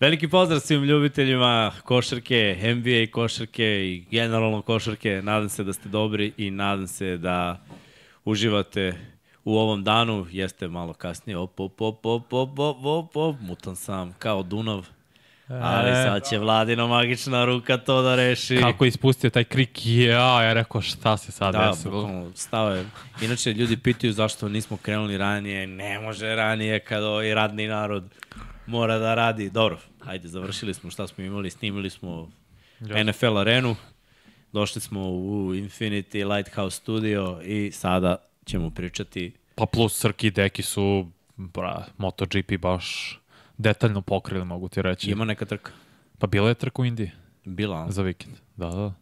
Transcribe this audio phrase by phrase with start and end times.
[0.00, 5.20] Veliki pozdrav svim ljubiteljima košarke, NBA košarke i generalno košarke.
[5.22, 7.60] Nadam se da ste dobri i nadam se da
[8.24, 8.94] uživate
[9.44, 10.26] u ovom danu.
[10.30, 13.36] Jeste malo kasnije, op, op, op, op, op, op, op, op.
[13.40, 14.86] mutan sam kao Dunav.
[15.48, 18.56] Ali sad će Vladina magična ruka to da reši.
[18.56, 22.02] Kako je ispustio taj krik, ja, ja rekao šta se sad Da, desilo.
[22.02, 22.84] bukvalno, stao je.
[23.22, 25.66] Inače, ljudi pitaju zašto nismo krenuli ranije.
[25.66, 28.04] Ne može ranije kad ovaj radni narod
[28.68, 29.50] mora da radi.
[29.50, 32.30] Dobro, ajde, završili smo šta smo imali, snimili smo
[32.80, 33.76] NFL arenu,
[34.52, 40.62] došli smo u Infinity Lighthouse Studio i sada ćemo pričati Pa plus Srki i Deki
[40.62, 43.18] su, bra, MotoGP baš
[43.56, 45.10] detaljno pokrili, mogu ti reći.
[45.10, 45.72] Ima neka trka.
[46.18, 47.10] Pa bila je trka u Indiji
[47.44, 47.90] Bila.
[47.90, 48.36] za vikend.
[48.56, 48.94] Da, da.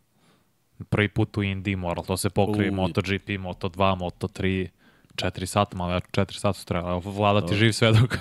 [0.88, 2.74] Prvi put u Indiji moral to se pokrije, U.
[2.74, 4.68] MotoGP, Moto2, Moto3,
[5.16, 6.74] 4 sata, malo ja 4 sata su.
[6.74, 8.18] Evo, Vlada ti živ sve dok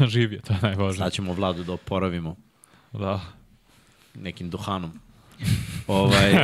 [0.12, 0.98] živ je, to je najvažnije.
[1.04, 2.36] Sad ćemo Vladu da oporavimo
[2.92, 3.20] Da.
[4.14, 5.00] nekim duhanom.
[5.86, 6.32] ovaj.
[6.32, 6.38] uh,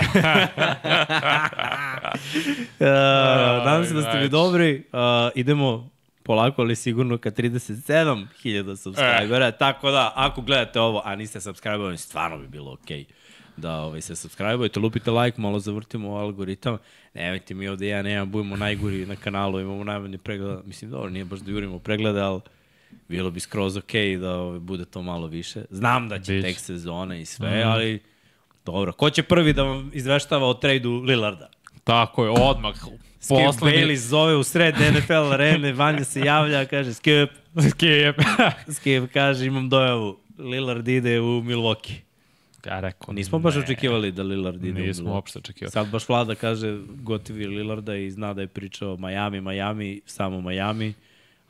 [3.65, 4.85] nadam se da ste mi dobri.
[4.93, 4.99] Uh,
[5.35, 5.89] idemo
[6.23, 9.51] polako, ali sigurno ka 37.000 subscribera.
[9.51, 13.05] Tako da, ako gledate ovo, a niste subscribe stvarno bi bilo okej
[13.57, 16.79] da ovaj, se subscribe-ujete, lupite like, malo zavrtimo algoritam.
[17.15, 20.63] Nemojte mi ovde ja nemam, budemo najgori na kanalu, imamo najmanje pregleda.
[20.65, 22.41] Mislim, dobro, nije baš da jurimo preglede, ali
[23.09, 25.65] bilo bi skroz okej da ovaj, bude to malo više.
[25.71, 26.49] Znam da će Biće.
[26.49, 27.69] tek sezona i sve, mm.
[27.69, 28.01] ali
[28.65, 28.93] dobro.
[28.93, 31.51] Ko će prvi da vam izveštava o trejdu Lillarda?
[31.85, 32.77] Tako je, odmah.
[33.21, 37.31] Skip Poslednji- Bailey zove u sred NFL arene, Vanja se javlja, kaže Skip,
[37.71, 38.17] Skip.
[38.73, 42.06] Skip kaže imam dojavu, Lillard ide u Milwaukee.
[42.67, 43.61] Ja rekao, Nismo baš ne.
[43.61, 45.71] očekivali da Lillard ide u Nismo uopšte očekivali.
[45.73, 50.95] Sad baš Vlada kaže gotivi Lillarda i zna da je pričao Miami, Miami, samo Miami,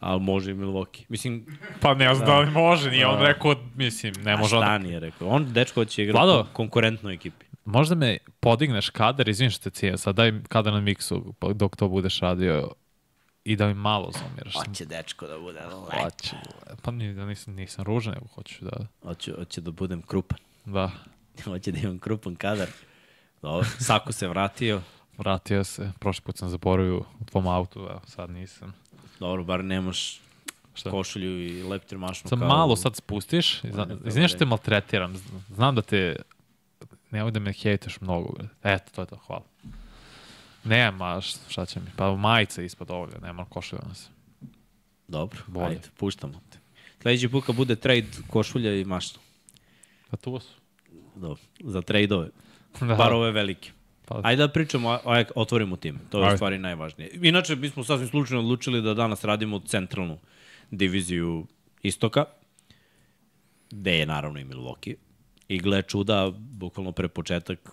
[0.00, 1.04] ali može i Milwaukee.
[1.08, 4.74] Mislim, Pa ne znam da li može, nije on rekao, mislim, ne a može šta
[4.74, 4.82] on.
[4.82, 5.28] nije rekao?
[5.28, 6.46] On, dečko, će igrati Vlado.
[6.52, 7.46] konkurentnoj ekipi.
[7.64, 11.76] Možda me podigneš kadar, izvim što te cijem, sad daj kadar na miksu pa dok
[11.76, 12.72] to budeš radio
[13.44, 14.54] i da mi malo zomiraš.
[14.54, 15.60] Hoće dečko da bude
[16.02, 16.36] Hoće.
[16.82, 18.86] Pa da nisam, nisam ružan, nego hoću da...
[19.02, 20.38] Hoće, hoće da budem krupan.
[20.66, 20.90] Da,
[21.44, 22.68] Hoće da imam krupan kadar.
[23.42, 24.80] Dobro, Sako se vratio.
[25.18, 25.92] vratio se.
[25.98, 28.74] Prošli put sam zaboravio u tvom autu, evo, sad nisam.
[29.20, 30.20] Dobro, bar nemaš
[30.74, 30.90] Šta?
[30.90, 32.28] košulju i leptir mašnu.
[32.28, 33.60] Kao malo sad spustiš,
[34.06, 35.16] izvinjaš te maltretiram,
[35.48, 36.16] znam da te,
[37.10, 39.44] nemoj da me hejteš mnogo, eto, to je to, hvala.
[40.64, 44.08] Nema, šta će mi, pa majica ispod ovoga, nema košulja na se.
[45.08, 45.66] Dobro, Bolje.
[45.66, 46.58] ajde, puštamo te.
[47.02, 49.20] Sledeći put kad bude trade košulja i mašna.
[50.10, 50.52] Pa tu su.
[51.16, 52.28] Dobro, za trade-ove.
[52.80, 52.94] Da.
[52.94, 53.70] Bar ove velike.
[54.04, 55.98] Pa- Ajde da pričamo, ajde, otvorimo tim.
[56.10, 56.36] To je u Ajde.
[56.36, 57.10] stvari najvažnije.
[57.22, 60.18] Inače, mi smo sasvim slučajno odlučili da danas radimo centralnu
[60.70, 61.46] diviziju
[61.82, 62.24] istoka,
[63.70, 64.94] gde je naravno i Milwaukee.
[65.48, 67.70] I gle čuda, bukvalno pre početak,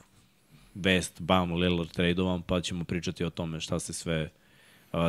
[0.76, 4.30] West, Bam, Lillard tradovan, pa ćemo pričati o tome šta se sve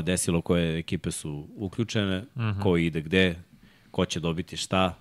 [0.03, 2.63] desilo, koje ekipe su uključene, mm -hmm.
[2.63, 3.43] ko ide gde,
[3.91, 4.95] ko će dobiti šta.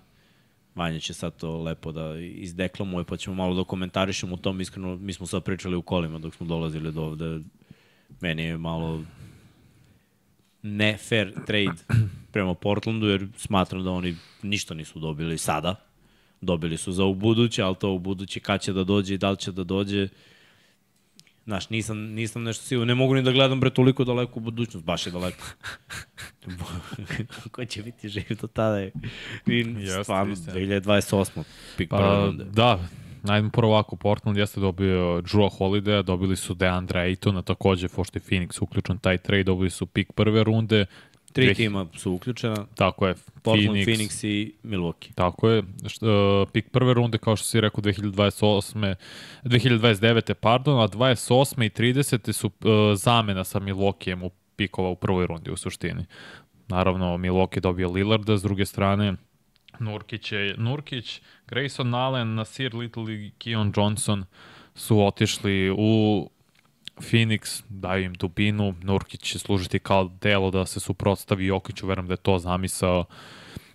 [0.74, 4.60] Vanja će sad to lepo da izdeklamuje, pa ćemo malo da komentarišemo tom.
[4.60, 7.40] Iskreno, mi smo sad pričali u kolima dok smo dolazili do ovde.
[8.20, 9.04] Meni je malo
[10.62, 11.82] ne fair trade
[12.32, 15.74] prema Portlandu, jer smatram da oni ništa nisu dobili sada.
[16.40, 19.30] Dobili su za u buduće, ali to u buduće kad će da dođe i da
[19.30, 20.08] li će da dođe.
[21.44, 22.84] Znaš, nisam, nisam nešto sigurno.
[22.86, 24.86] Ne mogu ni da gledam bre toliko daleko u budućnost.
[24.86, 25.44] Baš je daleko.
[27.52, 28.78] Ko će biti živ do tada?
[28.78, 28.92] je?
[29.46, 30.54] I Jeste, stvarno, istina.
[30.56, 31.42] 2028.
[31.76, 32.44] Pik prve Pa, runde.
[32.44, 32.78] da,
[33.22, 38.22] najdemo prvo ovako, Portland jeste dobio Drew Holiday, dobili su Deandre Aytona, takođe, pošto je
[38.22, 40.86] Phoenix uključen taj trade, dobili su pik prve runde.
[41.34, 42.66] Tri Dve- tima su uključena.
[42.74, 45.14] Tako je, Portland, Phoenix, Phoenix, i Milwaukee.
[45.14, 45.58] Tako je.
[45.58, 48.94] Uh, pik prve runde, kao što si rekao, 2028.
[49.44, 50.34] 2029.
[50.34, 51.66] pardon, a 28.
[51.66, 52.32] i 30.
[52.32, 52.52] su uh,
[52.96, 56.04] zamena sa Milwaukeeem u pikova u prvoj rundi u suštini.
[56.68, 59.14] Naravno, Milwaukee dobio Lillarda, s druge strane
[59.78, 64.24] Nurkić, je, Nurkić Grayson Allen, Nasir Little i Keon Johnson
[64.74, 66.30] su otišli u
[67.00, 72.12] Phoenix, daju im dubinu, Nurkić će služiti kao delo da se suprotstavi Jokiću, verujem da
[72.12, 73.04] je to zamisao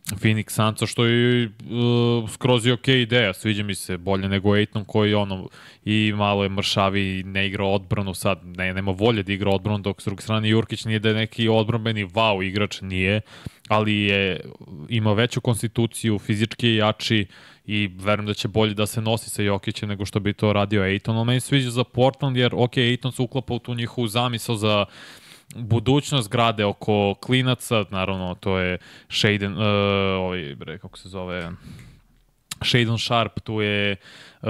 [0.06, 4.86] Phoenix Sansa, što je uh, skroz i okej ideja, sviđa mi se, bolje nego Aiton
[4.86, 5.50] koji ono
[5.86, 10.02] i malo je mršavi, ne igra odbranu sad, ne, nema volje da igra odbranu, dok
[10.02, 13.22] s druge strane Jurkić nije da je neki odbranbeni wow igrač, nije,
[13.68, 14.40] ali je,
[14.90, 17.26] ima veću konstituciju, fizički je jači
[17.66, 20.82] i verujem da će bolje da se nosi sa Jokićem nego što bi to radio
[20.82, 24.56] Aiton, ali meni sviđa za Portland jer ok, Aiton se uklapa u tu njihovu zamisao
[24.56, 24.86] za
[25.56, 28.78] budućnost grade oko klinaca, naravno to je
[29.10, 29.64] Shaden, uh,
[30.20, 31.52] ovaj, bre, kako se zove,
[32.62, 33.96] Shadon Sharp, tu je
[34.42, 34.50] uh,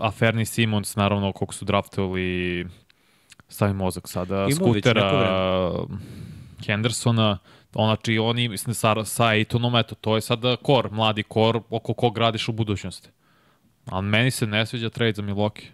[0.00, 2.66] Aferni Simons, naravno, koliko su draftovali
[3.48, 5.72] stavi mozak sada, Ima Skutera,
[6.66, 7.38] Hendersona,
[7.72, 12.18] znači oni, mislim, sa, sa Ejtonom, eto, to je sada kor, mladi kor, oko kog
[12.18, 13.08] radiš u budućnosti.
[13.86, 15.66] Ali meni se ne sviđa trade za Milwaukee.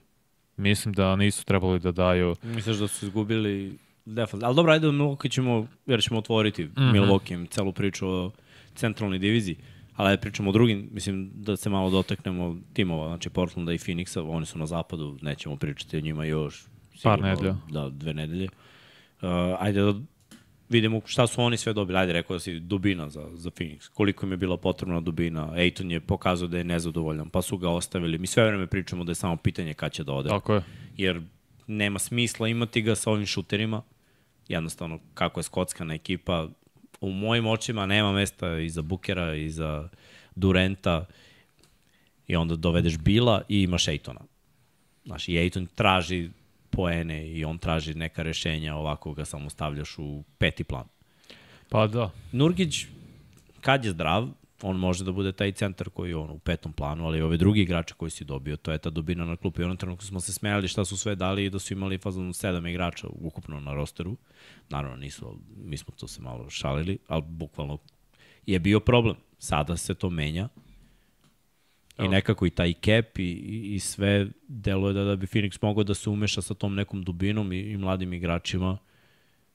[0.56, 2.36] Mislim da nisu trebali da daju...
[2.42, 4.42] Misliš da su izgubili defalt.
[4.42, 6.92] Ali dobro, ajde, Milwaukee ćemo, jer ćemo otvoriti mm -hmm.
[6.92, 8.30] Milwaukee, celu priču o
[8.74, 9.56] centralnoj diviziji.
[9.96, 14.30] Ali ajde pričamo o drugim, mislim da se malo dotaknemo timova, znači Portlanda i Phoenixa,
[14.30, 16.64] oni su na zapadu, nećemo pričati o njima još.
[16.94, 17.56] Sigurno, Par nedelja.
[17.70, 18.48] Da, dve nedelje.
[19.22, 19.94] Uh, ajde da
[20.68, 21.98] vidimo šta su oni sve dobili.
[21.98, 23.88] Ajde, rekao da si dubina za, za Phoenix.
[23.88, 25.52] Koliko im je bila potrebna dubina.
[25.56, 28.18] Ejton je pokazao da je nezadovoljan, pa su ga ostavili.
[28.18, 30.28] Mi sve vreme pričamo da je samo pitanje kada će da ode.
[30.28, 30.62] Tako je.
[30.96, 31.22] Jer
[31.66, 33.82] nema smisla imati ga sa ovim šuterima.
[34.48, 36.48] Jednostavno, kako je skockana ekipa,
[37.00, 39.88] u mojim očima nema mesta i za Bukera i za
[40.34, 41.06] Durenta
[42.26, 44.20] i onda dovedeš Bila i imaš Ejtona.
[45.04, 46.31] Znaš, i Ejton traži
[46.70, 50.84] poene i on traži neka rešenja, ovako ga samo stavljaš u peti plan.
[51.69, 52.10] Pa da.
[52.32, 52.87] Nurgić,
[53.60, 54.28] kad je zdrav,
[54.62, 57.60] on može da bude taj centar koji je on u petom planu, ali ove drugi
[57.60, 59.60] igrače koji si dobio, to je ta dubina na klupu.
[59.60, 62.32] I onom trenutku smo se smejali šta su sve dali i da su imali fazom
[62.32, 64.16] sedam igrača ukupno na rosteru.
[64.68, 67.78] Naravno nisu, mi smo to se malo šalili, ali bukvalno
[68.46, 69.16] je bio problem.
[69.38, 70.48] Sada se to menja
[71.98, 73.32] I nekako i taj cap i,
[73.74, 77.52] i sve deluje da, da bi Phoenix mogao da se umeša sa tom nekom dubinom
[77.52, 78.78] i, i mladim igračima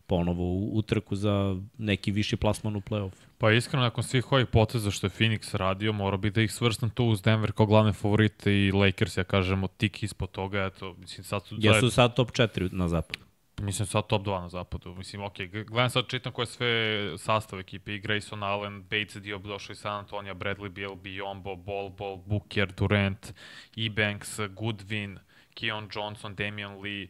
[0.08, 3.31] ponovo u utrku za neki viši plasman u play-off.
[3.42, 6.90] Pa iskreno, nakon svih ovih poteza što je Phoenix radio, mora bi da ih svrstam
[6.90, 11.24] tu uz Denver kao glavne favorite i Lakers, ja kažemo, tik ispod toga, eto, mislim,
[11.24, 11.56] sad su...
[11.60, 13.26] Jesu sad top 4 na zapadu.
[13.62, 14.96] Mislim sad top 2 na zapadu.
[14.96, 15.34] Mislim, ok,
[15.68, 16.72] gledam sad čitam koje sve
[17.18, 17.96] sastav ekipe.
[17.96, 22.72] I Grayson Allen, Bates Diop došao iz San Antonija, Bradley Beal, Biombo, Bol Bol, Booker,
[22.78, 23.34] Durant,
[23.78, 25.18] Ebanks, Goodwin,
[25.54, 27.08] Keon Johnson, Damian Lee,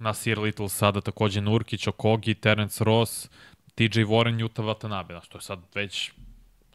[0.00, 3.28] Nasir Little sada takođe Nurkić, Okogi, Terence Ross,
[3.80, 5.12] TJ Warren, Utah Watanabe.
[5.12, 6.12] Znaš, to je sad već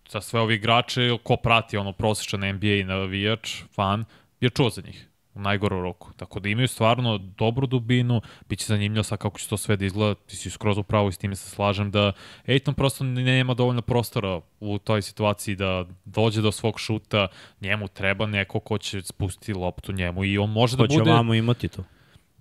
[0.10, 4.06] za sve ovi igrače, ko prati ono prosječan NBA navijač, fan,
[4.42, 6.13] je čuo za njih u najgoru roku.
[6.18, 9.86] Tako da imaju stvarno dobru dubinu, bit će zanimljivo sad kako će to sve da
[9.86, 12.12] izgleda, ti si skroz upravo i s time se slažem da
[12.48, 17.28] Ejton prosto nema dovoljno prostora u toj situaciji da dođe do svog šuta,
[17.62, 21.00] njemu treba neko ko će spustiti loptu njemu i on može ko da bude...
[21.00, 21.84] Hoće ovamo imati to?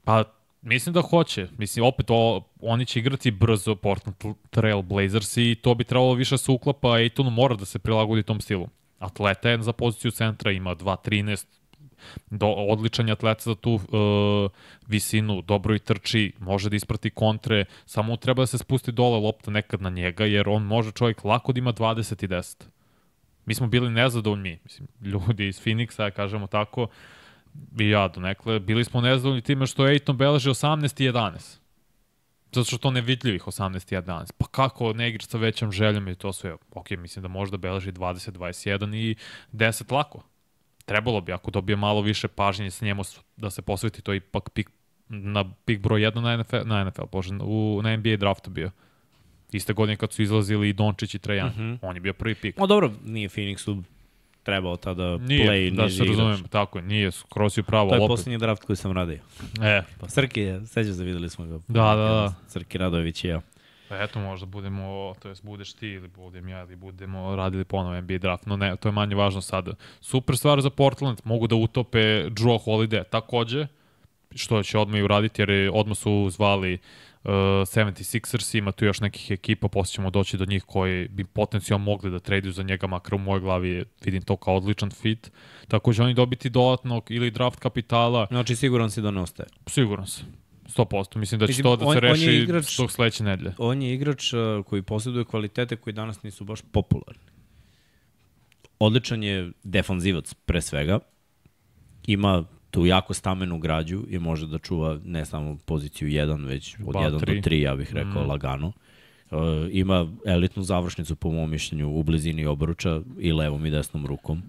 [0.05, 0.25] Pa
[0.65, 1.49] Mislim da hoće.
[1.59, 4.17] Mislim, opet, o, oni će igrati brzo Portland
[4.51, 8.23] Trail Blazers i to bi trebalo više se uklapa, a Ejtonu mora da se prilagodi
[8.23, 8.69] tom stilu.
[8.99, 11.47] Atleta je za poziciju centra, ima 2.13,
[12.31, 14.51] do, odličan je atleta za tu uh,
[14.87, 19.51] visinu, dobro i trči, može da isprati kontre, samo treba da se spusti dole lopta
[19.51, 22.65] nekad na njega, jer on može čovjek lako da ima 20 i 10.
[23.47, 26.87] Mi smo bili nezadovoljni, mislim, ljudi iz Phoenixa, kažemo tako,
[27.79, 31.59] i ja do nekle, bili smo nezadovoljni time što Ejton beleži 18 i 11.
[32.53, 34.33] Zato što to nevidljivih 18 i 11.
[34.39, 36.57] Pa kako ne igrač sa većom željom i to sve.
[36.71, 39.17] Ok, mislim da možda beleži 20, 21 i
[39.53, 40.23] 10 lako
[40.85, 43.03] trebalo bi, ako dobije malo više pažnje sa njemu
[43.37, 44.71] da se posveti, to ipak pik,
[45.09, 48.71] na pik broj 1 na NFL, na NFL, bože, u, na NBA draftu bio.
[49.53, 51.49] Iste godine kad su izlazili i Dončić i Trajan.
[51.49, 51.79] Mm -hmm.
[51.83, 52.57] On je bio prvi pik.
[52.57, 53.83] No dobro, nije Phoenixu
[54.45, 57.89] trebao tada nije, play da se razumem, tako je, nije, skroz je pravo.
[57.89, 58.09] To je opet.
[58.09, 59.19] poslednji draft koji sam radio.
[59.63, 59.83] E.
[60.01, 61.59] Pa Srki je, seća se videli smo ga.
[61.69, 62.35] Da, da, da.
[62.49, 63.41] Srki Radović i ja.
[63.89, 68.01] Pa eto, možda budemo, to jest budeš ti ili budem ja ili budemo radili ponovo
[68.01, 69.73] NBA draft, no ne, to je manje važno sada.
[70.01, 71.99] Super stvar za Portland, mogu da utope
[72.31, 73.67] Drew Holiday takođe,
[74.35, 76.79] što će odmah i uraditi, jer odmah su zvali
[77.25, 81.85] uh, 76ers, ima tu još nekih ekipa, posle ćemo doći do njih koji bi potencijalno
[81.85, 85.31] mogli da traduju za njega, makar u mojoj glavi vidim to kao odličan fit.
[85.69, 88.27] Takođe oni dobiti dodatnog ili draft kapitala.
[88.31, 89.49] Znači siguran si da ne ostaje?
[89.67, 90.27] Siguran sam.
[90.77, 91.17] 100%.
[91.17, 93.53] Mislim da će Mislim, to da se on, reši on igrač, tog sledeće nedelje.
[93.59, 97.23] On je igrač uh, koji posjeduje kvalitete koji danas nisu baš popularni.
[98.79, 100.99] Odličan je defanzivac pre svega.
[102.07, 106.95] Ima tu jako stamenu građu i može da čuva ne samo poziciju 1, već od
[106.95, 108.29] 1 do 3, ja bih rekao, mm.
[108.29, 108.73] lagano.
[109.31, 109.39] Uh,
[109.71, 114.43] ima elitnu završnicu po mom mišljenju u blizini obruča i levom i desnom rukom.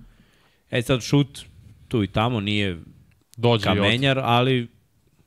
[0.72, 1.46] E sad šut
[1.88, 2.82] tu i tamo nije
[3.38, 4.68] Dođe kamenjar, ali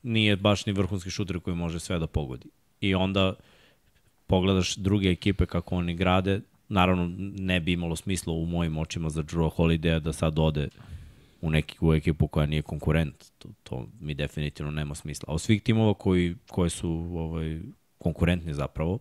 [0.02, 2.48] nije baš ni vrhunski šuter koji može sve da pogodi.
[2.80, 3.34] I onda
[4.26, 9.22] pogledaš druge ekipe kako oni grade, naravno ne bi imalo smisla u mojim očima za
[9.22, 10.68] Drew Holiday da sad ode
[11.40, 13.24] u neku ekipu koja nije konkurent.
[13.38, 15.24] To, to mi definitivno nema smisla.
[15.28, 17.60] A od svih timova koji, koje su ovaj,
[17.98, 18.98] konkurentni zapravo,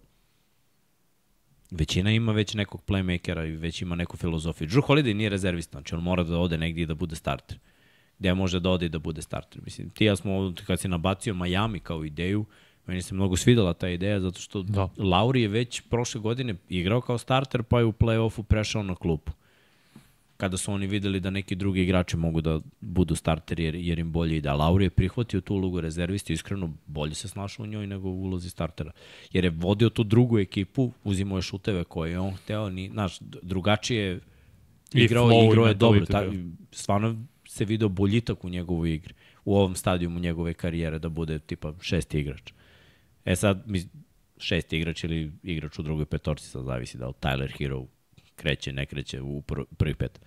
[1.72, 4.68] Većina ima već nekog playmakera i već ima neku filozofiju.
[4.68, 7.60] Drew Holiday nije rezervista, znači on mora da ode negdje i da bude starter.
[8.20, 9.62] Gde može da ode i da bude starter.
[9.66, 12.46] Mislim, ti ja smo, kad si nabacio Miami kao ideju,
[12.86, 14.90] meni se mnogo svidela ta ideja, zato što Da.
[14.98, 19.32] Lauri je već prošle godine igrao kao starter, pa je u play-offu prešao na klupu.
[20.38, 24.12] Kada su oni videli da neki drugi igrači mogu da budu starteri jer, jer im
[24.12, 24.50] bolje ide.
[24.50, 28.22] A Lauri je prihvatio tu ulogu rezervisti, iskreno bolje se snašao u njoj nego u
[28.22, 28.92] ulozi startera.
[29.34, 33.18] Jer je vodio tu drugu ekipu, uzimao je šuteve koje je on hteo, ni, znaš,
[33.22, 34.20] drugačije
[34.94, 36.06] igrao, i igrao je dobro.
[36.06, 36.24] Ta,
[36.72, 39.14] stvarno se video boljitak u njegovoj igri,
[39.46, 42.54] u ovom stadijumu njegove karijere da bude tipa šesti igrač.
[43.26, 43.84] E sad, mi,
[44.38, 47.86] šesti igrač ili igrač u drugoj petorci, sad zavisi da li Tyler Hero
[48.36, 50.20] kreće, ne kreće u pr prvi pet.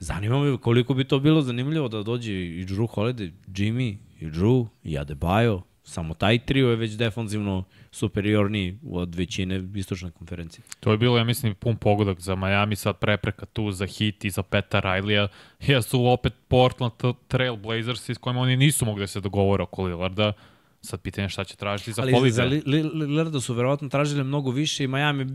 [0.00, 4.66] Zanima me koliko bi to bilo zanimljivo da dođe i Drew Holiday, Jimmy, i Drew,
[4.84, 5.60] i Adebayo.
[5.84, 10.62] Samo taj trio je već defanzivno superiorniji od većine istočne konferencije.
[10.80, 14.30] To je bilo, ja mislim, pun pogodak za Miami, sad prepreka tu za Heat i
[14.30, 15.28] za Peta Riley-a.
[15.66, 16.92] Ja su opet Portland
[17.28, 20.32] Trail Blazers s kojima oni nisu mogli da se dogovore oko Lillarda.
[20.80, 22.28] Sad pitanje šta će tražiti za Ali Holiday.
[22.30, 25.26] za Li- Li- Lillarda su verovatno tražili mnogo više i Miami,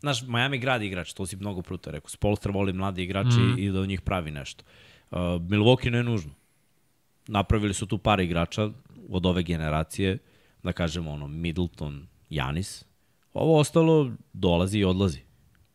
[0.00, 2.08] znaš, Miami gradi igrač, to si mnogo puta rekao.
[2.08, 3.58] Spolstra voli mladi igrači mm.
[3.58, 4.64] i da od njih pravi nešto.
[5.10, 6.32] Uh, Milwaukee ne nužno.
[7.26, 8.70] Napravili su tu par igrača
[9.08, 10.18] od ove generacije,
[10.62, 12.84] da kažemo ono, Middleton, Janis.
[13.34, 15.20] Ovo ostalo dolazi i odlazi.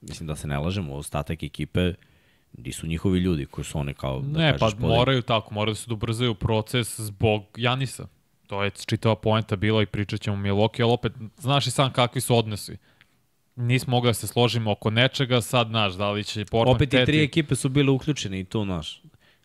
[0.01, 1.94] Mislim da se ne lažemo, ostatak ekipe
[2.53, 5.53] di su njihovi ljudi koji su oni kao, da ne, kažeš, pa podelj- moraju tako,
[5.53, 8.08] moraju da se ubrzaju proces zbog Janisa.
[8.48, 12.22] To je čitava poenta bila i pričat ćemo Milwaukee, ali opet, znaš i sam kakvi
[12.22, 12.77] su odnosi.
[13.57, 17.05] Nismo mogli da se složimo oko nečega, sad, znaš, da li će Portland Opet i
[17.05, 19.01] tri ekipe su bile uključene i tu, znaš.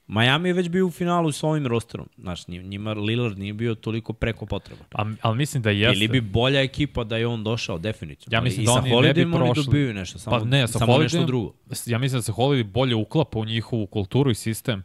[0.09, 2.09] Miami je već bio u finalu s ovim rosterom.
[2.19, 4.81] Znaš, nji- njima Lillard nije bio toliko preko potreba.
[4.93, 5.97] A, ali mislim da jeste.
[5.97, 8.37] Ili bi bolja ekipa da je on došao, definitivno.
[8.37, 9.65] Ja mislim I da oni ne bi Holidayem oni prošli.
[9.65, 11.53] dobiju nešto, samo, Pa ne, sa samo nešto drugo.
[11.87, 14.83] ja mislim da se Holiday bolje uklapa u njihovu kulturu i sistem.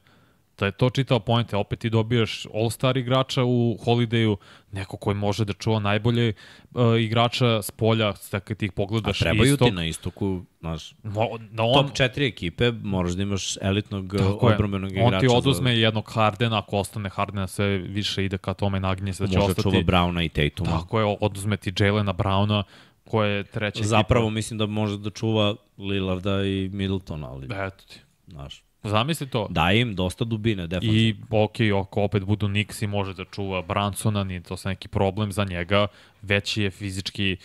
[0.57, 1.55] Da je to čitao pojente.
[1.57, 4.35] Opet ti dobijaš all-star igrača u Holidayu,
[4.71, 6.33] neko koji može da čuva najbolje
[6.71, 9.67] uh, igrača s polja, dakle ti ih A pogledaš trebaju istok.
[9.67, 11.21] ti na istoku, znaš, Mo,
[11.51, 14.53] da on, top četiri ekipe, moraš da imaš elitnog Tako je.
[14.53, 15.07] odbrobenog igrača.
[15.07, 19.13] On ti za- oduzme jednog Hardena, ako ostane Hardena sve više ide ka tome naginje
[19.13, 19.63] se da će Može ostati.
[19.63, 20.71] čuva Browna i Tatuma.
[20.71, 22.63] Tako je, oduzme ti Jalena Browna,
[23.05, 27.65] koje je treća Zapravo mislim da može da čuva Lillarda i Middletona, ali, ekipa.
[27.65, 27.99] Eto ti.
[28.27, 29.47] znaš, Zamisli to.
[29.49, 31.37] daje im dosta dubine, definitivno.
[31.37, 34.87] I ok, ako opet budu Knicks i može da čuva Bransona, nije to sad neki
[34.87, 35.87] problem za njega,
[36.21, 37.37] veći je fizički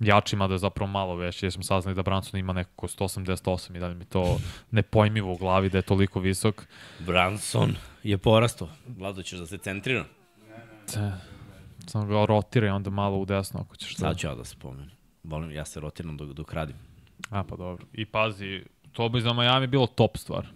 [0.00, 3.78] jači, mada je zapravo malo veći, jer smo saznali da Branson ima nekako 188 i
[3.78, 4.38] da mi to
[4.70, 6.66] nepojmivo u glavi da je toliko visok.
[6.98, 8.68] Branson je porastao.
[8.86, 10.04] Vlado, ćeš da se centrira?
[10.92, 11.12] Te,
[11.86, 13.96] samo ga rotira i onda malo u desno ako ćeš.
[13.96, 14.90] Sad ću ja da se pomenem.
[15.24, 16.76] Volim, ja se rotiram dok, dok radim.
[17.30, 17.86] A pa dobro.
[17.92, 20.46] I pazi, to bi za Miami bilo top stvar.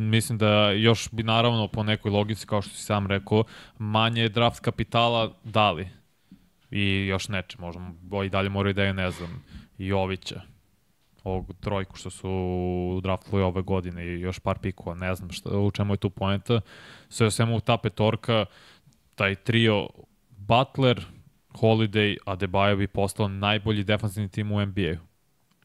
[0.00, 3.44] Mislim da još bi naravno po nekoj logici, kao što si sam rekao,
[3.78, 5.88] manje draft kapitala dali.
[6.70, 7.80] I još neče, možda
[8.24, 9.44] i dalje moraju da je, ne znam,
[9.78, 10.40] Jovića,
[11.24, 15.70] ovog trojku što su draftili ove godine i još par pikova, ne znam šta, u
[15.70, 16.60] čemu je tu poenta.
[17.08, 18.46] Sve o svemu ta petorka,
[19.14, 19.88] taj trio
[20.30, 21.04] Butler,
[21.52, 25.10] Holiday, Adebayo bi postao najbolji defensivni tim u NBA-u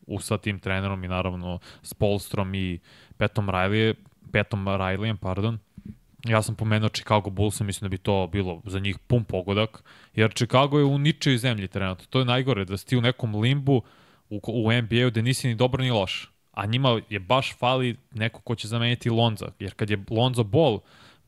[0.07, 2.79] u sa tim trenerom i naravno s Polstrom i
[3.17, 3.93] Petom Riley,
[4.35, 5.59] Petom Rileyem, pardon.
[6.27, 9.83] Ja sam pomenuo Chicago Bulls, mislim da bi to bilo za njih pun pogodak,
[10.15, 12.05] jer Chicago je u ničoj zemlji trenutno.
[12.09, 13.81] To je najgore, da si ti u nekom limbu
[14.29, 16.31] u, u NBA-u gde nisi ni dobro ni loš.
[16.51, 20.79] A njima je baš fali neko ko će zameniti Lonza, jer kad je Lonzo Ball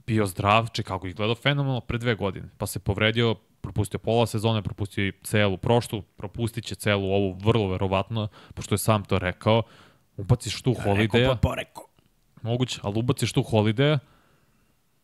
[0.07, 4.61] bio zdrav, Chicago ih gledao fenomenalno pre dve godine, pa se povredio, propustio pola sezone,
[4.61, 9.63] propustio i celu prošlu, propustit će celu ovu vrlo verovatno, pošto je sam to rekao,
[10.17, 11.86] ubaciš tu Holidaya, poreko.
[12.41, 13.99] Moguće, ali ubaciš tu Holidaya,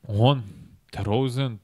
[0.07, 0.43] on,
[0.91, 1.59] DeRozan,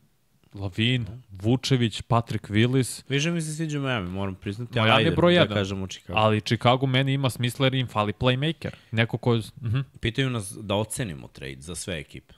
[0.53, 4.79] Lavin, Vučević, Patrick Willis, Više mi se sviđa Miami, moram priznati.
[4.79, 5.57] Miami je broj da jedan.
[5.57, 6.19] kažemo Chicago.
[6.19, 8.71] ali Chicago meni ima smisla jer im fali playmaker.
[8.91, 9.31] Neko ko...
[9.31, 9.83] Uh -huh.
[9.99, 12.33] Pitaju nas da ocenimo trade za sve ekipe.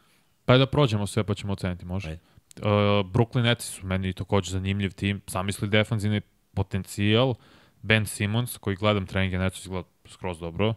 [0.45, 2.09] Pa da prođemo sve pa ćemo oceniti, može.
[2.09, 2.21] Ajde.
[2.57, 2.67] Uh,
[3.05, 5.21] Brooklyn Nets su meni takođe zanimljiv tim.
[5.27, 6.21] Zamisli defanzivni
[6.53, 7.35] potencijal.
[7.81, 10.73] Ben Simmons, koji gledam treninge Netsu, izgleda skroz dobro.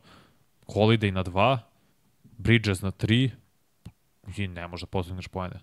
[0.66, 1.58] Holiday na dva.
[2.38, 3.30] Bridges na tri.
[4.36, 5.60] I ne može da postigneš pojene.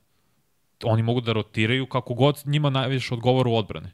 [0.84, 3.90] Oni mogu da rotiraju kako god njima najviše odgovara u odbrani.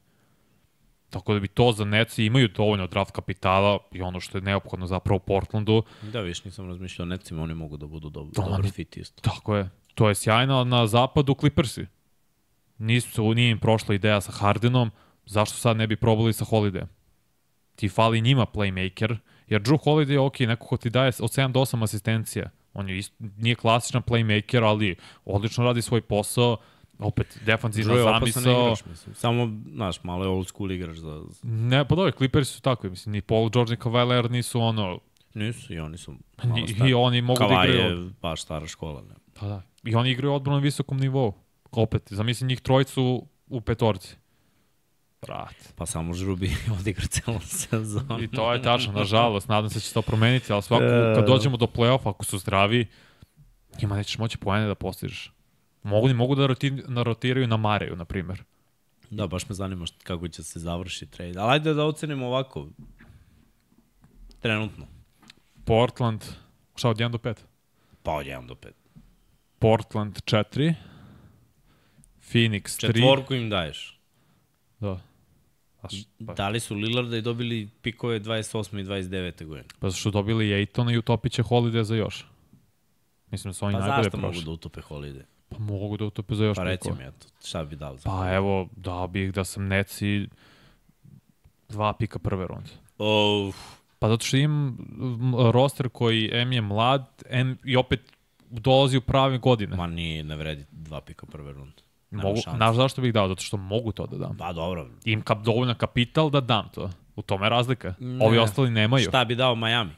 [1.10, 4.88] Tako da bi to za Nets imaju dovoljno draft kapitala i ono što je neophodno
[4.88, 5.84] zapravo Portlandu.
[6.02, 9.22] Da, više nisam razmišljao o necima, oni mogu da budu dob To dobar fit isto.
[9.22, 9.70] Tako je.
[9.96, 11.86] To je sjajno, na zapadu Clippersi.
[12.78, 14.92] Nisu, nije im prošla ideja sa Hardenom,
[15.26, 16.88] zašto sad ne bi probali sa Holidayem?
[17.76, 19.18] Ti fali njima playmaker
[19.48, 22.50] Jer Drew Holiday je ok, neko ko ti daje od 7 do 8 asistencija.
[22.78, 26.58] On je isto, nije klasičan playmaker, ali odlično radi svoj posao.
[27.00, 28.64] Opet, defanzivna Drew je opasan zamisao.
[28.64, 29.16] igrač, mislim.
[29.16, 31.22] Samo, znaš, malo je old school igrač za...
[31.44, 32.90] Ne, pa dobro, Clippers su takvi.
[32.90, 35.00] Mislim, ni Paul George ni Leonard nisu ono...
[35.34, 36.90] Nisu i oni su malo I, stari.
[36.90, 38.06] i oni mogu da Kavaj igraju...
[38.06, 39.02] je baš stara škola.
[39.02, 39.16] Ne?
[39.34, 39.62] Pa da.
[39.84, 41.34] I oni igraju odbranu na visokom nivou.
[41.72, 44.16] Opet, zamisli njih trojicu u petorci.
[45.22, 45.56] Brat.
[45.76, 48.22] Pa samo žrubi odigra celu sezonu.
[48.22, 49.48] I to je tačno, nažalost.
[49.48, 51.14] Nadam se da će se to promeniti, ali svako, E.
[51.16, 52.88] kad dođemo do play-offa, ako su zdravi,
[53.82, 55.32] njima nećeš moći poene da postižeš.
[55.84, 58.44] Mogu, mogu da roti, narotiraju na Mareju, na primjer.
[59.10, 61.40] Da, baš me zanima št- kako će se završiti trade.
[61.40, 62.68] Ali ajde da ocenimo ovako.
[64.40, 64.86] Trenutno.
[65.66, 66.24] Portland,
[66.76, 67.36] šta od 1 do 5?
[68.04, 68.68] Pa od 1 do 5.
[69.60, 70.74] Portland 4,
[72.24, 72.80] Phoenix 3.
[72.80, 74.00] Četvorku im daješ.
[74.80, 75.00] Da.
[75.82, 78.80] A š, pa, Dali su Lillarda i dobili pikove 28.
[78.80, 79.46] i 29.
[79.46, 79.68] godine.
[79.80, 82.26] pa su dobili Ejtona i utopiće Holiday za još.
[83.28, 84.34] Mislim da su oni Pa najbolje zašto prošli.
[84.34, 85.22] mogu da utope Holiday?
[85.50, 86.98] Pa mogu da utope za još Pa reci pikova.
[86.98, 90.28] mi, eto, šta bi dao za Pa evo, dao bih da sam Neci
[91.70, 92.70] dva pika prve runde.
[92.98, 93.56] Oh,
[94.00, 94.78] Pa zato što imam
[95.52, 98.00] roster koji M je mlad, M i opet
[98.50, 99.76] dolazi u prave godine.
[99.76, 101.82] ma nije, ne vredi dva pika prve runde.
[102.12, 103.28] Mogu, znaš zašto bih dao?
[103.28, 104.38] Zato što mogu to da dam.
[104.38, 104.88] Pa dobro.
[105.06, 106.89] Imam kap, dovoljno kapital da dam to.
[107.15, 107.93] U tome je razlika.
[108.22, 109.04] Ovi ostali nemaju.
[109.04, 109.91] Šta bi dao Miami?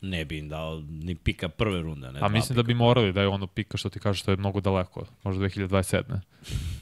[0.00, 2.12] Ne bi im dao ni pika prve runde.
[2.12, 4.36] Ne A mislim da bi morali da je ono pika što ti kaže što je
[4.36, 5.04] mnogo daleko.
[5.22, 6.20] Možda 2027.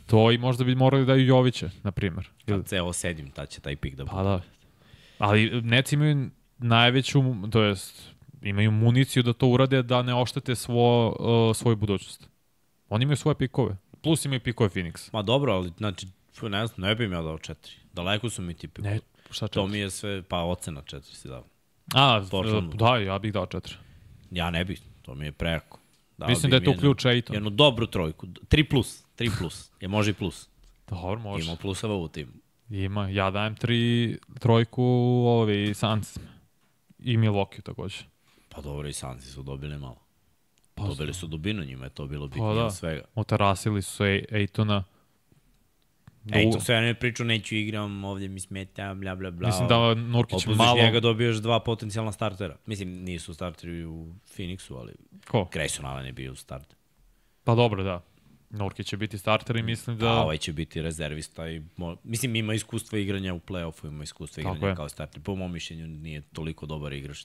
[0.06, 2.28] To i možda bi morali da daju Joviće, na primjer.
[2.46, 4.14] Ili- Kad ceo sedim, ta će taj pik da bude.
[4.14, 4.40] Pa da.
[5.18, 11.08] Ali Neci imaju najveću, to jest imaju municiju da to urade da ne oštete svo,
[11.50, 12.28] uh, svoju budućnost.
[12.88, 13.76] Oni imaju svoje pikove.
[14.02, 15.10] Plus imaju pikove Phoenix.
[15.12, 16.06] Ma dobro, ali znači,
[16.42, 17.72] ne znam, ne bi im ja dao četiri.
[17.92, 18.94] Daleko su mi ti pikovi.
[18.94, 19.72] Ne, šta To četiri?
[19.72, 21.44] mi je sve, pa ocena četiri si dao.
[21.94, 22.76] A, Portlandu.
[22.76, 23.74] da, ja bih dao četiri.
[24.30, 25.78] Ja ne bih, to mi je preko.
[26.18, 27.34] Dao Mislim da je to ključ Aiton.
[27.36, 28.26] Jednu dobru trojku.
[28.26, 29.70] 3 plus, 3 plus.
[29.80, 30.48] Je može i plus.
[30.88, 31.44] Dobro, može.
[31.44, 32.32] Ima pluseva u timu.
[32.70, 33.08] Ima.
[33.08, 34.82] Ja dajem tri, trojku
[35.26, 36.18] ovi Suns.
[36.98, 37.96] I Milwaukee takođe.
[38.48, 40.01] Pa dobro, i Sansi su dobili malo.
[40.82, 42.64] Pa, Dobili su dubinu, njima je to bilo bitnije Pa da.
[42.66, 43.02] od svega.
[43.14, 44.84] Otarasili su Ej- Ejtona.
[46.32, 49.48] Ej, U- to sve ne priču, neću igram, ovdje mi smeta, bla bla bla.
[49.48, 50.76] Mislim da Nurkić Opustiš malo...
[50.82, 52.56] njega, dobiješ dva potencijalna startera.
[52.66, 54.92] Mislim, nisu starteri u Phoenixu, ali
[55.28, 55.48] Ko?
[55.54, 56.76] Grayson Allen je bio starter.
[57.44, 58.02] Pa dobro, da.
[58.50, 60.08] Nurkić će biti starter i mislim da...
[60.08, 61.96] A ovaj će biti rezervista i mo...
[62.04, 64.76] mislim ima iskustva igranja u play-offu, ima iskustva Tako igranja je.
[64.76, 65.22] kao starter.
[65.22, 67.24] Po mom mišljenju nije toliko dobar igrač.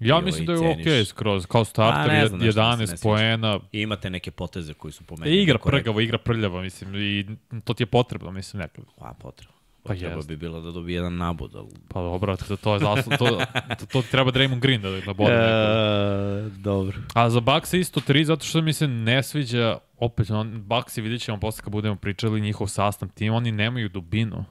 [0.00, 1.46] Ja mislim da je okej okay skroz.
[1.46, 3.02] Kao starter, Pa, ne je znam, nešto mi se ne 11 sviđa.
[3.02, 3.60] poena.
[3.72, 5.36] I imate neke poteze koji su po meni.
[5.36, 6.94] E, igra prgavo, igra prljavo, mislim.
[6.94, 7.26] I
[7.64, 8.84] to ti je potrebno, mislim, nekad.
[9.00, 9.54] A, potrebno.
[9.84, 10.28] Pa jest.
[10.28, 11.68] bi bila da dobije jedan nabod, ali...
[11.88, 13.40] Pa dobro, to, to je zaslu, to,
[13.78, 15.32] to, to, treba Draymond Green da da bode.
[15.32, 16.46] nekad.
[16.46, 16.96] E, dobro.
[17.14, 21.22] A za Bucks isto 3, zato što mi se ne sviđa, opet, on, Bucks vidjet
[21.22, 24.44] ćemo posle kad budemo pričali njihov sastav tim, oni nemaju dubinu.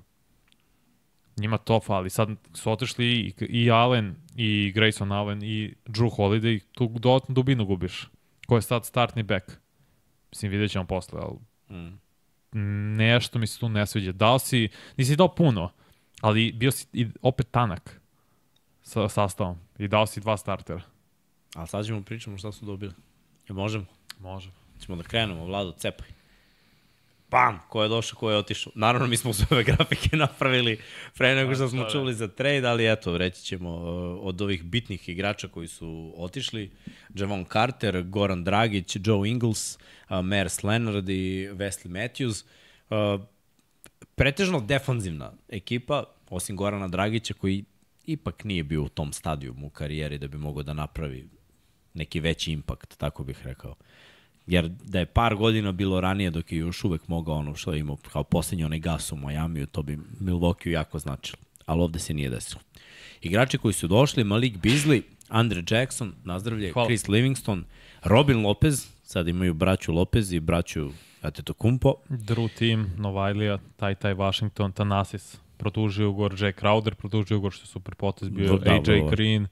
[1.37, 2.09] Njima to fali.
[2.09, 7.65] Sad su otišli i, i Allen, i Grayson Allen, i Drew Holiday, tu dodatnu dubinu
[7.65, 8.07] gubiš.
[8.47, 9.51] Ko je sad startni back?
[10.31, 11.37] Mislim, vidjet ćemo posle, ali
[11.69, 12.93] Mm.
[12.95, 14.11] nešto mi se tu ne sviđa.
[14.11, 15.71] Dao si, nisi dao puno,
[16.21, 18.01] ali bio si i opet tanak
[18.81, 20.81] sa sastavom i dao si dva startera.
[21.55, 22.93] A sad ćemo pričamo šta su dobili.
[23.49, 23.85] Jel možemo?
[24.19, 24.49] Može.
[24.79, 26.07] Ćemo da krenemo, Vlado, cepaj.
[27.33, 27.59] Bam!
[27.69, 28.73] Ko je došao, ko je otišao.
[28.75, 30.79] Naravno, mi smo sve ove grafike napravili
[31.17, 35.09] pre nego što smo čuli za trade, ali eto, reći ćemo uh, od ovih bitnih
[35.09, 36.71] igrača koji su otišli.
[37.15, 39.77] Javon Carter, Goran Dragić, Joe Ingles,
[40.09, 42.45] uh, Mers Leonard i Wesley Matthews.
[42.89, 43.21] Uh,
[44.15, 47.65] pretežno defanzivna ekipa, osim Gorana Dragića koji
[48.05, 51.29] ipak nije bio u tom stadiju u karijeri da bi mogao da napravi
[51.93, 53.75] neki veći impakt, tako bih rekao.
[54.47, 57.79] Jer da je par godina bilo ranije dok je još uvek mogao ono što je
[57.79, 61.37] imao kao posljednji onaj gas u Majamiju, to bi Milwaukee jako značilo.
[61.65, 62.61] Ali ovde se nije desilo.
[63.21, 66.87] Igrači koji su došli, Malik Beasley, Andre Jackson, nazdravlje, Hvala.
[66.87, 67.63] Chris Livingston,
[68.03, 70.89] Robin Lopez, sad imaju braću Lopez i braću
[71.21, 71.93] Antetokounmpo.
[72.09, 77.67] Drew Team, Novajlija, Taj Taj Washington, Tanasis, produžio ugovor, Jay Crowder, produžio ugovor što je
[77.67, 79.09] super potez bio, da, AJ vrlo.
[79.09, 79.47] Green,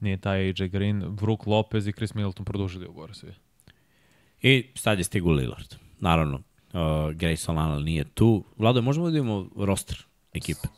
[0.00, 3.32] nije taj AJ Green, Brook Lopez i Chris Middleton produžili ugovor svi.
[4.42, 5.74] I sad je stigu Lillard.
[6.00, 6.80] Naravno, uh,
[7.14, 8.44] Grayson Allen nije tu.
[8.58, 10.68] Vlado, možemo da imamo roster ekipe?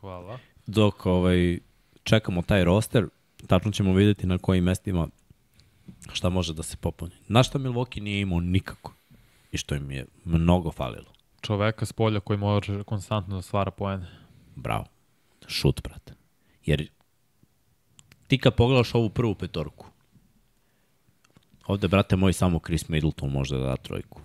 [0.00, 0.38] Hvala.
[0.66, 1.58] dok ovaj,
[2.02, 3.08] čekamo taj roster,
[3.46, 5.08] tačno ćemo videti na kojim mestima
[6.12, 7.12] šta može da se popuni.
[7.28, 8.92] Na šta Milwaukee nije imao nikako
[9.52, 11.12] i što im je mnogo falilo.
[11.40, 14.06] Čoveka s polja koji može konstantno da stvara poene.
[14.56, 14.84] Bravo.
[15.46, 16.14] Šut, brate.
[16.64, 16.88] Jer
[18.26, 19.86] ti kad pogledaš ovu prvu petorku,
[21.66, 24.20] ovde, brate moj, samo Chris Middleton može da da trojku.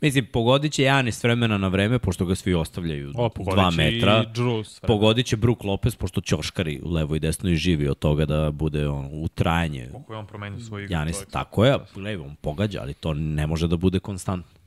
[0.00, 4.24] Mislim, pogodit će Janis vremena na vreme, pošto ga svi ostavljaju O, 2 metra.
[4.34, 4.86] Drew sve.
[4.86, 8.50] Pogodit će Brook Lopez, pošto ćoškari u levo i desno i živi od toga da
[8.50, 9.88] bude on, u trajanje.
[9.92, 10.92] Kako je on promenio svoj igru.
[10.92, 14.60] Janis, tako je, gledaj, on pogađa, ali to ne može da bude konstantno.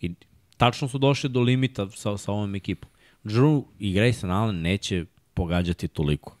[0.00, 0.14] I
[0.56, 2.90] tačno su došli do limita sa, sa ovom ekipom.
[3.24, 5.04] Drew i Grayson Allen neće
[5.34, 6.36] pogađati toliko.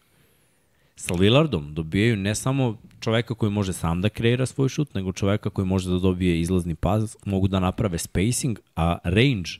[0.96, 5.50] Sa Lillardom dobijaju ne samo čoveka koji može sam da kreira svoj šut, nego čoveka
[5.50, 9.50] koji može da dobije izlazni pas, mogu da naprave spacing, a range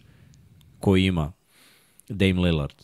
[0.81, 1.33] koji ima
[2.09, 2.75] Dame Lillard.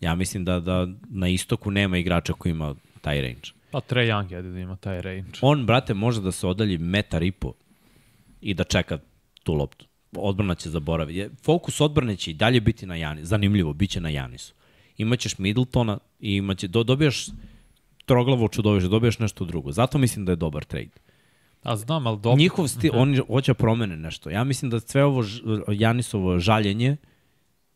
[0.00, 3.50] Ja mislim da, da na istoku nema igrača koji ima taj range.
[3.70, 5.30] Pa Trae Young jedino ima taj range.
[5.40, 7.52] On, brate, može da se odalji metar i po
[8.40, 8.98] i da čeka
[9.42, 9.86] tu loptu.
[10.16, 11.28] Odbrana će zaboraviti.
[11.42, 13.26] Fokus odbrane će i dalje biti na Janisu.
[13.26, 14.54] Zanimljivo, bit će na Janisu.
[14.96, 17.26] Imaćeš Middletona i imaće, do, dobijaš
[18.10, 19.72] troglavo čudovište, dobijaš nešto drugo.
[19.72, 20.98] Zato mislim da je dobar trade.
[21.62, 22.38] A znam, ali dobro.
[22.38, 24.30] Njihov stil, oni hoće promene nešto.
[24.30, 25.22] Ja mislim da sve ovo
[25.68, 26.96] Janisovo žaljenje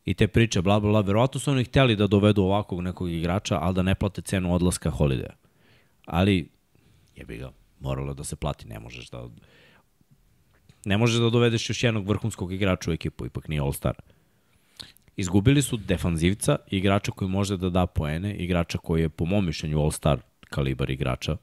[0.04, 3.58] i te priče, bla, bla, bla, verovatno su oni hteli da dovedu ovakvog nekog igrača,
[3.62, 5.36] ali da ne plate cenu odlaska Holideja.
[6.06, 6.48] Ali,
[7.16, 9.28] jebi ga, moralo da se plati, ne možeš da...
[10.84, 13.94] Ne možeš da dovedeš još jednog vrhunskog igrača u ekipu, ipak nije All-Star.
[15.16, 19.78] Izgubili su defanzivca, igrača koji može da da poene, igrača koji je po mom mišljenju
[19.78, 20.18] All-Star
[20.50, 21.36] kalibar igrača,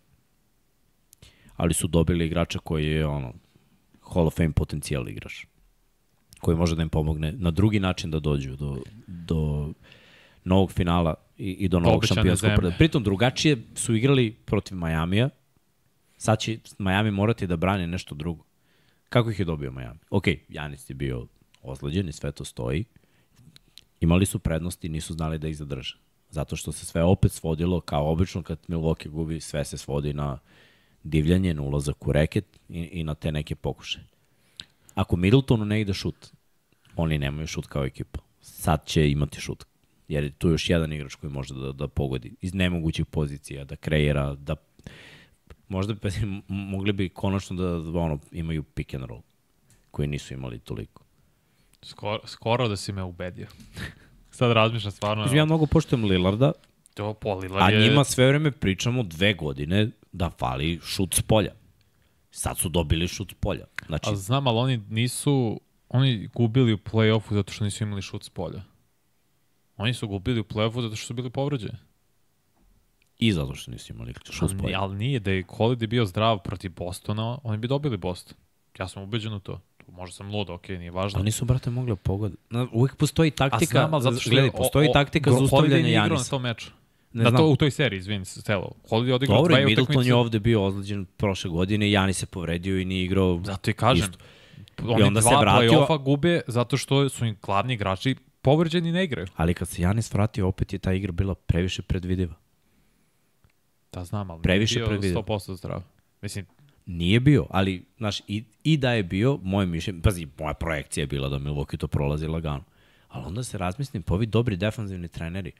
[1.56, 3.34] ali su dobili igrača koji je ono
[4.14, 5.46] Hall of Fame potencijal igrač
[6.42, 9.70] koji može da im pomogne na drugi način da dođu do, do
[10.44, 12.78] novog finala i, i do novog obećane šampionskog prvenstva.
[12.78, 15.30] Pritom drugačije su igrali protiv Majamija.
[16.18, 18.44] Sad će Miami morati da brani nešto drugo.
[19.10, 20.00] Kako ih je dobio Miami?
[20.10, 21.28] Ok, Janis je bio
[21.62, 22.86] ozleđen i sve to stoji.
[24.02, 25.98] Imali su prednosti i nisu znali da ih zadrže.
[26.30, 30.40] Zato što se sve opet svodilo, kao obično kad Milwaukee gubi, sve se svodi na
[31.04, 34.06] divljanje, na ulazak u reket i, i na te neke pokušaje.
[34.96, 36.32] Ako Middletonu ne ide šut,
[36.96, 38.20] oni nemaju šut kao ekipa.
[38.42, 39.66] Sad će imati šut.
[40.08, 43.76] Jer je tu još jedan igrač koji može da, da pogodi iz nemogućih pozicija, da
[43.76, 44.56] kreira, da
[45.68, 46.00] možda bi,
[46.74, 49.22] mogli bi konačno da, da ono, imaju pick and roll
[49.92, 51.01] koji nisu imali toliko.
[51.84, 53.48] Skoro, skoro da si me ubedio.
[54.32, 55.28] Sad razmišljam stvarno.
[55.34, 56.52] Ja mnogo poštujem Lillarda,
[56.94, 57.90] To po Lillard a je...
[57.90, 61.52] njima sve vreme pričamo dve godine da fali šut s polja.
[62.32, 63.66] Sad su dobili šut s polja.
[63.88, 65.62] Znači, A znam, ali oni nisu...
[65.90, 68.64] Oni gubili u play-offu zato što nisu imali šut s polja.
[69.78, 71.78] Oni su gubili u play-offu zato što su bili povređeni.
[73.20, 74.82] i zato što nisu imali šut s polja.
[74.82, 78.38] ali nije, da je Holiday bio zdrav protiv Bostona, oni bi dobili Boston.
[78.80, 79.62] Ja sam ubeđen u to.
[79.92, 81.18] Možda sam lud, okej, nije važno.
[81.18, 82.36] Ali nisu, brate, mogli pogodi.
[82.50, 85.38] Na, uvijek postoji A taktika, znam, ali zato što gledaj, postoji o- o- taktika za
[85.38, 86.30] ustavljanje nije igrao na Janisa.
[86.30, 86.72] tom meču.
[87.14, 87.38] Ne na znam.
[87.38, 88.72] to, u toj seriji, izvini se, celo.
[88.90, 90.10] Holiday je odigrao dve i Middleton utakmice.
[90.10, 93.42] je ovde bio ozleđen prošle godine i Janis se povredio i nije igrao.
[93.44, 94.06] Zato i kažem.
[94.06, 94.26] Isto.
[94.86, 98.92] Oni onda se dva vratio- play-offa gube zato što su im glavni igrači povređeni i
[98.92, 99.28] ne igraju.
[99.36, 102.34] Ali kad se Janis vratio, opet je ta igra bila previše predvidiva.
[103.94, 105.16] Da znam, ali Previše bio predvideo.
[105.18, 105.84] 100% zdrav.
[106.22, 106.46] Mislim,
[106.92, 111.08] Nije bio, ali, znaš, i, i da je bio, moje mišljenje, pazi, moja projekcija je
[111.08, 112.64] bila da Milwaukee to prolazi lagano.
[113.08, 115.52] Ali onda se razmislim, pa ovi dobri defanzivni treneri,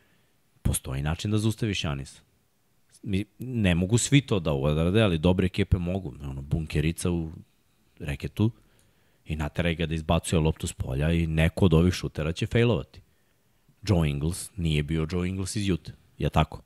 [0.62, 2.22] postoji način da zaustaviš Janisa.
[3.04, 6.14] Mi, ne mogu svi to da odrade, ali dobre ekipe mogu.
[6.22, 7.32] Ono, bunkerica u
[8.00, 8.52] reketu
[9.26, 13.02] i nateraj ga da izbacuje loptu s polja i neko od ovih šutera će failovati.
[13.88, 15.94] Joe Ingles nije bio Joe Ingles iz Jute.
[16.18, 16.62] Je tako?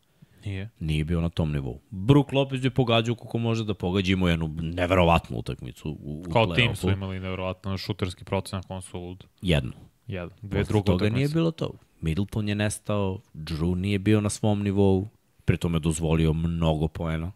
[0.45, 0.69] Nije.
[0.79, 1.79] Nije bio na tom nivou.
[1.89, 6.31] Brook Lopez je pogađao kako može da pogađa, imao je jednu neverovatnu utakmicu u, u
[6.33, 9.23] Kao tim su imali nevjerojatno šuterski procenak, on su lud.
[9.41, 9.71] Jednu.
[10.07, 10.37] Jedan.
[10.41, 11.33] Dve Posle druge toga nije utakmice.
[11.33, 11.71] bilo to.
[12.01, 15.07] Middleton je nestao, Drew nije bio na svom nivou,
[15.45, 17.31] pritom je dozvolio mnogo poena.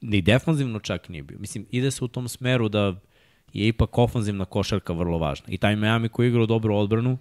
[0.00, 1.38] Ni defanzivno čak nije bio.
[1.38, 2.94] Mislim, ide se u tom smeru da
[3.52, 5.46] je ipak ofanzivna košarka vrlo važna.
[5.48, 7.18] I taj Miami koji je igrao dobru odbranu,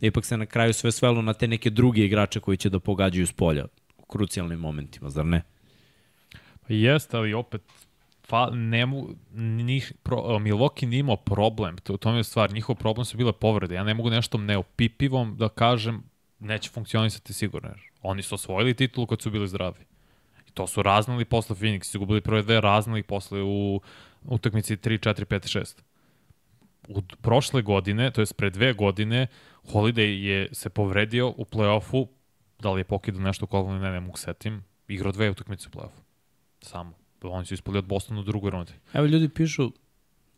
[0.00, 3.26] ipak se na kraju sve svelo na te neke druge igrače koji će da pogađaju
[3.26, 3.66] s polja
[4.06, 5.42] krucijalnim momentima, zar ne?
[6.60, 7.62] Pa Jeste, ali opet
[8.26, 8.86] fa, ne
[9.64, 13.32] njih, pro, Milwaukee nije imao problem, to, to mi je stvar, njihov problem su bile
[13.32, 13.74] povrede.
[13.74, 16.02] Ja ne mogu nešto neopipivom da kažem
[16.38, 17.68] neće funkcionisati sigurno.
[17.68, 19.84] Jer oni su osvojili titulu kad su bili zdravi.
[20.48, 23.80] I to su raznali posle Phoenix, su gubili prve dve, raznali posle u
[24.24, 25.82] utakmici 3, 4, 5, 6.
[26.88, 29.26] U prošle godine, to je pre dve godine,
[29.64, 32.06] Holiday je se povredio u play-offu,
[32.58, 35.78] da li je pokidao nešto u kolonu, ne, ne mogu setim, igrao dve utakmice u
[35.78, 36.00] play-offu.
[36.60, 36.92] Samo.
[37.22, 38.72] Oni su ispali od Bostona u drugoj rundi.
[38.92, 39.72] Evo ljudi pišu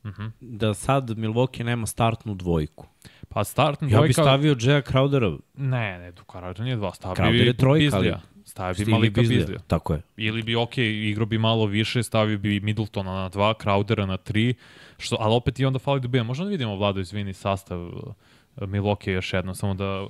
[0.04, 0.30] Uh -huh.
[0.40, 2.86] da sad Milwaukee nema startnu dvojku.
[3.28, 5.38] Pa startni Ja bih stavio Jaya Crowdera.
[5.54, 6.94] Ne, ne, Crowder nije dva.
[6.94, 8.20] Stavio Crowder je trojka, ali Bizlija.
[8.44, 9.38] Stavio bi Malika Bizlija.
[9.38, 9.58] Bizlija.
[9.66, 10.02] Tako je.
[10.16, 14.54] Ili bi, ok, igrao bi malo više, stavio bi Middletona na dva, Crowdera na tri,
[14.98, 16.22] što, ali opet i onda fali dobija.
[16.22, 18.14] Možda da vidimo, Vlado, izvini, sastav uh,
[18.56, 20.06] Milwaukee još jedno, samo da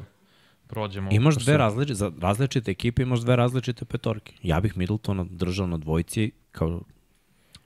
[0.69, 1.09] prođemo.
[1.13, 4.33] Imaš dve različite, za različite ekipe, imaš dve različite petorke.
[4.43, 6.81] Ja bih Middletona držao na dvojci kao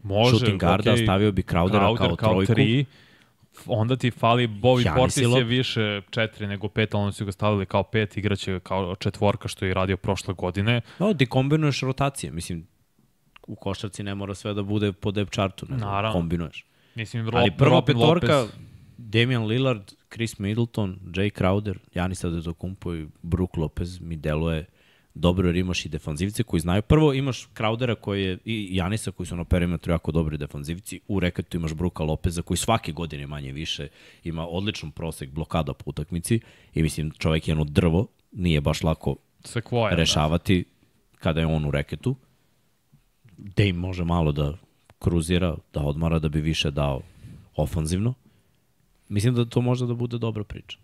[0.03, 2.53] Može, shooting guarda, okej, stavio bi Crowdera Crowder kao, kao trojku.
[2.55, 2.85] tri,
[3.67, 7.13] onda ti fali Bobby Giannis Portis i je Lop- više četiri nego pet, ali oni
[7.13, 10.81] su ga stavili kao pet, igraće kao četvorka što je radio prošle godine.
[10.99, 12.33] No, ti kombinuješ rotacije.
[12.33, 12.67] Mislim,
[13.47, 15.67] u košarci ne mora sve da bude po depth chartu.
[15.69, 16.13] nego Naravno.
[16.13, 16.65] Kombinuješ.
[16.95, 18.53] Mislim, Ali Rob, prva Robin petorka, Lopez,
[19.09, 24.67] Damian Lillard, Chris Middleton, Jay Crowder, Janis Antetokounmpo i Brook Lopez mi deluje
[25.15, 26.83] dobro jer imaš i defanzivce koji znaju.
[26.83, 31.01] Prvo imaš Crowdera koji je, i Janisa koji su na perimetru jako dobri defanzivci.
[31.09, 33.89] U reketu imaš Bruka Lopeza koji svake godine manje više
[34.25, 36.41] ima odličan prosek blokada po utakmici
[36.75, 39.91] i mislim čovjek je jedno drvo, nije baš lako Sequoia.
[39.91, 39.97] Da.
[39.97, 40.65] rešavati
[41.19, 42.17] kada je on u reketu.
[43.37, 44.59] Dame može malo da
[44.99, 47.03] kruzira, da odmara, da bi više dao
[47.57, 48.15] ofanzivno.
[49.13, 50.79] Mislim da to može da bude dobra priča.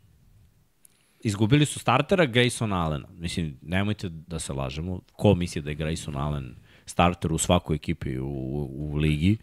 [1.20, 3.08] Izgubili su startera Grayson Allena.
[3.18, 5.00] Mislim, nemojte da se lažemo.
[5.12, 6.54] Ko misli da je Grayson Allen
[6.86, 9.36] starter u svakoj ekipi u, u, u ligi?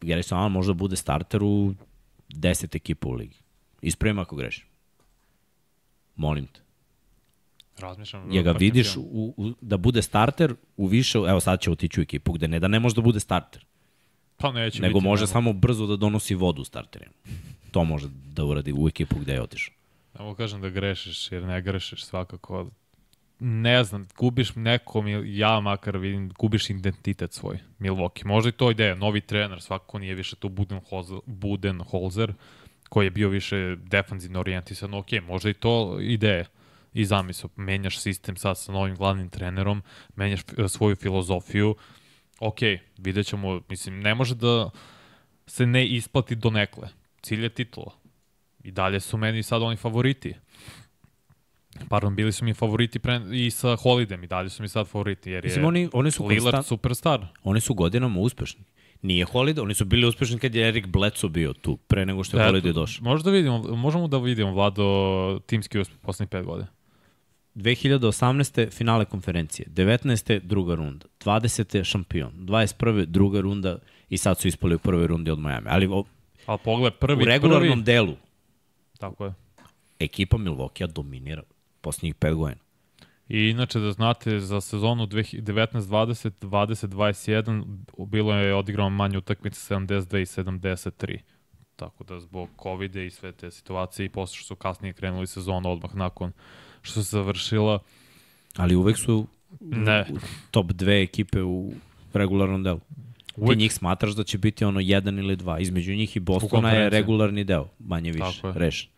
[0.00, 1.74] Grayson Allen može da bude starter u
[2.28, 3.36] 10 ekipa u ligi.
[3.82, 4.64] Ispravim ako grešim.
[6.16, 6.60] Molim te
[7.78, 8.32] Razmišljam.
[8.32, 12.02] je ga vidiš u, u, da bude starter u više, evo sad će otići u
[12.02, 13.64] ekipu gde ne da ne može da bude starter,
[14.36, 15.32] Pa neće nego biti, može nema.
[15.32, 17.12] samo brzo da donosi vodu starterima.
[17.74, 19.74] To može da uradi u ekipu gde je otišao.
[20.18, 22.70] Mogu kažem da grešiš, jer ne grešiš svakako.
[23.38, 28.26] Ne znam, gubiš nekom, ja makar vidim, gubiš identitet svoj, Milwaukee.
[28.26, 32.32] Možda i to ideja, novi trener, svakako nije više tu Budenholzer, Budenholzer
[32.88, 36.44] koji je bio više defanzivno orijentisan, ok, možda i to ideja
[36.92, 37.50] i zamisao.
[37.56, 39.82] Menjaš sistem sad sa novim glavnim trenerom,
[40.16, 41.76] menjaš e, svoju filozofiju,
[42.40, 42.58] ok,
[42.98, 44.70] vidjet ćemo, mislim, ne može da
[45.46, 46.88] se ne isplati do nekle.
[47.24, 47.92] Cilj je titula.
[48.64, 50.34] I dalje su meni sad oni favoriti.
[51.88, 55.30] Pardon, bili su mi favoriti pre, i sa Holidem i dalje su mi sad favoriti,
[55.30, 57.26] jer je Mislim, oni, oni, su Lillard konstant, superstar.
[57.42, 58.64] oni su godinama uspešni.
[59.02, 62.38] Nije Holiday, oni su bili uspešni kad je Erik Bledsoe bio tu, pre nego što
[62.38, 63.04] je Holiday došao.
[63.04, 66.68] Možda vidimo, možemo da vidimo, Vlado, timski uspeh poslednjih pet godina.
[67.54, 68.70] 2018.
[68.70, 70.40] finale konferencije, 19.
[70.40, 71.84] druga runda, 20.
[71.84, 73.04] šampion, 21.
[73.04, 75.66] druga runda i sad su ispali u prvoj rundi od Miami.
[75.68, 75.88] Ali
[76.46, 78.16] Ali pogled, prvi, u regularnom prvi, delu
[78.98, 79.34] tako je.
[79.98, 81.42] ekipa Milwaukee dominira
[81.80, 82.60] posljednjih pet godina.
[83.28, 90.24] I inače da znate za sezonu 19-20, 20-21 bilo je odigrano manje utakmice 72 i
[90.24, 91.18] 73.
[91.76, 95.72] Tako da zbog covid i sve te situacije i posle što su kasnije krenuli sezonu
[95.72, 96.32] odmah nakon
[96.82, 97.78] što se završila,
[98.56, 99.26] Ali uvek su
[99.60, 100.06] ne,
[100.50, 101.72] top dve ekipe u
[102.12, 102.80] regularnom delu.
[103.36, 105.58] Uvek Ti njih smatraš da će biti ono jedan ili dva.
[105.58, 108.90] Između njih i Bostona je regularni deo, manje više, rešen.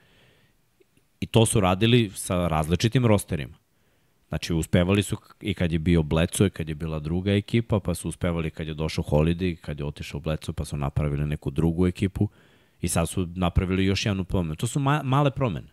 [1.20, 3.56] I to su radili sa različitim rosterima.
[4.28, 7.94] Znači, uspevali su i kad je bio Bleco i kad je bila druga ekipa, pa
[7.94, 11.86] su uspevali kad je došao Holiday, kad je otišao Bleco, pa su napravili neku drugu
[11.86, 12.28] ekipu
[12.80, 14.56] i sad su napravili još jednu promenu.
[14.56, 15.68] To su ma male promene.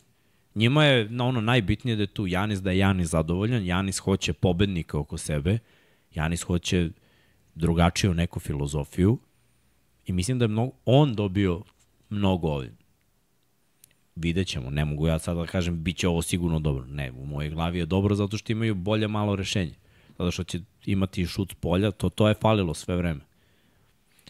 [0.55, 4.33] Njima je na ono najbitnije da je tu Janis, da je Janis zadovoljan, Janis hoće
[4.33, 5.59] pobednika oko sebe,
[6.13, 6.89] Janis hoće
[7.55, 9.17] drugačiju neku filozofiju
[10.05, 11.61] i mislim da je mnogo, on dobio
[12.09, 12.77] mnogo ovim.
[14.15, 16.85] Vidjet ćemo, ne mogu ja sad da kažem bit će ovo sigurno dobro.
[16.85, 19.73] Ne, u mojoj glavi je dobro zato što imaju bolje malo rešenje.
[20.17, 23.21] Zato što će imati šut s polja, to, to je falilo sve vreme.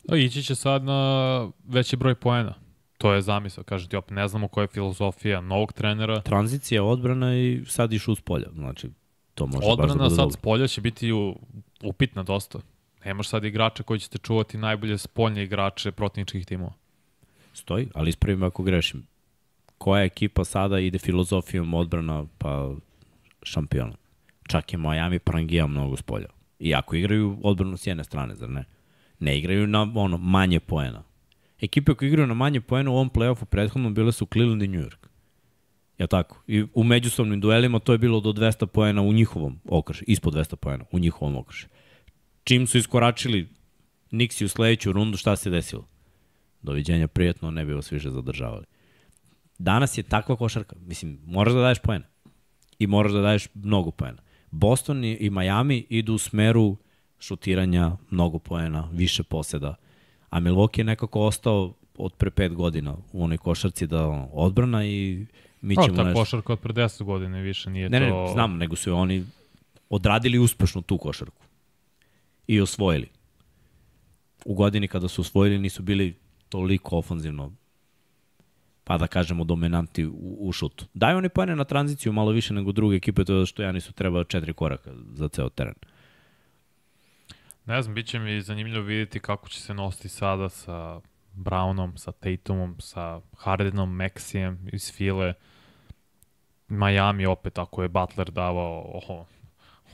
[0.09, 2.53] A ići će sad na veći broj poena.
[2.97, 6.21] To je zamisao, kažem ti opet, ne znamo koja je filozofija novog trenera.
[6.21, 8.47] Tranzicija, odbrana i sad i šut s polja.
[8.53, 8.89] Znači,
[9.35, 10.31] to može baš da Odbrana bude sad dobro.
[10.31, 11.35] s polja će biti u,
[11.83, 12.59] upitna dosta.
[13.05, 16.73] Nemaš sad igrača koji ćete čuvati najbolje spoljne igrače protivničkih timova.
[17.53, 19.07] Stoji, ali ispravim ako grešim.
[19.77, 22.71] Koja ekipa sada ide filozofijom odbrana pa
[23.43, 23.95] šampiona?
[24.47, 26.27] Čak je Miami prangija mnogo s polja.
[26.59, 28.65] Iako igraju odbranu s jedne strane, zar ne?
[29.19, 31.03] Ne igraju na ono manje poena.
[31.61, 34.81] Ekipe koje igraju na manje poena u ovom play-offu prethodnom bile su Cleveland i New
[34.81, 35.07] York.
[35.97, 36.43] Ja tako?
[36.47, 40.55] I u međusobnim duelima to je bilo do 200 poena u njihovom okršu, ispod 200
[40.55, 41.67] poena u njihovom okršu.
[42.43, 43.49] Čim su iskoračili
[44.11, 45.87] Nixi u sledeću rundu, šta se desilo?
[46.61, 48.65] Doviđenja, prijetno, ne bi vas više zadržavali.
[49.59, 50.75] Danas je takva košarka.
[50.79, 52.05] Mislim, moraš da daješ poena.
[52.79, 54.21] I moraš da daješ mnogo poena.
[54.51, 56.77] Boston i Miami idu u smeru
[57.19, 59.75] šutiranja, mnogo poena, više poseda.
[60.29, 64.85] A Milwaukee je nekako ostao od pre pet godina u onoj košarci da ono, odbrana
[64.85, 65.25] i
[65.61, 66.19] mi ćemo ta nešto.
[66.19, 68.05] košarka od pre 10 godina i više nije Ne, to...
[68.05, 69.25] ne, znam, nego su oni
[69.89, 71.43] odradili uspešno tu košarku
[72.47, 73.07] i osvojili.
[74.45, 77.51] U godini kada su osvojili nisu bili toliko ofanzivno
[78.83, 80.85] pa da kažemo dominanti u, u šutu.
[80.93, 83.93] Daju oni pojene na tranziciju malo više nego druge ekipe, to je što ja nisu
[83.93, 85.73] treba četiri koraka za ceo teren.
[87.65, 91.01] Ne znam, bit će mi zanimljivo vidjeti kako će se nositi sada sa
[91.33, 95.33] Brownom, sa Tatumom, sa Hardenom, Maxijem iz File.
[96.67, 99.25] Miami opet, ako je Butler davao oho,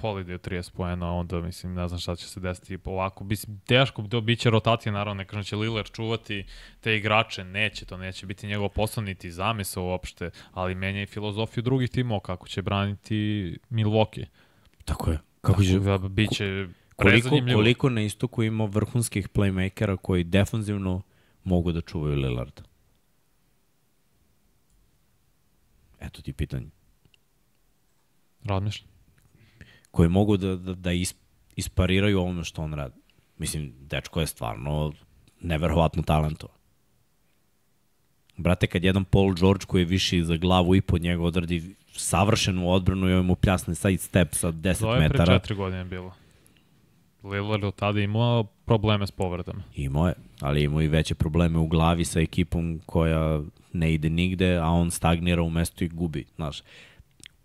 [0.02, 3.24] Holiday 30 poena, onda mislim, ne znam šta će se desiti ovako.
[3.24, 6.46] Mislim, teško, do, bit će rotacija, naravno, ne kažem da će Lillard čuvati
[6.82, 11.64] te igrače, neće, to neće biti njegov posao, niti zamisa uopšte, ali menja i filozofiju
[11.64, 14.26] drugih timova, kako će braniti Milwaukee.
[14.86, 15.20] Tako je.
[15.42, 21.02] Kako će, da, biće koliko, koliko na istoku ima vrhunskih playmakera koji defanzivno
[21.44, 22.62] mogu da čuvaju Lillarda?
[26.00, 26.70] Eto ti pitanje.
[28.44, 28.99] Razmišljam
[29.92, 31.16] koji mogu da, da, da is,
[31.56, 33.00] ispariraju ovome što on radi.
[33.38, 34.94] Mislim, dečko je stvarno
[35.42, 36.56] neverovatno talentovan.
[38.38, 42.72] Brate, kad jedan Paul George koji je viši za glavu i pod njega odradi savršenu
[42.72, 44.86] odbranu i ovaj mu pljasne side step sa 10 metara.
[44.86, 46.14] To je pre četiri godine bilo.
[47.24, 49.64] Lillard od tada imao probleme s povredama.
[49.76, 53.42] Imao je, ali imao i veće probleme u glavi sa ekipom koja
[53.74, 56.26] ne ide nigde, a on stagnira u mestu i gubi.
[56.36, 56.62] Znaš,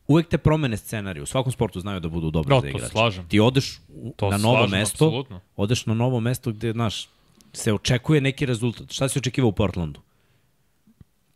[0.06, 1.22] uvek te promene scenariju.
[1.22, 2.88] U svakom sportu znaju da budu dobri no, za igrače.
[2.88, 3.28] Slažem.
[3.28, 3.80] Ti odeš
[4.16, 5.40] to na novo slažem, mesto, absolutno.
[5.56, 7.08] odeš na novo mesto gde, znaš,
[7.52, 8.92] se očekuje neki rezultat.
[8.92, 10.00] Šta si očekivao u Portlandu?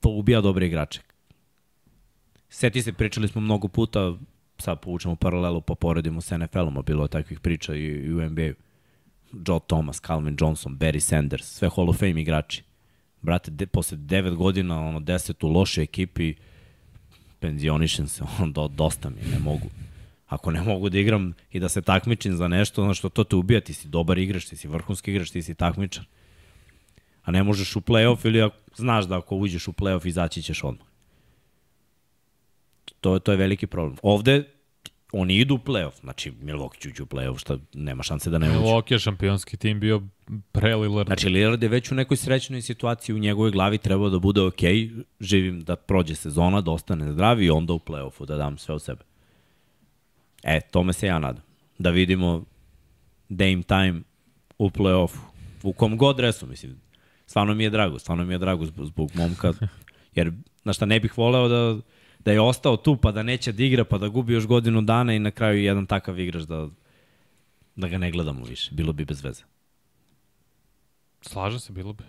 [0.01, 1.01] To ubija dobre igrače.
[2.49, 4.15] Seti se, pričali smo mnogo puta,
[4.59, 8.31] sad povučemo paralelu pa poredimo s NFL-om, a bilo je takvih priča i, i u
[8.31, 8.55] NBA-u.
[9.33, 12.63] Joe Thomas, Calvin Johnson, Barry Sanders, sve Hall of Fame igrači.
[13.23, 16.35] Brate, de, posle 9 godina, ono, 10 u lošoj ekipi,
[17.40, 19.70] penzionišem se, on, do, dosta mi, ne mogu.
[20.29, 23.37] Ako ne mogu da igram i da se takmičim za nešto, ono što to te
[23.37, 26.05] ubija, ti si dobar igrač, ti si vrhunski igrač, ti si takmičar.
[27.22, 30.64] A ne možeš u play-off ili ako, znaš da ako uđeš u play-off izaći ćeš
[30.64, 30.87] odmah.
[33.01, 33.96] To, to je veliki problem.
[34.03, 34.44] Ovde
[35.12, 38.51] oni idu u play-off, znači Milwaukee će uđu u play-off, šta nema šanse da ne
[38.51, 38.59] uđu.
[38.59, 40.03] Milwaukee je šampionski tim bio
[40.53, 41.09] pre Lillard.
[41.09, 44.61] Znači Lillard je već u nekoj srećnoj situaciji u njegovoj glavi trebao da bude ok,
[45.21, 48.79] živim da prođe sezona, da ostane zdrav i onda u play-offu da dam sve u
[48.79, 49.01] sebe.
[50.42, 51.42] E, tome se ja nadam.
[51.79, 52.44] Da vidimo
[53.29, 54.01] Dame time
[54.59, 55.18] u play-offu.
[55.62, 56.81] U kom god dresu, mislim.
[57.27, 59.53] Stvarno mi je drago, stvarno mi je drago zbog, zbog momka.
[60.14, 60.33] Jer,
[60.64, 61.81] na šta ne bih voleo da
[62.19, 65.15] da je ostao tu pa da neće da igra pa da gubi još godinu dana
[65.15, 66.69] i na kraju jedan takav igrač da,
[67.77, 68.71] da ga ne gledamo više.
[68.75, 69.43] Bilo bi bez veze.
[71.21, 72.05] Slaže se, bilo bi.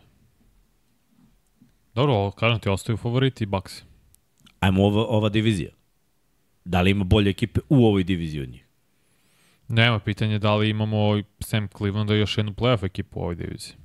[1.95, 3.84] Dobro, kažem ti, ostaju favoriti i Baksi.
[4.60, 5.72] Ajmo ova, ova divizija.
[6.65, 8.65] Da li ima bolje ekipe u ovoj diviziji od njih?
[9.67, 13.76] Nema pitanje da li imamo Sam Clevelanda još jednu playoff ekipu u ovoj diviziji.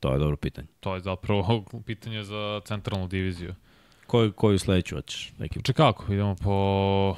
[0.00, 0.68] To je dobro pitanje.
[0.80, 3.54] To je zapravo pitanje za centralnu diviziju.
[4.06, 5.32] Koju, koju sledeću hoćeš?
[5.38, 5.62] Neki...
[5.62, 7.16] Čekako, idemo po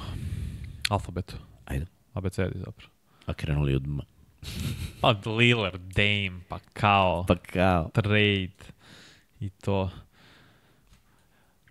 [0.89, 1.35] alfabetu.
[1.65, 1.85] Ajde.
[2.13, 2.91] ABCD zapravo.
[3.25, 3.99] A krenuli od M.
[5.01, 7.25] pa Lillard, Dame, pa kao.
[7.27, 7.89] Pa kao.
[7.93, 8.49] Trade
[9.39, 9.89] i to.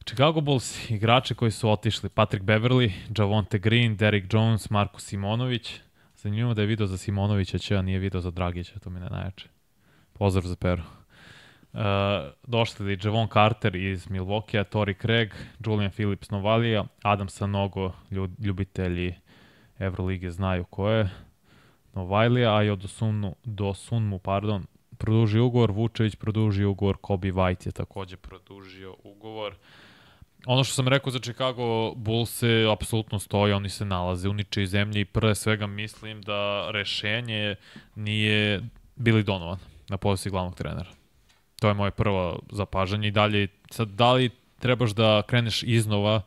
[0.04, 5.74] Chicago Bulls, igrače koji su otišli, Patrick Beverly, Javonte Green, Derrick Jones, Marko Simonović.
[6.16, 9.10] Zanimljivo da je video za Simonovića, će, a nije video za Dragića, to mi ne
[9.10, 9.48] najjače.
[10.12, 10.82] Pozdrav za Peru.
[11.72, 11.80] Uh,
[12.46, 15.34] došli Javon Carter iz Milwaukee, Tori Craig,
[15.66, 17.92] Julian Phillips Novalija, Adam Sanogo,
[18.38, 19.14] ljubitelji
[19.78, 21.10] Evrolige znaju ko je,
[21.94, 24.66] Novajlija, a i od Sunmu, do Sunmu, pardon,
[24.98, 29.54] produži ugovor, Vučević produži ugovor, Kobe White je takođe produžio ugovor.
[30.46, 34.66] Ono što sam rekao za Chicago Bulls se apsolutno stoji, oni se nalaze u ničej
[34.66, 37.56] zemlji i prve svega mislim da rešenje
[37.94, 38.60] nije
[38.96, 39.58] Billy Donovan
[39.88, 40.97] na poziciji glavnog trenera.
[41.60, 46.22] To je moje prvo zapažanje i dalje, sad, da li trebaš da kreneš iznova,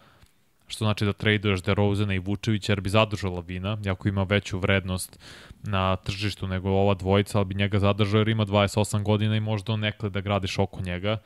[0.68, 5.20] što znači da traduješ DeRozana i Vučevića, jer bi zadržao Lavina, jako ima veću vrednost
[5.64, 9.76] na tržištu nego ova dvojica, ali bi njega zadržao jer ima 28 godina i možda
[9.76, 11.18] nekle da gradiš oko njega.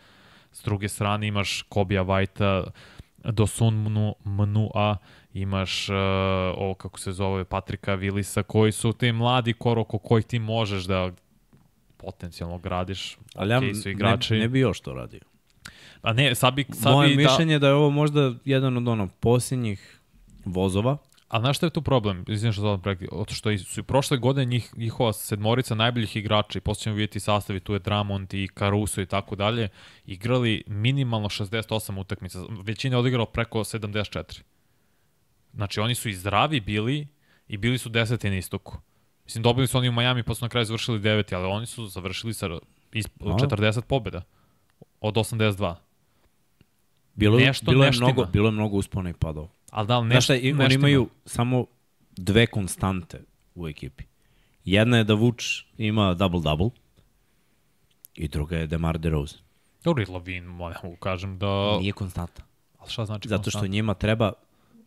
[0.51, 2.63] S druge strane imaš Kobija Vajta,
[3.23, 4.95] Dosun Mnu, Mnu A,
[5.33, 5.95] imaš uh,
[6.57, 11.11] ovo kako se zove Patrika Vilisa, koji su te mladi koroko kojih ti možeš da
[11.97, 13.17] potencijalno gradiš.
[13.35, 14.33] Ali ja okay, su igrači.
[14.33, 15.19] ne, ne bi još to radio.
[16.01, 16.65] Pa ne, sad bi...
[16.73, 17.59] Sad Moje bi mišljenje da...
[17.59, 19.99] da je ovo možda jedan od ono posljednjih
[20.45, 20.97] vozova.
[21.27, 22.25] A znaš što je tu problem?
[22.27, 23.07] Izvim što znam prekli.
[23.11, 27.19] Oto što su i prošle godine njih, njihova sedmorica najboljih igrača i posle ćemo vidjeti
[27.19, 29.69] sastavi, tu je Dramont i Caruso i tako dalje,
[30.05, 32.39] igrali minimalno 68 utakmica.
[32.63, 34.41] Većina je odigrala preko 74.
[35.53, 37.07] Znači oni su i zdravi bili
[37.47, 38.77] I bili su deseti na istoku.
[39.25, 41.87] Mislim, dobili su oni u Miami, pa su na kraju završili deveti, ali oni su
[41.87, 42.49] završili sa
[42.93, 43.25] is- A.
[43.37, 44.21] 40 pobjeda
[45.01, 45.75] od 82.
[47.15, 49.47] Bilo, Nešto bilo, je mnogo, bilo je mnogo uspona i padova.
[49.71, 50.79] Ali da li Znaš nešto, šta, i- nešto oni ima?
[50.79, 51.65] imaju samo
[52.09, 53.21] dve konstante
[53.55, 54.03] u ekipi.
[54.65, 56.69] Jedna je da Vuč ima double-double
[58.15, 59.39] i druga je Demar DeRozan.
[59.83, 61.77] Dobro, i Lavin, mogu kažem da...
[61.79, 62.43] Nije konstanta.
[62.79, 63.71] Ali šta znači Zato što konstant?
[63.71, 64.31] njima treba,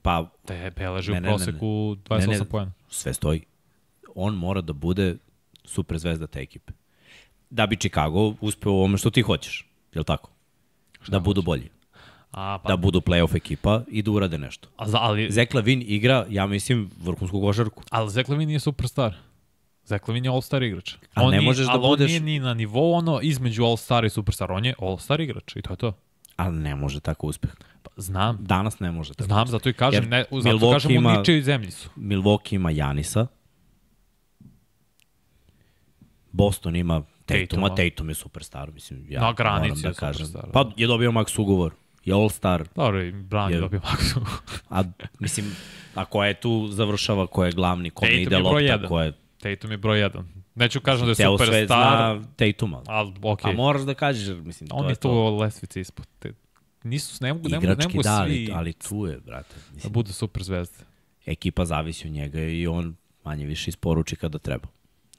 [0.03, 1.66] pa je beleži Ne, u proseku
[2.01, 2.45] Ne, 28 ne.
[2.45, 2.72] pojena.
[2.89, 3.43] sve stoji.
[4.21, 5.16] On mora da bude
[5.64, 6.73] super zvezda te ekipe.
[7.51, 9.66] Da bi Chicago uspeo u ovome što ti hoćeš.
[9.95, 10.31] Je li tako?
[11.09, 11.69] da budu bolji.
[12.33, 14.69] A, pa, Da budu playoff ekipa i da urade nešto.
[14.77, 17.83] a, ali, Zach Lavin igra, ja mislim, vrhunsku košarku.
[17.91, 19.14] ali Zach Lavin nije superstar.
[19.85, 20.95] Zach Lavin je all-star igrač.
[21.14, 23.64] Ali on ne nije- možeš da ali budeš- on nije ni na nivou ono između
[23.64, 24.53] all-star i superstar.
[24.53, 25.93] On je all-star igrač i to je to.
[26.37, 27.51] Ali ne može tako uspeh.
[27.83, 29.25] Pa, znam, Danas ne može tako.
[29.25, 31.89] znam, zato i kažem, Jer ne, zato Milwaukee kažem ima- u ničoj zemlji su.
[31.97, 33.27] Milwaukee ima Janisa.
[36.39, 37.68] Boston ima Tatuma.
[37.70, 40.26] Tatum je superstar, mislim, ja Na granici moram da je kažem.
[40.26, 41.72] superstar, Pa je dobio max ugovor.
[42.05, 42.64] Je all-star.
[42.74, 44.26] Dobro, i Brown je Jer- dobio maksimum.
[44.70, 44.82] A,
[45.18, 45.47] mislim,
[45.95, 48.89] a ko je tu završava, ko je glavni, kome Tatum ide je lopta, jedan.
[48.89, 49.12] ko je...
[49.39, 50.28] Tatum je broj jedan.
[50.55, 52.82] Neću kažem da je svet superstar, zna Tatuma.
[52.86, 53.51] ali okej.
[53.51, 55.30] A moraš da kažeš, mislim, On to je je tu to.
[55.30, 56.07] lesvice ispod.
[56.18, 56.32] Te,
[56.82, 59.55] nisu, ne mogu, ne mogu, ne mogu da, svi ali tu je, brate.
[59.61, 60.84] da Mislim, budu super zvezde.
[61.26, 64.68] ekipa zavisi od njega i on manje više isporuči kada treba.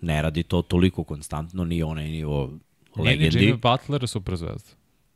[0.01, 2.45] Ne radi to toliko konstantno, ni onaj nivo
[2.95, 3.47] Nije ni legendi.
[3.47, 4.69] Jimmy Butler je super zvezda.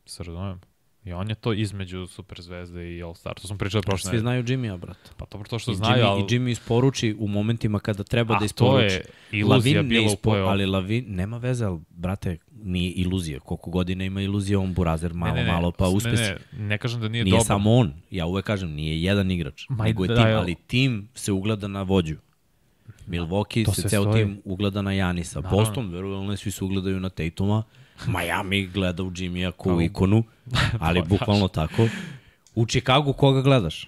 [0.05, 0.59] Se razumem.
[1.05, 3.34] I on je to između super zvezde i All-Star.
[3.41, 5.09] To smo pričali prošle Svi znaju Jimmya, brate.
[5.17, 6.21] Pa dobro to što I znaju, Jimmy, ali...
[6.21, 8.95] I Jimmy isporuči u momentima kada treba A, da to isporuči.
[8.95, 10.49] je iluzija Lavin ne bila u ispo, play-offu.
[10.49, 13.39] Ali Lavin, nema veze, ali, brate, nije iluzija.
[13.39, 16.23] Koliko godina ima iluzija on burazer, malo, ne, ne, malo, pa ne, uspesi.
[16.23, 17.45] Ne, ne, ne kažem da nije, Nije dobar.
[17.45, 21.09] samo on, ja uvek kažem, nije jedan igrač, Ma, nego je da, tim, ali tim
[21.13, 22.15] se ugleda na vođu.
[23.07, 24.23] Milwaukee se sve ceo stoji.
[24.23, 25.39] tim ugleda na Janisa.
[25.39, 25.57] Naravno.
[25.57, 27.63] Boston, verujem, svi se ugledaju na Tatuma.
[28.07, 30.23] Miami gleda u Jimmya u ikonu,
[30.79, 31.87] ali bukvalno tako.
[32.55, 33.87] U Chicagu koga gledaš?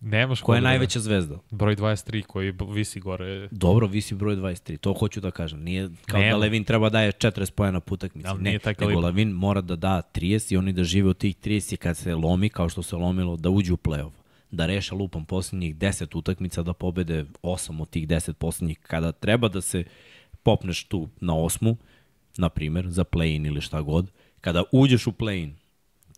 [0.00, 1.38] Nemaš Koja je da- najveća zvezda?
[1.50, 3.48] Broj 23 koji visi gore.
[3.50, 5.62] Dobro, visi broj 23, to hoću da kažem.
[5.62, 6.30] Nije kao Nema.
[6.32, 8.28] da Levin treba daje 40 pojena po utakmici.
[8.28, 9.00] Ne, nije nego.
[9.00, 12.14] Levin mora da da 30 i oni da žive od tih 30 i kad se
[12.14, 14.21] lomi, kao što se lomilo, da uđu u play-off.
[14.52, 18.78] Da reše lupom posljednjih 10 utakmica, da pobede 8 od tih 10 posljednjih.
[18.78, 19.84] Kada treba da se
[20.42, 21.76] popneš tu na osmu,
[22.36, 25.54] na primer, za play-in ili šta god, kada uđeš u play-in,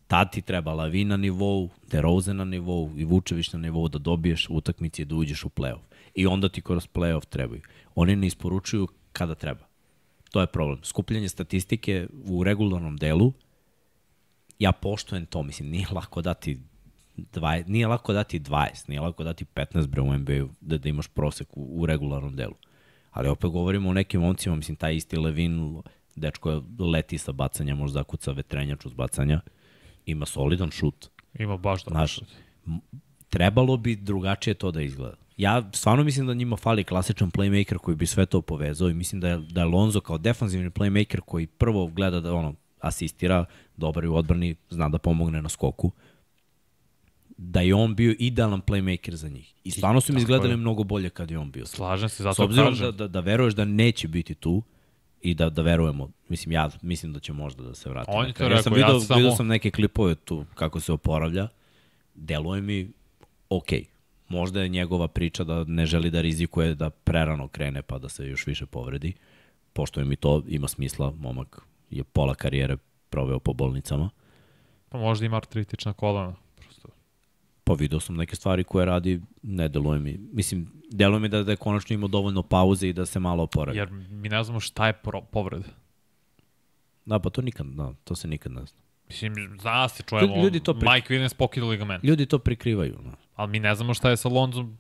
[0.07, 4.47] tad ti treba Lavin na nivou, DeRozan na nivou i Vučević na nivou da dobiješ
[4.51, 5.83] utakmice i da uđeš u play-off.
[6.15, 7.63] I onda ti kroz play-off trebaju.
[7.95, 9.67] Oni ne isporučuju kada treba.
[10.31, 10.79] To je problem.
[10.83, 13.33] Skupljanje statistike u regularnom delu,
[14.59, 16.61] ja poštujem to, mislim, nije lako dati
[17.17, 21.09] 20, nije lako dati 20, nije lako dati 15 bre u NBA-u da, da imaš
[21.09, 22.55] prosek u, u regularnom delu.
[23.11, 25.83] Ali opet govorimo o nekim momcima, mislim, taj isti Levin,
[26.17, 29.41] dečko je leti sa bacanja, možda zakuca vetrenjač uz bacanja,
[30.07, 31.09] ima solidan šut.
[31.39, 31.91] Ima baš da.
[32.67, 32.81] M-
[33.29, 35.17] trebalo bi drugačije to da izgleda.
[35.37, 39.21] Ja stvarno mislim da njima fali klasičan playmaker koji bi sve to povezao i mislim
[39.21, 43.45] da je, da je Lonzo kao defanzivni playmaker koji prvo gleda da ono asistira,
[43.77, 45.93] dobar je u odbrani, zna da pomogne na skoku,
[47.37, 49.55] da je on bio idealan playmaker za njih.
[49.65, 50.57] I stvarno su mi izgledali je.
[50.57, 51.67] mnogo bolje kad je on bio.
[51.67, 52.87] Slažem se, S zato obzirom kažem.
[52.87, 54.63] da, da, da veruješ da neće biti tu
[55.21, 58.11] i da, da verujemo, mislim, ja mislim da će možda da se vrati.
[58.13, 60.81] On je to ja sam rekao, ja video, samo- video sam neke klipove tu kako
[60.81, 61.49] se oporavlja,
[62.15, 62.91] deluje mi
[63.51, 63.85] okej.
[64.29, 68.27] Možda je njegova priča da ne želi da rizikuje da prerano krene pa da se
[68.27, 69.13] još više povredi.
[69.73, 71.61] Pošto je mi to ima smisla, momak
[71.91, 72.77] je pola karijere
[73.11, 74.11] proveo po bolnicama.
[74.89, 76.35] Pa možda ima artritična kolana.
[77.65, 80.19] Pa video sam neke stvari koje radi, ne deluje mi.
[80.33, 83.79] Mislim, deluje mi da, da je konačno imao dovoljno pauze i da se malo oporavi.
[83.79, 85.69] Jer mi ne znamo šta je pro, povreda.
[87.07, 88.79] Da, pa to nikad, da, to se nikad ne zna.
[89.09, 92.05] Mislim, zna se, čujemo, Ljudi to pri- Mike Williams pokida ligament.
[92.05, 92.99] Ljudi to prikrivaju.
[93.05, 93.13] No.
[93.35, 94.79] Ali mi ne znamo šta je sa Lonzom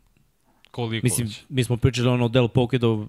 [0.70, 1.44] koliko Mislim, već.
[1.48, 3.06] mi smo pričali ono Del Pokido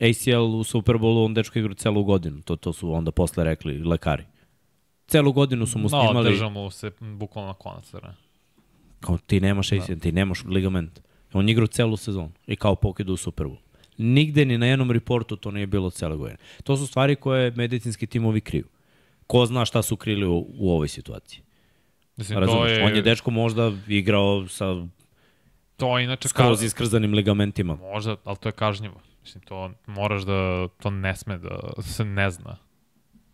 [0.00, 2.42] ACL u Superbowlu, on dečko igra celu godinu.
[2.42, 4.24] To, to su onda posle rekli lekari.
[5.06, 7.92] Celu godinu su mu No, snimali, držamo se bukvalno na konac.
[7.92, 8.00] Ne?
[9.00, 11.00] Kao ti nemaš ACL, ti nemaš ligament.
[11.32, 13.56] On igra celu sezonu i kao Pokido u Superbowlu.
[13.98, 16.36] Nigde ni na jednom reportu to nije bilo cele godine.
[16.64, 18.64] To su stvari koje medicinski timovi kriju.
[19.26, 21.40] Ko zna šta su krili u, u ovoj situaciji.
[22.16, 22.70] Mislim, Razumeš?
[22.70, 24.86] je, On je dečko možda igrao sa
[25.76, 27.74] to je inače skroz ka- iskrzanim ligamentima.
[27.74, 29.00] Možda, ali to je kažnjivo.
[29.22, 32.56] Mislim, to moraš da, to ne sme da se ne zna.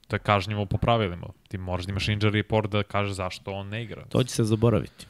[0.09, 1.27] To je kažnjivo po pravilima.
[1.49, 4.05] Ti moraš da imaš injury report da kaže zašto on ne igra.
[4.05, 5.07] To će se zaboraviti.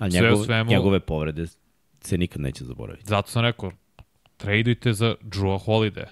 [0.00, 1.44] A Sve u njegov, svemu- njegove povrede
[2.00, 3.06] se nikad neće zaboraviti.
[3.06, 3.72] Zato sam rekao,
[4.36, 6.06] tradujte za Drew Holiday.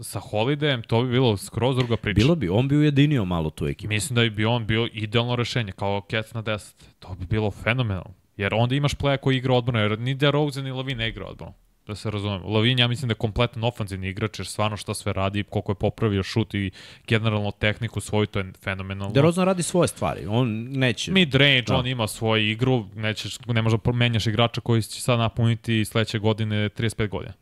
[0.00, 2.14] Sa Holidayem to bi bilo skroz druga priča.
[2.16, 3.88] Bilo bi, on bi ujedinio malo tu ekipu.
[3.88, 6.74] Mislim da bi on bio idealno rešenje, kao Cats na 10.
[6.98, 8.14] To bi bilo fenomenalno.
[8.36, 11.52] Jer onda imaš playa koji igra odbranu, jer ni DeRozan ni Lavin ne igra odbranu.
[11.88, 12.48] Da se razumemo.
[12.48, 15.76] Lavin, ja mislim da je kompletan ofanzivni igrač, jer stvarno šta sve radi, koliko je
[15.76, 16.70] popravio šut i
[17.06, 19.12] generalno tehniku svoju, to je fenomenalno.
[19.12, 21.12] DeRozan radi svoje stvari, on neće.
[21.12, 21.76] Mid range, da.
[21.76, 26.68] on ima svoju igru, nećeš, ne možda menjaš igrača koji će sad napuniti sledeće godine
[26.68, 27.32] 35 godina.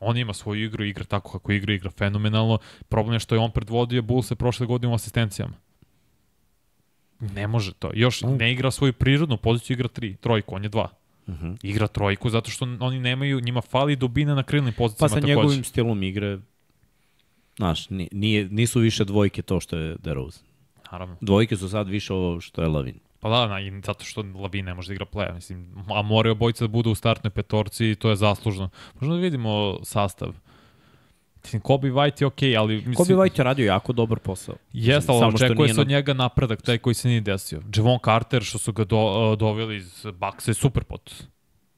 [0.00, 2.58] On ima svoju igru, igra tako kako igra, igra fenomenalno.
[2.88, 5.54] Problem je što je on predvodio Bullse prošle godine u asistencijama.
[7.20, 7.90] Ne može to.
[7.94, 11.03] Još ne igra svoju prirodnu poziciju, igra tri, trojku, on je dva.
[11.26, 11.56] Uh -huh.
[11.62, 15.08] Igra trojku zato što oni nemaju, njima fali dubina na krilnim pozicijama.
[15.08, 15.34] Pa sa takođe.
[15.34, 16.38] njegovim stilom igre,
[17.56, 20.42] znaš, nije, nisu više dvojke to što je DeRozan.
[20.92, 21.16] Naravno.
[21.20, 22.98] Dvojke su sad više ovo što je Lavin.
[23.20, 26.32] Pa da, na, i zato što Lavin ne može da igra play mislim, a moraju
[26.32, 28.70] obojica da budu u startnoj petorci i to je zaslužno.
[28.94, 30.34] Možemo da vidimo sastav.
[31.44, 32.74] Mislim, Kobe White je okej, okay, ali...
[32.76, 34.54] Mislim, Kobe White je radio jako dobar posao.
[34.72, 37.62] Jeste, ali očekuje se od njega napredak, taj koji se nije desio.
[37.76, 41.14] Javon Carter, što su ga do, doveli iz Baksa, je super pot.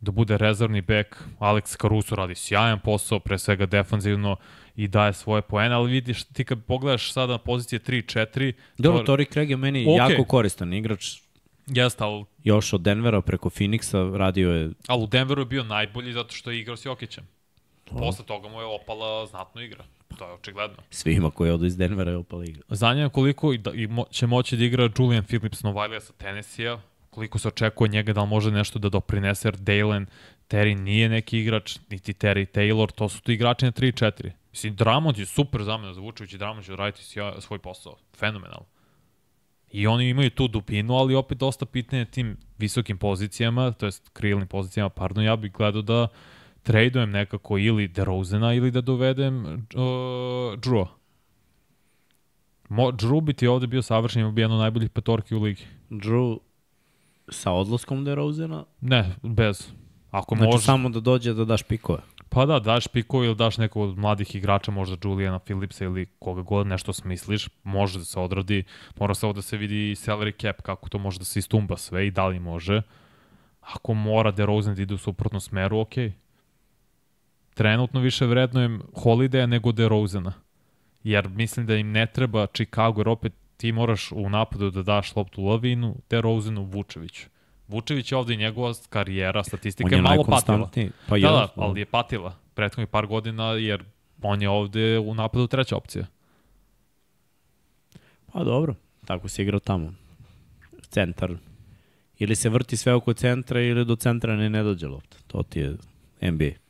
[0.01, 4.37] Da bude rezervni bek, Alex Caruso radi sjajan posao, pre svega defanzivno
[4.77, 8.53] i daje svoje poene, ali vidiš, ti kad pogledaš sada na pozicije 3-4...
[8.79, 10.11] Dobro, Tori Craig je meni okay.
[10.11, 11.21] jako koristan igrač.
[11.67, 12.25] Jeste, ali...
[12.45, 14.71] Još od Denvera preko Phoenixa radio je...
[14.87, 17.25] Ali u Denveru je bio najbolji zato što je igrao s Jokićem.
[17.91, 19.85] Posle toga mu je opala znatno igra.
[20.19, 20.77] To je očigledno.
[20.91, 22.63] Svima koji odu iz Denvera je opala igra.
[22.69, 26.81] Zanima koliko i da, i mo, će moći da igra Julian Phillips Novajlija sa Tennessee-a,
[27.11, 30.07] koliko se očekuje njega da li može nešto da doprinese, jer Dalen
[30.49, 34.31] Terry nije neki igrač, niti Terry Taylor, to su tu igrači na 3-4.
[34.51, 37.03] Mislim, Dramond je super zamena za Vučević i Dramond će raditi
[37.39, 37.97] svoj posao.
[38.17, 38.67] Fenomenalno.
[39.73, 44.49] I oni imaju tu dupinu, ali opet dosta pitanje tim visokim pozicijama, to jest krilnim
[44.49, 46.09] pozicijama, pardon, ja bih gledao da
[46.67, 49.51] tradujem nekako ili DeRozena ili da dovedem uh,
[50.59, 50.87] Drew.
[52.69, 55.63] Mo, Drew bi ti ovde bio savršen, ima bi jedno najboljih petorki u ligi.
[55.91, 56.39] Drew
[57.29, 58.65] sa odlaskom DeRozena?
[58.81, 59.73] Ne, bez.
[60.11, 60.65] Ako znači može...
[60.65, 61.99] samo da dođe da daš pikove.
[62.29, 66.43] Pa da, daš pikove ili daš nekog od mladih igrača, možda Julijana Philipsa ili koga
[66.43, 68.65] god nešto smisliš, može da se odradi.
[68.99, 72.11] Mora ovde da se vidi salary cap, kako to može da se istumba sve i
[72.11, 72.83] da li može.
[73.61, 76.09] Ako mora DeRozan da ide u suprotnom smeru, okej.
[76.09, 76.26] Okay
[77.57, 80.33] trenutno više vrednujem Holidaya nego DeRozana.
[81.05, 85.17] Jer mislim da im ne treba Chicago, jer opet ti moraš u napadu da daš
[85.17, 87.27] loptu Lavinu, DeRozanu, Vučeviću.
[87.69, 90.71] Vučević je ovde i njegova karijera, statistika je, je malo patila.
[91.09, 93.85] Pa da, da, ali je patila prethodnih par godina, jer
[94.23, 96.07] on je ovde u napadu treća opcija.
[98.33, 99.95] Pa dobro, tako se igrao tamo.
[100.83, 101.35] Centar.
[102.19, 105.17] Ili se vrti sve oko centra ili do centra ne, ne dođe lopta.
[105.27, 105.77] To ti je
[106.31, 106.66] NBA.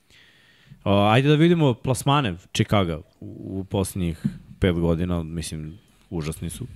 [0.86, 4.22] Uh, ajde da vidimo plasmane Chicago u, u posljednjih
[4.60, 5.78] pet godina, mislim,
[6.10, 6.66] užasni su.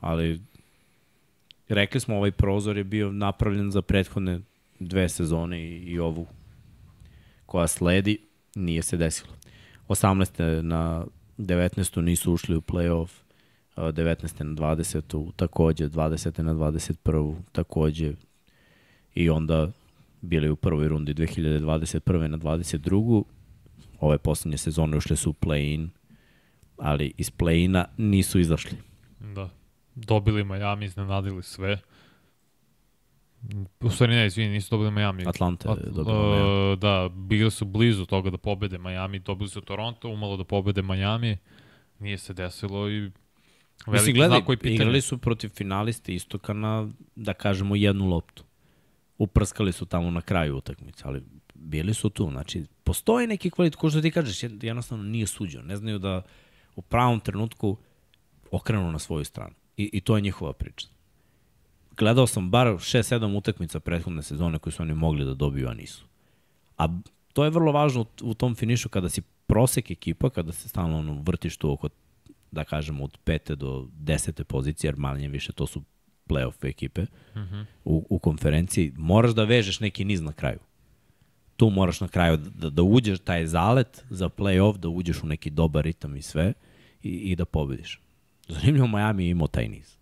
[0.00, 0.40] Ali
[1.68, 4.40] rekli smo, ovaj prozor je bio napravljen za prethodne
[4.78, 6.26] dve sezone i, i ovu
[7.46, 8.18] koja sledi,
[8.54, 9.32] nije se desilo.
[9.88, 10.60] 18.
[10.60, 11.06] na
[11.38, 12.00] 19.
[12.00, 13.10] nisu ušli u playoff,
[13.76, 14.42] 19.
[14.42, 15.32] na 20.
[15.36, 16.42] takođe, 20.
[16.42, 17.34] na 21.
[17.52, 18.12] takođe
[19.14, 19.70] i onda
[20.22, 22.26] bili u prvoj rundi 2021.
[22.26, 23.22] na 22.
[24.00, 25.88] Ove poslednje sezone ušle su u play-in,
[26.76, 28.76] ali iz play-ina nisu izašli.
[29.20, 29.50] Da.
[29.94, 31.78] Dobili Miami, iznenadili sve.
[33.80, 35.24] U stvari ne, izvini, nisu dobili Miami.
[35.26, 36.76] Atlanta je dobila uh, Miami.
[36.76, 41.36] Da, bili su blizu toga da pobede Miami, dobili su Toronto, umalo da pobede Miami,
[41.98, 43.10] nije se desilo i
[43.86, 48.44] Mislim, gledaj, igrali su protiv finaliste istoka na, da kažemo, jednu loptu
[49.22, 51.22] uprskali su tamo na kraju utakmice, ali
[51.54, 52.30] bili su tu.
[52.30, 55.64] Znači, postoji neki kvalitet, ko što ti kažeš, jednostavno nije suđeno.
[55.64, 56.22] Ne znaju da
[56.76, 57.76] u pravom trenutku
[58.50, 59.54] okrenu na svoju stranu.
[59.76, 60.88] I, i to je njihova priča.
[61.96, 66.04] Gledao sam bar 6-7 utakmica prethodne sezone koje su oni mogli da dobiju, a nisu.
[66.78, 66.88] A
[67.32, 71.22] to je vrlo važno u, tom finišu kada si prosek ekipa, kada se stalno ono,
[71.22, 71.88] vrtiš tu oko,
[72.50, 75.82] da kažemo, od pete do desete pozicije, jer manje više to su
[76.28, 77.08] playoff ekipe uh.
[77.34, 77.64] -huh.
[77.84, 80.58] u, u konferenciji, moraš da vežeš neki niz na kraju.
[81.56, 85.50] Tu moraš na kraju da, da uđeš taj zalet za playoff, da uđeš u neki
[85.50, 86.52] dobar ritam i sve
[87.02, 88.00] i, i da pobediš.
[88.48, 89.96] Zanimljivo, Miami je imao taj niz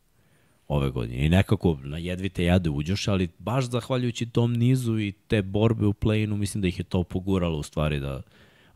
[0.68, 1.26] ove godine.
[1.26, 5.92] I nekako na jedvite jade uđeš, ali baš zahvaljujući tom nizu i te borbe u
[5.92, 8.22] play-inu, mislim da ih je to poguralo u stvari da,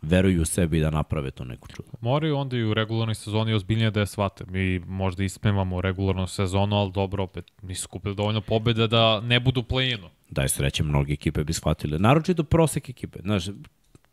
[0.04, 1.88] veruju u sebi da naprave to neko čudo.
[2.00, 4.44] Moraju onda i u regularnoj sezoni ozbiljnije da je shvate.
[4.48, 9.62] Mi možda ismevamo regularnu sezonu, ali dobro, opet nisu kupili dovoljno pobjede da ne budu
[9.62, 10.08] play-inu.
[10.30, 11.98] Da je sreće, mnogi ekipe bi shvatile.
[11.98, 13.18] Naročito prosek ekipe.
[13.22, 13.44] Znaš,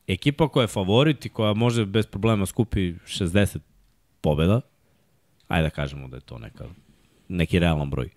[0.08, 3.60] ekipa koja je favorit i koja može bez problema skupi 60
[4.22, 4.62] pobeda,
[5.48, 6.66] ajde da kažemo da je to neka,
[7.28, 8.10] neki realan broj.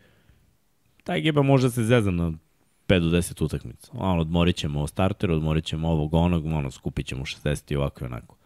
[1.05, 2.33] Ta ekipa može da se zeza na
[2.89, 3.93] 5 do 10 utakmica.
[3.93, 8.07] Ono, odmorit ćemo starter, odmorit ćemo ovog, onog, ono, skupit ćemo 60 i ovako i
[8.07, 8.37] onako.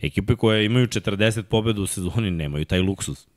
[0.00, 3.28] Ekipe koje imaju 40 pobeda u sezoni nemaju taj luksus.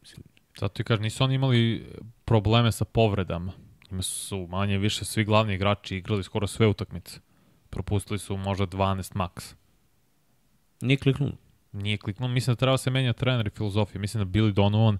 [0.59, 1.87] Zato ti kažem, nisu oni imali
[2.25, 3.51] probleme sa povredama.
[3.91, 7.19] Ima su manje više svi glavni igrači igrali skoro sve utakmice.
[7.69, 9.55] Propustili su možda 12 maks.
[10.81, 11.33] nije kliknulo.
[11.71, 12.29] Nije kliknuo.
[12.29, 14.01] Mislim da treba se menja trener i filozofija.
[14.01, 14.97] Mislim da Billy Donovan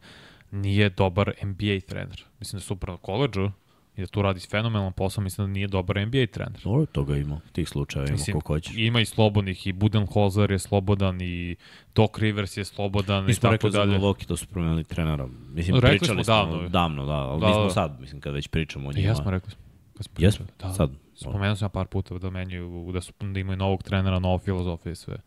[0.51, 2.25] nije dobar NBA trener.
[2.39, 3.51] Mislim da super na koleđu
[3.97, 5.23] i da tu radi fenomenalan posao.
[5.23, 6.61] Mislim da nije dobar NBA trener.
[6.63, 8.73] Dobro, toga ima, tih slučajeva ima Mislim, koliko hoćeš.
[8.77, 11.55] Ima i slobodnih, i Budenholzer je slobodan, i
[11.95, 13.99] Doc Rivers je slobodan, Mi i smo tako rekli za dalje.
[13.99, 15.27] Milwaukee, to su promenili trenera.
[15.49, 16.69] Mislim, Rekli pričali smo smo davno.
[16.69, 17.59] davno, da, ali Da, mi da.
[17.59, 19.13] smo sad, mislim, kad već pričamo o njima.
[19.25, 19.61] rekli smo.
[19.97, 20.91] Kad smo Jesmo, Da, sad.
[21.15, 24.91] Spomenuo sam ja par puta da menjaju, da, su, da imaju novog trenera, novu filozofiju
[24.91, 25.17] i sve.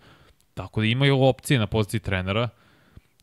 [0.54, 2.48] Tako da imaju opcije na poziciji trenera,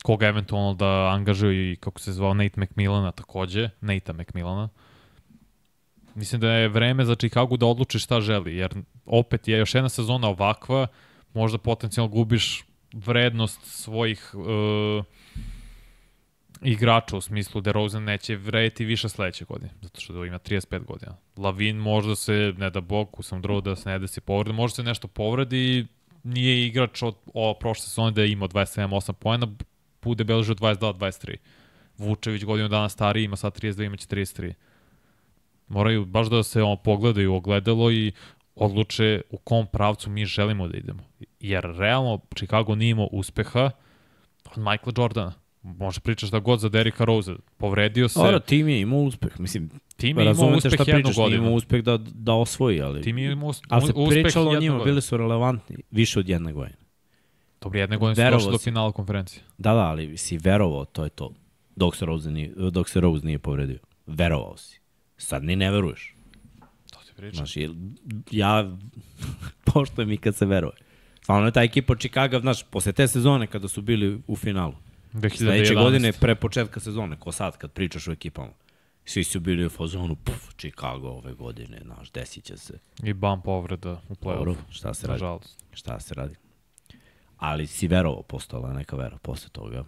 [0.03, 4.69] koga eventualno da angažuju i kako se zvao Nate McMillana takođe, Nate McMillana.
[6.15, 8.73] Mislim da je vreme za Chicago da odluči šta želi, jer
[9.05, 10.87] opet je još jedna sezona ovakva,
[11.33, 15.05] možda potencijalno gubiš vrednost svojih uh,
[16.61, 21.17] igrača u smislu da Rosen neće vrediti više sledeće godine, zato što ima 35 godina.
[21.37, 24.83] Lavin možda se, ne da bog, sam drugo da se ne desi povrede, možda se
[24.83, 25.87] nešto povredi,
[26.23, 29.47] nije igrač od o, prošle sezone da je imao 27-8 poena,
[30.01, 31.35] bude beležio 22-23.
[31.97, 34.53] Vučević godinu dana stariji, ima sad 32, ima 43.
[35.71, 38.11] Moraju baš da se on pogledaju u ogledalo i
[38.55, 41.03] odluče u kom pravcu mi želimo da idemo.
[41.39, 43.71] Jer realno Chicago nije imao uspeha
[44.45, 45.33] od Michaela Jordana.
[45.63, 47.33] Može pričaš da god za Derika Rose.
[47.57, 48.19] Povredio se.
[48.19, 49.39] Ora, tim je imao uspeh.
[49.39, 51.43] Mislim, tim je imao uspeh šta jednu pričaš, nije godinu.
[51.43, 53.01] imao uspeh da, da osvoji, ali...
[53.01, 54.83] Tim je imao us- ali se uspeh pričalo o njima, godinu.
[54.91, 56.77] bili su relevantni više od jedne godine.
[57.61, 59.43] Dobro, jedne godine su došli do finala konferencije.
[59.57, 61.33] Da, da, ali si verovao, to je to.
[61.75, 63.79] Dok se Rose nije, dok se Rose nije povredio.
[64.07, 64.80] Verovao si.
[65.21, 66.15] Sad ni ne veruješ.
[66.91, 67.35] To ti pričam.
[67.35, 67.53] Znaš,
[68.31, 68.77] ja
[69.73, 70.73] poštojem i kad se veruje.
[71.21, 74.73] Stvarno je ta ekipa Chicago, znaš, posle te sezone kada su bili u finalu,
[75.13, 75.37] 2011.
[75.37, 78.53] sledeće godine pre početka sezone, ko sad kad pričaš o ekipama,
[79.05, 82.79] svi su bili u fazonu, puf, Chicago ove godine, znaš, desit će se.
[83.03, 84.55] I bam povreda u play-off.
[84.69, 85.21] šta se radi?
[85.21, 85.65] Nažalost.
[85.73, 86.35] Šta se radi?
[87.37, 89.85] Ali si verovao, postojala je neka vera posle toga.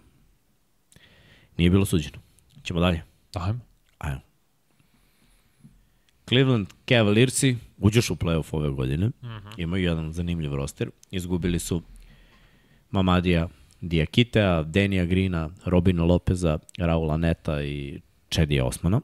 [1.58, 2.18] Nije bilo suđeno.
[2.62, 3.02] Ćemo dalje.
[3.34, 3.60] Ajmo.
[3.98, 4.20] Ajmo.
[6.28, 9.06] Cleveland Cavaliersi uđeš u playoff ove godine.
[9.06, 9.54] Mm -hmm.
[9.56, 10.90] Imaju jedan zanimljiv roster.
[11.10, 11.82] Izgubili su
[12.90, 13.48] Mamadija
[13.80, 18.00] Diakitea, Denija Grina, Robina Lopeza, Raula Neta i
[18.30, 19.00] Chedija Osmana.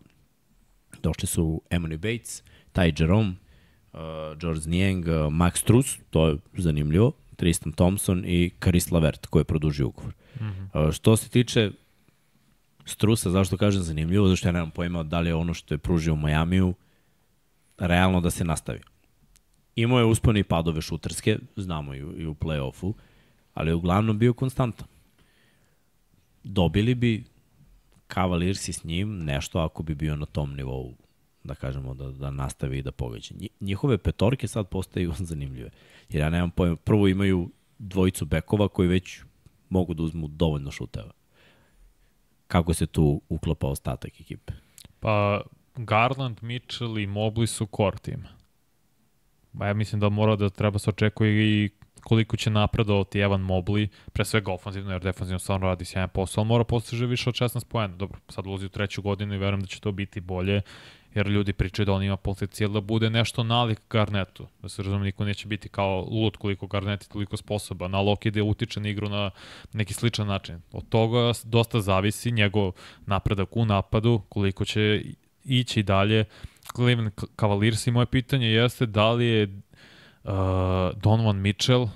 [1.02, 2.42] Došli su Emily Bates,
[2.72, 3.34] Ty Jerome,
[3.92, 4.00] uh,
[4.40, 9.44] George Niang, uh, Max Truss, to je zanimljivo, Tristan Thompson i Karis Lavert koji je
[9.44, 10.12] produžio ugovor.
[10.40, 10.86] Mm -hmm.
[10.86, 11.70] uh, što se tiče
[12.84, 14.28] Strusa, zašto kažem zanimljivo?
[14.28, 16.74] Zašto ja nemam pojma da li je ono što je pružio u Majamiju
[17.80, 18.80] realno da se nastavi.
[19.76, 22.92] Imao je uspone i padove šuterske, znamo i u, i u play-offu,
[23.54, 24.86] ali je uglavnom bio konstantan.
[26.44, 27.24] Dobili bi
[28.14, 30.94] Cavaliersi s njim nešto ako bi bio na tom nivou
[31.44, 33.34] da kažemo, da, da nastavi i da pogađa.
[33.34, 35.70] Nji- Njihove petorke sad postaju zanimljive.
[36.08, 39.20] Jer ja nemam pojma, prvo imaju dvojicu bekova koji već
[39.68, 41.10] mogu da uzmu dovoljno šuteva.
[42.46, 44.52] Kako se tu uklapa ostatak ekipe?
[45.00, 45.40] Pa
[45.76, 48.24] Garland, Mitchell i Mobley su core tim.
[49.52, 53.88] Ba ja mislim da mora da treba se očekuje i koliko će napredovati Evan Mobley,
[54.12, 57.96] pre svega ofanzivno, jer defanzivno stvarno radi sjajan posao, mora postiže više od 16 poena.
[57.96, 60.62] Dobro, sad ulazi u treću godinu i verujem da će to biti bolje,
[61.14, 64.46] jer ljudi pričaju da on ima potencijal da bude nešto nalik Garnetu.
[64.62, 68.30] Da se razume, niko neće biti kao lud koliko Garnet je toliko sposoban, a Loki
[68.30, 69.30] da utiče na igru na
[69.72, 70.60] neki sličan način.
[70.72, 72.72] Od toga dosta zavisi njegov
[73.06, 75.02] napredak u napadu, koliko će
[75.44, 76.24] ići dalje.
[76.74, 80.30] Cleveland Cavaliers i moje pitanje jeste da li je uh,
[80.96, 81.88] Donovan Mitchell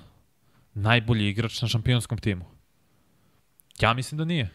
[0.73, 2.45] najbolji igrač na šampionskom timu?
[3.81, 4.49] Ja mislim da nije.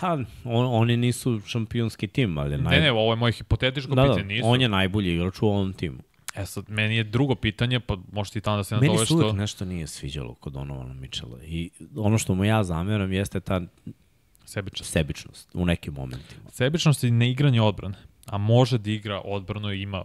[0.00, 4.14] Pa, on, oni nisu šampionski tim, ali Ne, ne, ovo je moje hipotetičko da, da,
[4.14, 4.34] pitanje.
[4.34, 4.48] Nisu.
[4.48, 5.98] on je najbolji igrač u ovom timu.
[6.34, 9.14] E sad, meni je drugo pitanje, pa možete i tamo da se Meni nazove se
[9.14, 9.36] uvek što...
[9.36, 11.38] nešto nije sviđalo kod Donovana Mitchella.
[11.42, 13.60] I ono što mu ja zameram jeste ta
[14.44, 14.86] Sebičan.
[14.86, 16.50] sebičnost u nekim momentima.
[16.50, 17.96] Sebičnost i neigranje odbrane.
[18.26, 20.04] A može da igra odbranu i ima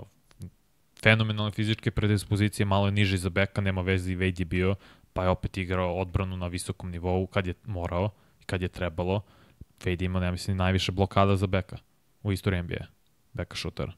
[1.03, 4.75] fenomenalne fizičke predispozicije, malo je niži za beka, nema veze i Wade je bio,
[5.13, 8.09] pa je opet igrao odbranu na visokom nivou kad je morao
[8.41, 9.21] i kad je trebalo.
[9.79, 11.77] Wade ima, ja mislim, najviše blokada za beka
[12.23, 12.85] u istoriji NBA,
[13.33, 13.93] beka šutera.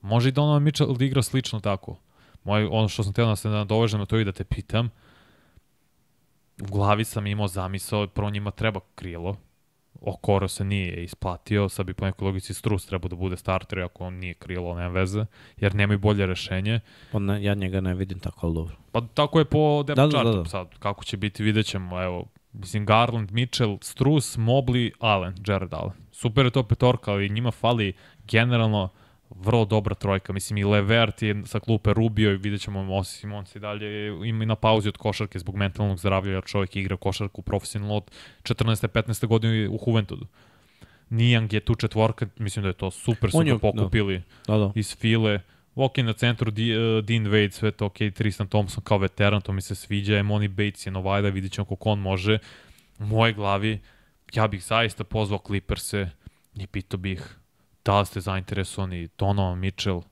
[0.00, 1.98] Može i Donovan Mitchell da igra slično tako.
[2.44, 4.90] Moj, ono što sam teo da se nadovežem na to i da te pitam,
[6.62, 9.36] u glavi sam imao zamisao, prvo njima treba krilo,
[10.06, 14.04] Okoro se nije isplatio, sad bi po nekoj logici Strus trebao da bude starter, ako
[14.04, 15.26] on nije krilo, nema veze,
[15.56, 16.80] jer nemaju bolje rešenje.
[17.12, 18.76] Pa ne, ja njega ne vidim tako, ali dobro.
[18.92, 20.48] Pa tako je po depth Da, da, chartu da, da.
[20.48, 25.96] sad, kako će biti, vidjet ćemo, evo, mislim, Garland, Mitchell, Strus, Mobley, Allen, Jared Allen.
[26.12, 27.92] Super je to petorka, ali njima fali
[28.28, 28.88] generalno
[29.36, 30.32] vrlo dobra trojka.
[30.32, 33.88] Mislim, i Levert je sa klupe Rubio i vidjet ćemo Mosi Simons i dalje
[34.24, 38.10] ima i na pauzi od košarke zbog mentalnog zdravlja, jer čovjek igra košarku profesionalno od
[38.42, 38.88] 14.
[38.88, 39.26] 15.
[39.26, 40.26] godine u Juventudu.
[41.10, 44.72] Nijang je tu četvorka, mislim da je to super, On super je- pokupili Da, da.
[44.74, 45.40] iz file.
[45.74, 49.52] Ok, na centru Di, uh, Dean Wade, sve to ok, Tristan Thompson kao veteran, to
[49.52, 52.38] mi se sviđa, Emoni Bates je Novajda, vidit ćemo koliko on može.
[52.98, 53.78] U moje glavi,
[54.32, 56.10] ja bih zaista pozvao Clippers-e
[56.54, 57.36] i pitao bih
[57.86, 60.02] da li ste zainteresovani Donovan Mitchell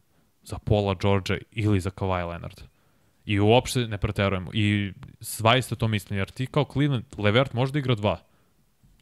[0.42, 2.60] za Paula Georgia ili za Kawhi Leonard.
[3.26, 4.50] I uopšte ne preterujemo.
[4.54, 8.20] I zaista to mislim, jer ti kao Cleveland, Levert može da igra dva.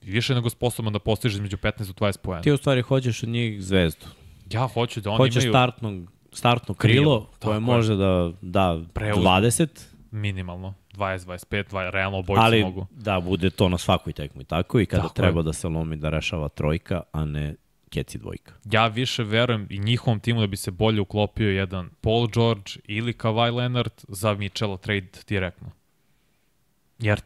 [0.03, 2.43] Više nego sposoban da postiže između 15 do 20 pojena.
[2.43, 4.07] Ti u stvari hoćeš od njih zvezdu.
[4.51, 7.61] Ja hoću da oni Hoćeš imaju startnog, startno krilo, Krilo, koje tako je.
[7.61, 9.25] može da da Preuzme.
[9.25, 9.69] 20,
[10.11, 12.87] minimalno 20, 25, 20, realno obojica ali mogu.
[12.91, 14.45] da bude to na svakoj tekmi.
[14.45, 15.45] Tako i kada Tako treba je.
[15.45, 17.55] da se lomi da rešava trojka, a ne
[17.93, 18.53] keci dvojka.
[18.67, 23.13] Ja više verujem i njihovom timu da bi se bolje uklopio jedan Paul George ili
[23.15, 25.71] Kawhi Leonard za Mitchella trade direktno.
[26.99, 27.21] Jer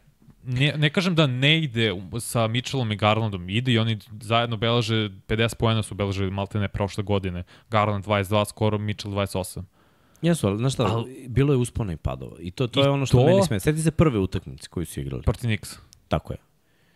[0.45, 1.91] ne, ne kažem da ne ide
[2.21, 4.95] sa Mitchellom i Garlandom, ide i oni zajedno beleže,
[5.29, 7.45] 50 pojena su beležili maltene prošle godine.
[7.71, 9.63] Garland 22, skoro Mitchell 28.
[10.23, 12.37] Jesu, ali znaš šta, Al- bilo je uspona i padova.
[12.41, 13.61] I to, to I je ono što to- meni sme.
[13.61, 15.23] Sjeti se prve utakmice koju su igrali.
[15.23, 15.77] Protiv Knicks.
[16.09, 16.39] Tako je.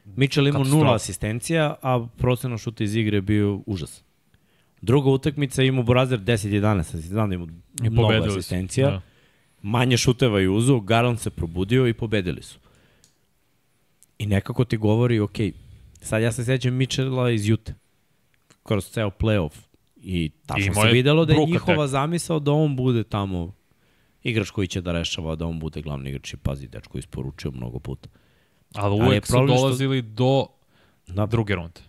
[0.05, 4.05] Mitchell imao nula asistencija, a proceno šuta iz igre je bio užas.
[4.83, 7.49] Druga utakmica imao Borazer 10-11, znam da imao
[7.85, 8.91] I mnogo asistencija.
[8.91, 9.01] Da.
[9.63, 12.59] Manje šuteva je uzu, Garland se probudio i pobedili su.
[14.19, 15.37] I nekako ti govori, ok,
[16.01, 17.75] sad ja se sećam Mitchella iz Jute,
[18.63, 19.55] kroz ceo playoff.
[19.97, 21.91] I tačno Imao se videlo da je njihova tek.
[21.91, 23.55] zamisao da on bude tamo
[24.23, 27.79] igrač koji će da rešava, da on bude glavni igrač i pazi, dečko isporučio mnogo
[27.79, 28.09] puta.
[28.75, 30.47] Ali Ali uvek su problem što- dolazili do
[31.07, 31.81] Da, druge runde.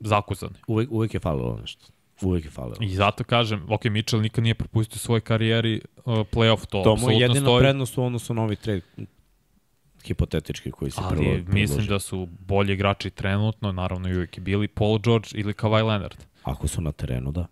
[0.00, 0.54] Zakuzani.
[0.66, 1.86] uvek, uvek je falilo nešto.
[2.22, 2.76] Uvek je falilo.
[2.80, 6.96] I zato kažem, ok, Mitchell nikad nije propustio u svojoj karijeri uh, playoff, to, To
[6.96, 7.60] mu je jedina stoji.
[7.60, 8.80] prednost u odnosu na ovi trade
[10.04, 14.40] hipotetički koji se prvo Ali mislim da su bolji igrači trenutno, naravno i uvijek i
[14.40, 16.24] bili Paul George ili Kawhi Leonard.
[16.42, 17.46] Ako su na terenu, da.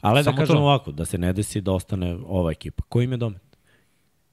[0.00, 0.62] Ali da Samo kažem to.
[0.62, 2.82] ovako, da se ne desi da ostane ova ekipa.
[2.82, 3.42] Ko im je domet?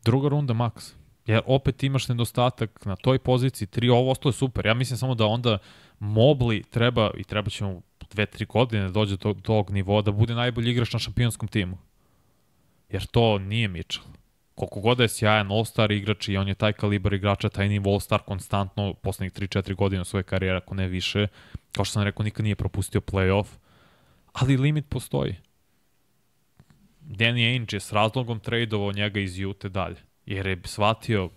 [0.04, 0.94] Druga runda max.
[1.32, 4.66] Jer opet imaš nedostatak na toj poziciji, tri, ovo ostalo je super.
[4.66, 5.58] Ja mislim samo da onda
[6.00, 10.12] Mobley treba, i treba će mu dve, tri godine da dođe do tog nivoa, da
[10.12, 11.78] bude najbolji igrač na šampionskom timu.
[12.90, 14.06] Jer to nije Mitchell.
[14.56, 17.92] Koliko god da je sjajan All-Star igrač i on je taj kalibar igrača, taj nivo
[17.92, 21.28] All-Star konstantno poslednjih 3-4 godine svoje karijere, ako ne više.
[21.72, 23.48] Kao što sam rekao, nikad nije propustio playoff.
[24.34, 25.36] Ali limit postoji.
[27.02, 30.11] Danny Ainge je s razlogom tradovao njega iz Jute dalje.
[30.26, 31.30] Jer je shvatio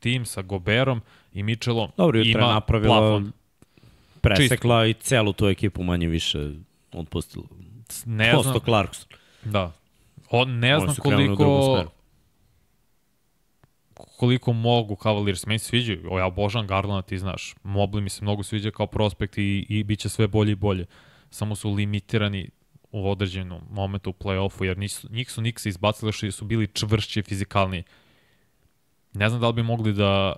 [0.00, 1.00] tim sa Goberom
[1.32, 3.32] i Mitchellom Dobro, ima napravila, plafon.
[4.20, 6.50] presekla i celu tu ekipu manje više
[6.92, 7.44] otpustila.
[8.04, 9.08] Ne Posto znam, Clarkson.
[9.44, 9.72] da.
[10.30, 11.84] On ne Oni znam koliko
[14.16, 18.22] koliko mogu Cavaliers, meni se sviđaju, o, ja obožavam Garlanda, ti znaš, Mobley mi se
[18.24, 20.86] mnogo sviđa kao prospekt i, i bit će sve bolje i bolje.
[21.30, 22.50] Samo su limitirani
[22.92, 27.20] u određenom momentu u play-offu, jer nisu, njih su Nixi izbacili i su bili čvršći
[27.20, 27.82] i fizikalniji.
[29.14, 30.36] Ne znam da li bi mogli da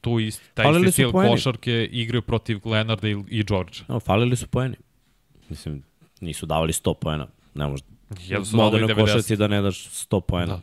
[0.00, 1.30] tu isti, taj Falili isti stil poeni.
[1.30, 3.72] košarke igraju protiv Leonarda i, i George.
[3.88, 4.76] No, falili su poeni.
[5.48, 5.82] Mislim,
[6.20, 7.26] nisu davali 100 poena.
[7.54, 7.82] Ne može.
[8.20, 9.00] Jel su modernoj 90?
[9.00, 10.62] košarci da ne daš 100 poena Da.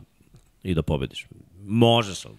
[0.62, 1.26] i da pobediš.
[1.58, 2.34] Možeš, ali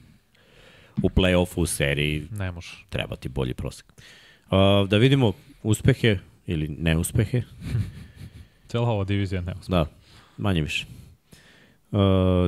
[1.03, 2.85] u play-offu, u seriji, Ne možeš.
[2.89, 3.85] treba ti bolji prosek.
[4.45, 4.51] Uh,
[4.89, 5.33] da vidimo
[5.63, 7.41] uspehe ili neuspehe.
[8.67, 9.71] Cela ova divizija ne uspije.
[9.71, 9.85] Da,
[10.37, 10.85] manje više.
[11.91, 11.99] Uh,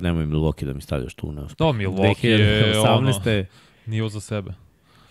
[0.04, 1.58] nemoj Milwaukee da mi stavljaš tu neuspehe.
[1.58, 3.46] To Milwaukee je 2018.
[3.86, 4.54] Nivo za sebe.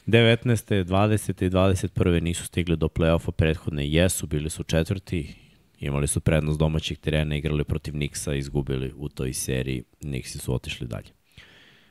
[0.06, 0.84] 19.
[0.84, 1.44] 20.
[1.46, 2.22] i 21.
[2.22, 5.34] nisu stigli do play-offa, prethodne jesu, bili su četvrti,
[5.80, 10.86] imali su prednost domaćih terena, igrali protiv Nixa, izgubili u toj seriji, Nixi su otišli
[10.86, 11.10] dalje.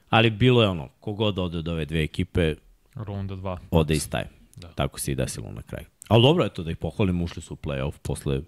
[0.10, 2.56] Ali bilo je ono, kogod ode od ove dve ekipe,
[2.96, 3.58] Runda 2.
[3.72, 4.30] ode i staje.
[4.56, 4.68] Da.
[4.68, 5.86] Tako se i desilo na kraju.
[6.08, 8.42] Ali dobro je to da ih pohvalim, ušli su u play-off posle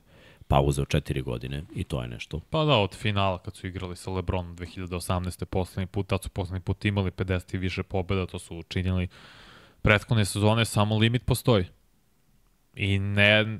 [0.51, 2.39] pauze od četiri godine i to je nešto.
[2.49, 5.45] Pa da, od finala kad su igrali sa Lebronom 2018.
[5.45, 9.07] poslednji put, tad su poslednji put imali 50 i više pobjeda, to su učinili
[9.81, 11.65] prethodne sezone, samo limit postoji.
[12.75, 13.59] I ne...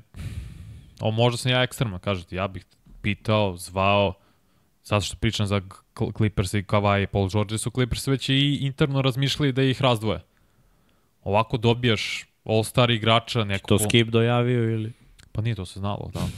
[1.00, 2.64] O, možda sam ja ekstreman, kažete, ja bih
[3.02, 4.14] pitao, zvao,
[4.84, 5.60] zato što pričam za
[5.94, 9.82] Cl- Clippers i Kawhi i Paul George su Clippers već i interno razmišljali da ih
[9.82, 10.20] razdvoje.
[11.24, 13.68] Ovako dobijaš all-star igrača, nekog...
[13.68, 14.92] To Skip dojavio ili?
[15.32, 16.28] Pa nije to se znalo, da.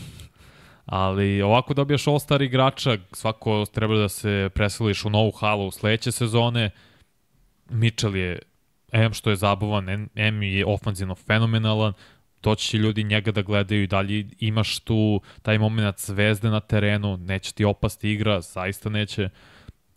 [0.87, 6.71] Ali ovako dobijaš all-star igrača, svako treba da se preseliš u novu halu sledeće sezone.
[7.71, 8.39] Mitchell je,
[8.93, 11.93] M što je zabavan, M- je ofanzivno fenomenalan,
[12.43, 17.17] doći će ljudi njega da gledaju i dalje imaš tu taj moment zvezde na terenu,
[17.17, 19.29] neće ti opasti igra, zaista neće,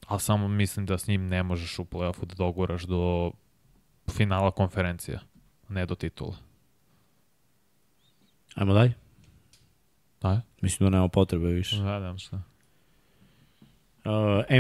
[0.06, 3.32] ali samo mislim da s njim ne možeš u play-offu da doguraš do
[4.10, 5.20] finala konferencija,
[5.70, 6.36] ne do titula.
[8.56, 9.07] Ajmo dalje.
[10.22, 11.78] Da, Mislim da nema potrebe više.
[11.78, 12.36] da, da, šta.
[14.06, 14.12] Uh,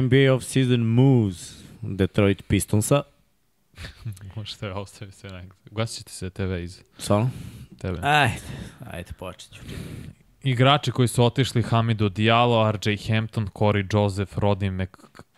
[0.03, 3.01] NBA off-season moves Detroit Pistonsa.
[4.35, 5.55] Možete je ostaviti sve nekako.
[5.71, 7.29] Gasit ćete se TV iz Stvarno?
[7.77, 7.99] tebe.
[8.01, 8.41] Ajde,
[8.91, 9.61] ajde, počet ću.
[10.43, 14.87] Igrači koji su otišli Hamidu Diallo, RJ Hampton, Corey Joseph, Rodney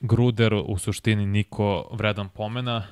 [0.02, 2.88] McGruder, u suštini niko vredan pomena.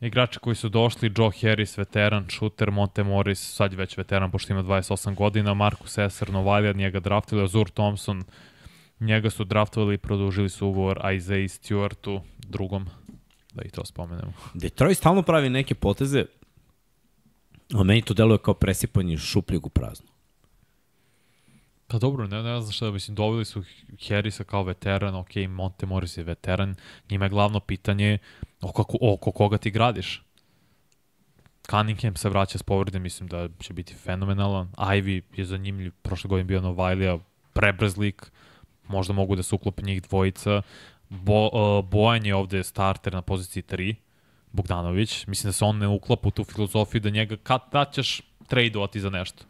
[0.00, 4.62] Igrači koji su došli, Joe Harris, veteran, shooter, Monte Morris, sad već veteran pošto ima
[4.62, 8.22] 28 godina, Marcus Esser, Novalija, njega draftili, Azur Thompson,
[9.00, 12.86] njega su draftovali i produžili su ugovor Isaiah Stewartu, drugom,
[13.54, 14.32] da i to spomenemo.
[14.54, 16.24] Detroit stalno pravi neke poteze,
[17.74, 20.17] a meni to deluje kao presipanje šupljeg u prazno.
[21.90, 23.62] Pa dobro, ne, ne znam šta, mislim, doveli su
[24.08, 26.74] Harrisa kao veteran, ok, Monte Morris je veteran,
[27.10, 28.18] njima je glavno pitanje
[28.60, 30.22] oko, oko koga ti gradiš.
[31.70, 34.68] Cunningham se vraća s povrede, mislim da će biti fenomenalan.
[34.76, 37.18] Ivy je zanimljiv, prošle godine bio Novajlija,
[37.52, 38.30] prebrz lik,
[38.88, 40.62] možda mogu da se uklope njih dvojica.
[41.08, 43.94] Bo, uh, Bojan je ovde starter na poziciji 3,
[44.52, 45.26] Bogdanović.
[45.26, 49.00] Mislim da se on ne uklapa u tu filozofiju da njega kad da ćeš tradeovati
[49.00, 49.44] za nešto.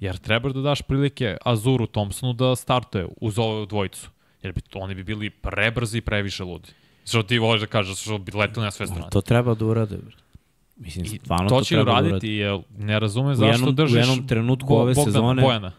[0.00, 4.10] Jer treba da daš prilike Azuru Thompsonu da startuje uz ovu dvojicu.
[4.42, 6.68] Jer bi, oni bi bili prebrzi i previše ludi.
[7.06, 9.06] Što ti voliš da kažeš, što bi letili na sve strane.
[9.10, 9.98] To treba da urade.
[10.76, 13.94] Mislim, I stvarno to to, će treba uraditi, da jer ne razume zašto jednom, držiš
[13.94, 15.72] u jednom trenutku Bo- ove Bogdana, sezone Bojana.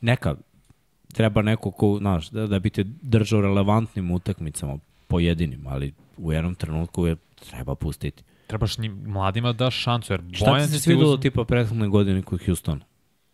[0.00, 0.34] neka
[1.12, 6.54] treba neko ko, znaš, da, da bi te držao relevantnim utakmicama pojedinim, ali u jednom
[6.54, 7.16] trenutku je
[7.50, 8.22] treba pustiti.
[8.46, 11.88] Trebaš njim, mladima da daš šansu, jer Šta Bojan ti se svidalo uzme- tipa prethodne
[11.88, 12.80] godine kod Houstona?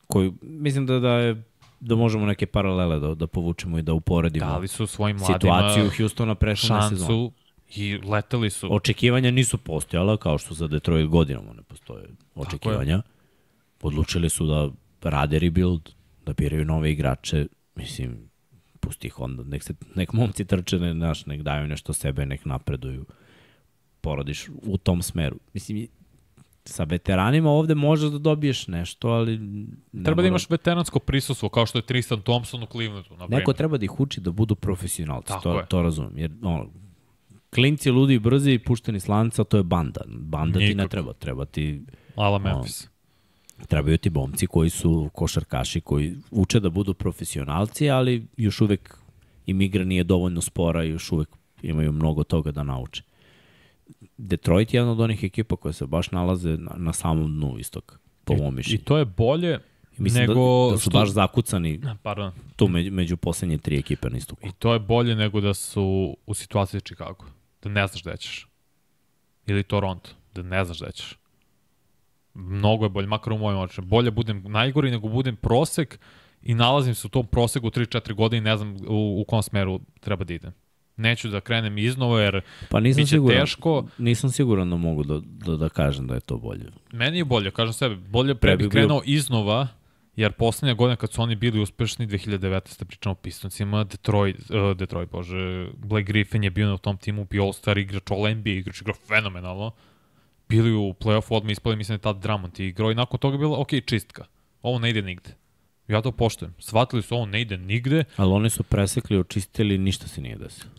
[0.09, 1.43] Koji, mislim da, da je
[1.81, 5.91] da možemo neke paralele da, da povučemo i da uporedimo dali su svojim mladima situaciju
[5.97, 6.57] Houstona sezone.
[6.57, 7.33] šansu
[7.75, 8.75] i leteli su.
[8.75, 13.03] Očekivanja nisu postojala, kao što za Detroit godinama ne postoje očekivanja.
[13.83, 14.71] Odlučili su da
[15.11, 15.91] rade rebuild,
[16.27, 17.47] da biraju nove igrače.
[17.75, 18.31] Mislim,
[18.81, 22.45] pusti ih onda, nek, se, nek momci trče, ne, naš, nek daju nešto sebe, nek
[22.45, 23.07] napreduju.
[24.01, 25.39] Porodiš u tom smeru.
[25.55, 25.89] Mislim,
[26.69, 29.39] sa veteranima ovde možeš da dobiješ nešto, ali...
[29.39, 33.17] ne Treba da mora- imaš veteransko prisustvo, kao što je Tristan Thompson u Clevelandu, na
[33.17, 33.39] primjer.
[33.41, 35.67] Neko treba da ih uči da budu profesionalci, Tako to, je.
[35.67, 36.19] to razumem.
[36.19, 36.67] Jer, ono,
[37.51, 40.01] klinci ludi i brzi i pušteni s lanca, to je banda.
[40.09, 41.83] Banda ti ne treba, treba ti,
[42.17, 42.89] Ala Memphis.
[43.69, 48.99] trebaju ti bomci koji su košarkaši, koji uče da budu profesionalci, ali još uvek
[49.47, 51.29] im igra nije dovoljno spora i još uvek
[51.63, 53.03] imaju mnogo toga da nauče.
[54.19, 57.97] Detroit je jedna od onih ekipa koje se baš nalaze na, na samom dnu istoka,
[58.25, 58.85] po mom I mišljenju.
[58.85, 59.59] to je bolje
[59.99, 60.99] Mislim nego da, da su što...
[60.99, 62.33] baš zakucani Pardon.
[62.57, 64.49] tu među, među poslednje tri ekipe na istoku.
[64.49, 67.25] I to je bolje nego da su u situaciji Chicago.
[67.63, 68.49] Da ne znaš gde ćeš.
[69.47, 70.11] Ili Toronto.
[70.35, 71.19] Da ne znaš gde ćeš.
[72.35, 73.87] Mnogo je bolje, makar u mojim očima.
[73.87, 75.99] Bolje budem najgori nego budem prosek
[76.43, 79.81] i nalazim se u tom proseku 3-4 godine i ne znam u, u kom smeru
[80.01, 80.53] treba da idem.
[80.99, 82.41] Neću da krenem iznova jer
[82.71, 83.41] Pa nisam biće siguran.
[83.41, 83.87] teško.
[83.99, 86.65] Nisam siguran da mogu da, da, da kažem da je to bolje.
[86.93, 89.69] Meni je bolje, kažem sebi, bolje pre Pre bih bi bio- krenuo iznova,
[90.17, 92.85] jer poslednja godina kad su oni bili uspešni, 2019.
[92.85, 97.43] pričamo o Pistoncima, Detroit, uh, Detroit, bože, Blake Griffin je bio na tom timu, bio
[97.43, 99.71] All-Star igrač, All-NBA igrač, igrao fenomenalno.
[100.49, 103.39] Bili u play-offu, odmah ispali, mislim da je tad Drummond igrao i nakon toga je
[103.39, 104.25] bilo, ok, čistka.
[104.63, 105.31] Ovo ne ide nigde.
[105.89, 106.55] Ja to poštujem.
[106.59, 110.71] Shvatili su ovo ne ide nigde, Ali oni su presekli, očistili, ništa se nije desilo.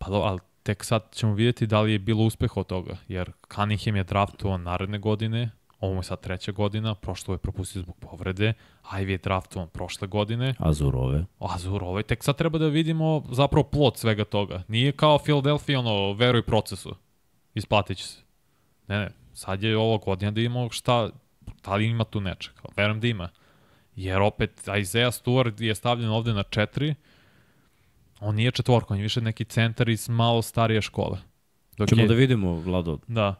[0.00, 3.32] Pa do, ali tek sad ćemo vidjeti da li je bilo uspeha od toga, jer
[3.54, 8.52] Cunningham je draftovan naredne godine, ovo je sad treća godina, prošlo je propustio zbog povrede,
[8.92, 11.24] Ivy je draftovan prošle godine, Azurove.
[11.38, 14.62] Azur ovaj, tek sad treba da vidimo zapravo plot svega toga.
[14.68, 16.94] Nije kao Philadelphia, ono, veruj procesu,
[17.54, 18.22] isplatit će se.
[18.88, 21.10] Ne, ne, sad je ovo godina da imamo šta,
[21.64, 23.28] da li ima tu nečega, verujem da ima.
[23.96, 26.94] Jer opet Isaiah Stewart je stavljen ovde na četiri,
[28.20, 31.18] on nije četvorka, on je više neki centar iz malo starije škole.
[31.76, 33.34] Dok Ćemo je, da vidimo, Vlado, da.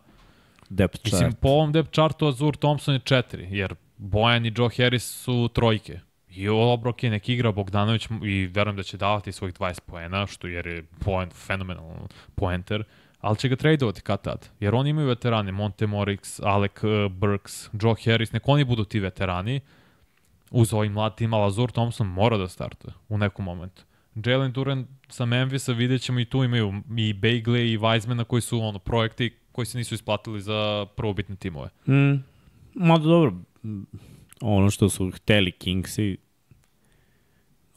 [0.68, 1.12] depth chart.
[1.12, 5.48] Mislim, po ovom depth chartu Azur Thompson je četiri, jer Bojan i Joe Harris su
[5.52, 6.00] trojke.
[6.28, 10.46] I dobro, ok, nek igra Bogdanović i verujem da će davati svojih 20 poena, što
[10.46, 12.84] jer je point, fenomenalan poenter,
[13.20, 14.48] ali će ga tradovati kad tad.
[14.60, 19.00] Jer oni imaju veterane, Monte Morix, Alec uh, Burks, Joe Harris, nek oni budu ti
[19.00, 19.60] veterani.
[20.50, 23.82] Uz ovim mlad tima, Lazur Thompson mora da startuje u nekom momentu.
[24.14, 28.61] Jalen Duran sa Memphisa vidjet ćemo i tu imaju i Bagley i Weizmana koji su
[28.61, 31.68] ono, projekti koji se nisu isplatili za prvobitne timove.
[31.88, 32.22] Mm,
[32.74, 33.34] mada dobro,
[34.40, 36.16] ono što su hteli Kingsi,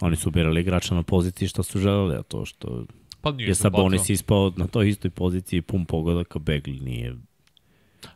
[0.01, 2.85] oni su birali igrača na poziciji što su želeli, a to što
[3.21, 7.15] Pa nije je Sabonis ispao na toj istoj poziciji pun pogodaka, Begli nije.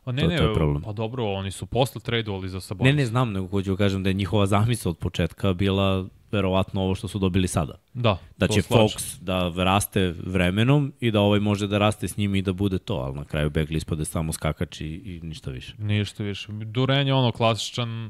[0.04, 0.84] Pa ne, to- ne, to je problem.
[0.84, 2.92] pa dobro, oni su posle tradovali za Sabonis.
[2.92, 6.82] Ne, ne znam, nego hoću da kažem da je njihova zamisla od početka bila verovatno
[6.82, 7.74] ovo što su dobili sada.
[7.94, 8.88] Da, Da će slažem.
[8.88, 12.78] Fox da raste vremenom i da ovaj može da raste s njim i da bude
[12.78, 15.76] to, ali na kraju Begli ispade samo skakač i, i ništa više.
[15.78, 16.48] Ništa više.
[16.52, 18.10] Duren je ono klasičan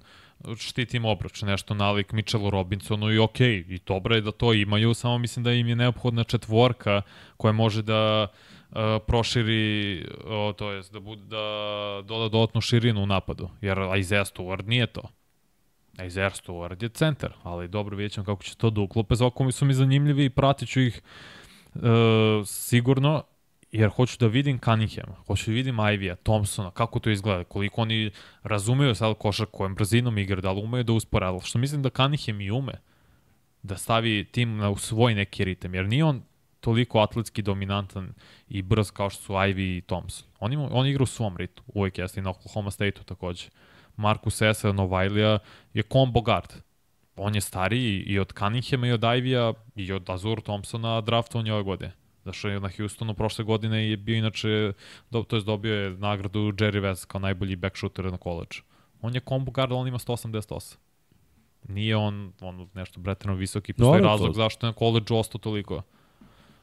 [0.58, 5.18] štitim obruč, nešto nalik Mitchellu Robinsonu i okej, i dobro je da to imaju, samo
[5.18, 7.02] mislim da im je neophodna četvorka
[7.38, 8.28] koja može da
[8.70, 11.42] uh, proširi, o, to jest da, bude, da
[12.06, 15.02] doda dodatnu širinu u napadu, jer Isaiah Stewart nije to.
[16.06, 19.16] Isaiah Stewart je centar, ali dobro vidjet ćemo kako će to da uklope.
[19.16, 21.02] Za oko mi su mi zanimljivi i pratit ću ih
[21.76, 21.82] uh,
[22.46, 23.24] sigurno,
[23.72, 28.12] jer hoću da vidim Cunninghama, hoću da vidim Ivija, Thompsona, kako to izgleda, koliko oni
[28.44, 31.90] razumeju sad košarku, kojom brzinom igra, da li umeju da uspore, ali što mislim da
[31.90, 32.74] Cunningham i ume
[33.64, 36.22] da stavi tim na svoj neki ritem, jer nije on
[36.60, 38.14] toliko atletski dominantan
[38.50, 40.28] i brz kao što su Ivy i Thompson.
[40.40, 43.50] On, ima, on igra u svom ritu, uvek jeste i na Oklahoma State-u takođe.
[43.98, 45.40] Marcus Esa, Novajlija
[45.74, 46.54] je combo guard.
[47.16, 51.54] On je stariji i od Cunninghama i od Ivy-a i od Azur Thompsona draftovan je
[51.54, 51.92] ove godine.
[52.26, 54.74] Zašto je na Houstonu prošle godine je bio inače,
[55.12, 58.62] do, to je dobio je nagradu Jerry West kao najbolji back shooter na koleđu.
[59.02, 60.76] On je combo guard, on ima 188.
[61.68, 65.40] Nije on, on nešto bretano visoki, postoji Dobro, razlog to- zašto je na koleđu ostao
[65.40, 65.82] toliko.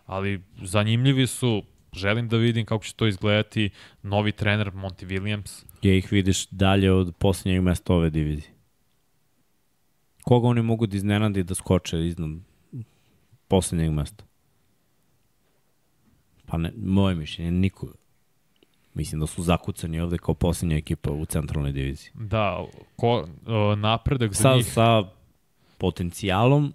[0.07, 1.62] Ali zanimljivi su,
[1.93, 3.70] želim da vidim kako će to izgledati,
[4.03, 8.55] novi trener Monty Williams, Gdje ih vidiš dalje od posljednjeg mesta ove divizije?
[10.22, 12.30] Koga oni mogu da iznenadi da skoče iznad
[13.49, 14.24] posljednjeg mesta?
[16.47, 17.93] Pa ne, moje mišljenje, nikoga.
[18.95, 22.11] Mislim da su zakucani ovde kao posljednja ekipa u centralnoj diviziji.
[22.14, 22.64] da,
[22.97, 24.66] ko, uh, napredak za Sa, njih.
[24.66, 25.05] sa
[25.78, 26.72] potencijalom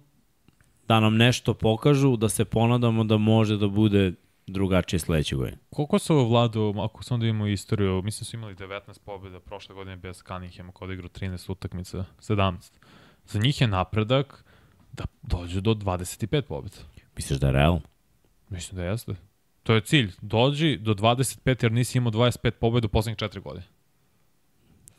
[0.88, 4.12] da nam nešto pokažu, da se ponadamo da može da bude
[4.52, 5.58] drugačije sledeće godine.
[5.70, 9.74] Koliko su ovo vladu, ako sam da imamo istoriju, mislim su imali 19 pobjeda prošle
[9.74, 12.72] godine bez Cunninghama kod igra 13 utakmica, 17.
[13.24, 14.44] Za njih je napredak
[14.92, 16.76] da dođu do 25 pobjeda.
[17.16, 17.80] Misliš da je realno?
[18.48, 19.14] Mislim da jeste.
[19.62, 20.12] To je cilj.
[20.20, 23.66] Dođi do 25 jer nisi imao 25 pobjeda u poslednjih 4 godine.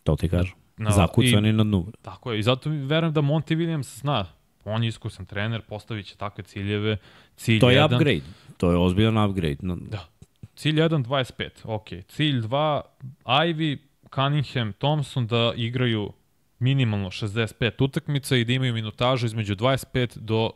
[0.03, 0.55] To ti kažem.
[0.77, 1.91] No, Zakucani na dnu.
[2.01, 2.39] Tako je.
[2.39, 4.25] I zato verujem da Monty Williams zna.
[4.65, 6.97] On je iskusan trener, postavit će takve ciljeve.
[7.35, 8.21] Cilj To je jedan, upgrade.
[8.57, 9.57] To je ozbiljan upgrade.
[9.61, 10.07] No, Da.
[10.55, 11.87] Cilj 1, 25, ok.
[12.07, 12.81] Cilj 2,
[13.25, 13.77] Ivy,
[14.15, 16.13] Cunningham, Thompson da igraju
[16.59, 20.51] minimalno 65 utakmica i da imaju minutažu između 25 do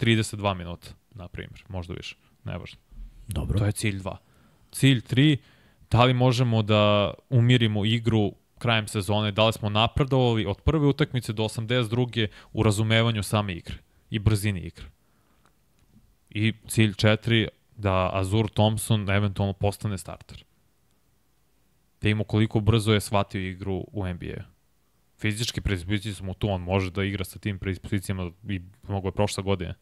[0.00, 2.78] 32 minuta, na primjer, možda više, nevažno.
[3.28, 3.58] Dobro.
[3.58, 4.16] To je cilj 2.
[4.72, 5.36] Cilj 3,
[5.90, 8.32] da li možemo da umirimo igru
[8.64, 12.28] krajem sezone, da li smo napredovali od prve utakmice do 82.
[12.52, 13.76] u razumevanju same igre
[14.10, 14.86] i brzini igre.
[16.30, 20.44] I cilj 4, da Azur Thompson eventualno postane starter.
[22.00, 24.44] Da ima koliko brzo je shvatio igru u NBA.
[25.18, 29.42] Fizički predispozicije smo tu, on može da igra sa tim predispozicijama i mnogo je prošle
[29.42, 29.74] godine.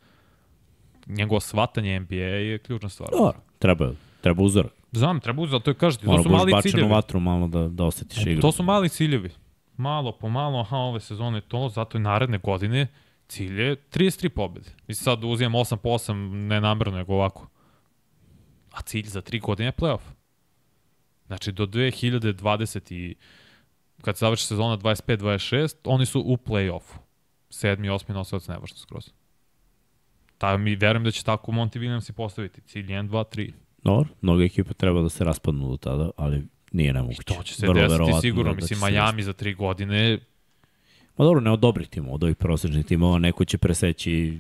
[1.07, 2.14] Njegovo shvatanje NBA
[2.51, 3.11] je ključna stvar.
[3.12, 4.82] Dobro, treba, treba uzorak.
[4.93, 6.88] Znam, treba uzeti, to je kažete, to su mali ciljevi.
[6.88, 8.40] vatru malo da, da osetiš igru.
[8.40, 9.30] To su mali ciljevi.
[9.76, 12.88] Malo po malo, aha, ove sezone to, zato je naredne godine
[13.32, 14.70] cilj je 33 pobjede.
[14.88, 17.49] Mislim sad uzimam 8 po 8, ne namerno, nego ovako.
[18.72, 20.03] A cilj za 3 godine je playoff.
[21.26, 23.14] Znači, do 2020 i
[24.01, 26.97] kad se završi sezona 25-26, oni su u play-offu.
[27.51, 29.11] Sedmi, osmi nosilac nevažno skroz.
[30.38, 32.61] Ta, mi verujem da će tako Monty Williams i postaviti.
[32.61, 33.53] Cilj 1, 2, 3.
[33.85, 37.22] Dobro, mnoge ekipe treba da se raspadnu do tada, ali nije nemoguće.
[37.22, 38.45] I to će se Vrlo desiti sigurno.
[38.45, 40.18] da- da Mislim, se Miami za 3 godine
[41.16, 44.39] Ma dobro, ne od dobrih timova, od ovih prosečnih timova, neko će preseći i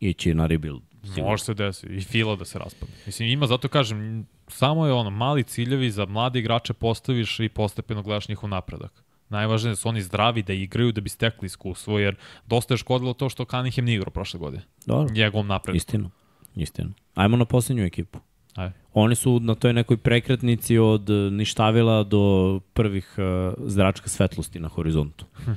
[0.00, 0.82] ići na rebuild.
[1.04, 1.24] sigurno.
[1.24, 1.94] Može se desiti.
[1.94, 2.94] I fila da se raspadne.
[3.06, 8.02] Mislim, ima, zato kažem, samo je ono, mali ciljevi za mlade igrače postaviš i postepeno
[8.02, 9.04] gledaš njihov napredak.
[9.28, 12.16] Najvažnije je da su oni zdravi, da igraju, da bi stekli iskustvo, jer
[12.46, 14.62] dosta je škodilo to što Cunningham nije igrao prošle godine.
[14.86, 15.76] Dobro, Njegovom napredku.
[15.76, 16.10] istina.
[16.56, 16.90] Istina.
[17.14, 18.18] Ajmo na posljednju ekipu.
[18.54, 18.74] Ajde.
[18.92, 23.24] Oni su na toj nekoj prekretnici od eh, ništavila do prvih uh,
[23.66, 25.26] zračka svetlosti na horizontu.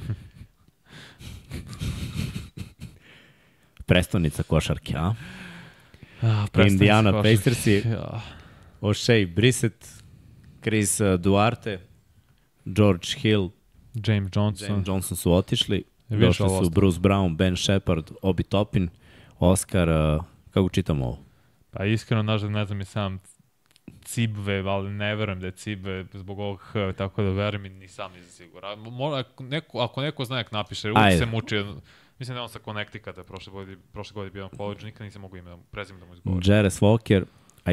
[3.85, 5.13] Prestonica košarke, a?
[6.21, 7.21] Ah, Indiana.
[7.23, 7.81] Pacersi.
[7.85, 8.21] Ja.
[8.81, 9.87] O'Shea Brissett,
[10.63, 11.79] Chris uh, Duarte,
[12.65, 13.49] George Hill,
[14.07, 14.69] James Johnson.
[14.69, 15.83] James Johnson su otišli.
[16.09, 16.69] Došli su.
[16.69, 18.89] Bruce Brown, Ben Shepard, Obi Toppin,
[19.39, 21.32] Oscar, uh, kako čitamo ovo?
[21.73, 23.19] Pa iskreno, nažal, ne znam i sam
[24.01, 27.87] Cibve, ali ne verujem da je Cibve zbog ovog H, tako da verujem i ni
[27.87, 28.79] sam nisam siguran.
[28.79, 31.63] Mora, ako neko, ako neko zna, nek napiše, uvijek se muči.
[32.19, 35.21] Mislim da je on sa Connecticuta prošle godine, prošle godine bio na college, nikad nisam
[35.21, 36.51] mogu ime, prezim da mu izgovorim.
[36.51, 37.23] Jerez Walker,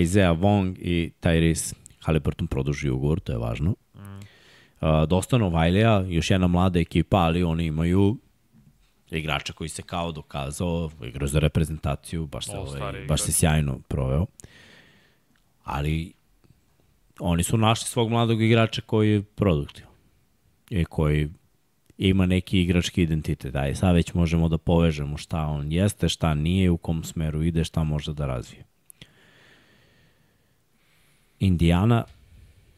[0.01, 3.75] Isaiah Wong i Tyrese Halliburton produži ugovor, to je važno.
[3.95, 4.01] Mm.
[4.01, 8.17] Uh, dosta Novajlija, još jedna mlada ekipa, ali oni imaju
[9.19, 14.27] igrača koji se kao dokazao, igra za reprezentaciju, baš se, ovaj, baš se sjajno proveo.
[15.65, 16.13] Ali
[17.21, 19.91] oni su našli svog mladog igrača koji je produktivan
[20.71, 21.29] i koji
[21.99, 23.55] ima neki igrački identitet.
[23.57, 27.65] Aj, sad već možemo da povežemo šta on jeste, šta nije, u kom smeru ide,
[27.65, 28.65] šta može da razvije.
[31.39, 32.05] Indiana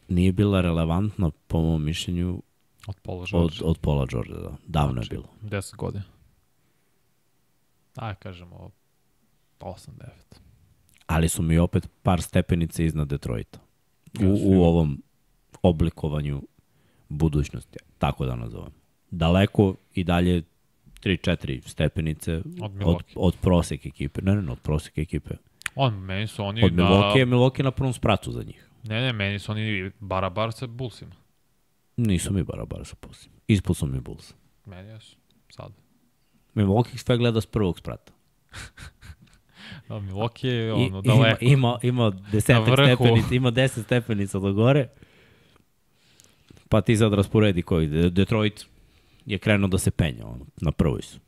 [0.09, 2.43] nije bila relevantna, po mom mišljenju,
[2.87, 3.57] Od od, George.
[3.65, 4.33] od Paula George.
[4.33, 4.57] Da.
[4.67, 5.29] Davno Znači, je bilo.
[5.43, 6.05] 10 godina.
[7.97, 8.71] Aj, kažemo
[9.61, 9.91] 8-9.
[11.07, 13.59] Ali su mi opet par stepenice iznad Detroita.
[14.21, 15.03] U, u ovom
[15.63, 16.43] oblikovanju
[17.09, 18.73] budućnosti, tako da nazovem.
[19.11, 20.43] Daleko i dalje
[21.05, 23.13] 3-4 stepenice Od od, Milwaukee.
[23.17, 24.23] od prosek ekipe.
[24.23, 25.35] Ne, ne, ne, od prosek ekipe.
[25.75, 26.73] On, meni su oni Od.
[26.73, 28.69] Milwaukee je Milwaukee na prvom spratu za njih.
[28.85, 31.15] Ne, ne, meni su oni barabar sa Bullsima.
[31.97, 33.35] Nisu mi barabar sa Bullsima.
[33.49, 34.35] Ispod su mi Bulls.
[34.67, 35.17] Meni jesu.
[35.51, 35.73] Sad.
[36.55, 38.13] Milwaukee sve gleda s prvog sprata.
[39.89, 41.39] A Milwaukee je I, ono, ima, daleko.
[41.43, 42.87] ima, ima desetak Na vrhu.
[42.97, 44.89] stepenica, ima deset stepenica do gore.
[46.69, 47.87] Pa ti sad rasporedi koji.
[47.87, 48.67] De- Detroit
[49.27, 51.19] je krenuo da se penja, ono, na prvoj su.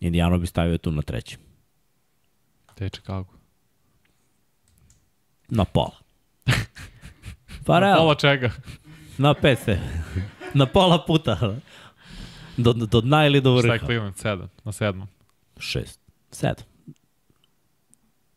[0.00, 1.38] Indiana bi stavio tu na trećem.
[2.74, 3.32] Te je Chicago.
[5.48, 5.96] Na pola.
[7.66, 8.50] Pa realno, Pola čega?
[9.18, 9.80] na pet ste.
[10.54, 11.56] Na pola puta.
[12.58, 13.86] Do, do dna ili do Šta je vrha.
[13.86, 14.14] Cleveland?
[14.14, 14.46] 7.
[14.64, 15.08] Na sedmom.
[15.58, 16.00] Šest.
[16.30, 16.64] Sedam.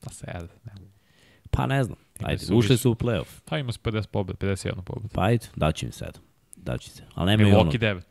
[0.02, 0.48] Na 7.
[0.66, 0.72] Ne.
[1.52, 1.98] Pa ne znam.
[2.24, 3.42] Ajde, su ušli su u playoff.
[3.46, 5.12] Pa ima su 50 pobjed, 51 pobjed.
[5.12, 6.22] Pa ajde, daću im sedam.
[6.56, 7.04] Daću im se.
[7.16, 7.72] Ali nemaju ono.
[7.72, 8.02] Milwaukee 9.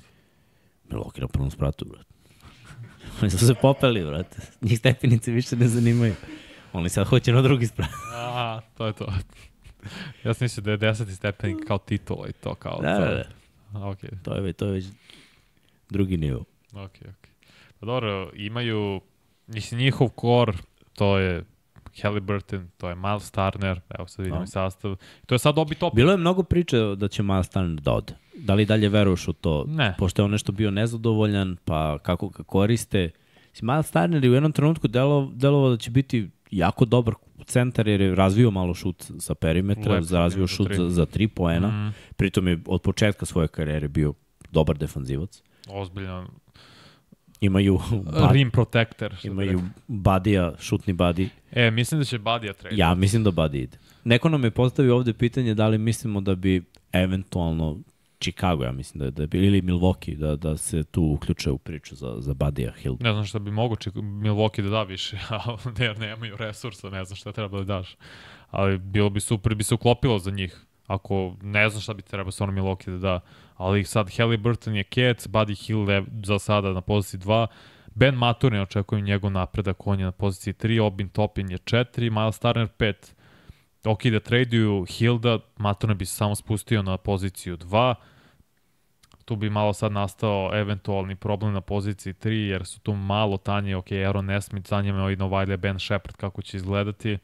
[0.91, 2.11] Milwaukee na prvom spratu, brate.
[3.23, 4.37] Oni su se popeli, brate.
[4.61, 6.15] Njih stepenice više ne zanimaju.
[6.73, 7.89] Oni sad hoće na drugi sprat.
[8.15, 9.13] Aha, to je to.
[10.25, 11.15] ja sam mislio da je 10.
[11.17, 12.79] stepenik kao titula i to kao...
[12.83, 13.05] Da, to.
[13.05, 13.25] da, da.
[13.75, 14.85] A, Ok, To je, to je već
[15.91, 16.45] drugi nivo.
[16.73, 17.29] ok, ok.
[17.81, 19.01] Pa dobro, imaju,
[19.47, 20.57] mislim, njihov kor,
[20.95, 21.45] to je
[22.03, 24.97] Halliburton, to je Miles Turner, evo sad vidimo i sastav.
[25.27, 25.95] To je sad obi top.
[25.95, 28.13] Bilo je mnogo priče da će Miles Turner da ode.
[28.35, 29.65] Da li dalje veruješ u to?
[29.69, 29.95] Ne.
[29.99, 33.11] Pošto je on nešto bio nezadovoljan, pa kako ga koriste.
[33.53, 37.15] Si Miles Turner je u jednom trenutku delo, delovao da će biti jako dobar
[37.45, 40.77] centar jer je razvio malo šut sa perimetra, Lep, razvio šut tri.
[40.77, 41.69] za, za tri poena.
[41.69, 44.15] Mm, Pritom je od početka svoje karijere bio
[44.51, 45.43] dobar defanzivac.
[45.73, 46.27] Ozbiljan
[47.41, 47.79] Imaju,
[48.13, 49.15] ba, rim protector.
[49.25, 51.29] imaju badija, šutni badi.
[51.53, 52.77] E, mislim da će Badija trade.
[52.77, 53.79] Ja mislim da badi ide.
[54.05, 57.79] Neko nam je postavio ovde pitanje da li mislimo da bi eventualno
[58.21, 61.59] Chicago, ja mislim da je, da bi, ili Milwaukee, da, da se tu uključe u
[61.59, 62.97] priču za, za Badija Hill.
[63.01, 65.19] Ne znam šta bi mogo Milwaukee da da više,
[65.79, 67.97] ne, nemaju resursa, ne znam šta treba da daš.
[68.51, 70.67] Ali bilo bi super, bi se uklopilo za njih.
[70.91, 73.21] Ako ne znam šta bi trebao stvarno Milwaukee da da.
[73.57, 77.47] Ali sad Halliburton je Cats, Buddy Hill je za sada na poziciji 2.
[77.95, 82.39] Ben Maturin očekujem njegov napredak, on je na poziciji 3, Obin Topin je 4, Miles
[82.39, 82.95] Turner 5.
[83.85, 87.95] Ok, da traduju Hilda, Maturin bi se samo spustio na poziciju 2
[89.31, 93.77] tu bi malo sad nastao eventualni problem na poziciji 3, jer su tu malo tanje,
[93.77, 97.19] ok, Aaron Nesmith, za njima i Novajlje, Ben Shepard, kako će izgledati.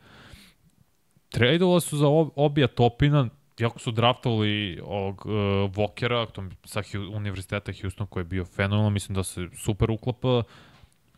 [1.29, 3.29] Tradeovali su za ob, obija Topina,
[3.59, 5.33] jako su draftovali ovog uh,
[5.77, 10.43] Vokera, tom, sa Hu, Univerziteta Houston, koji je bio fenomenal, mislim da se super uklapa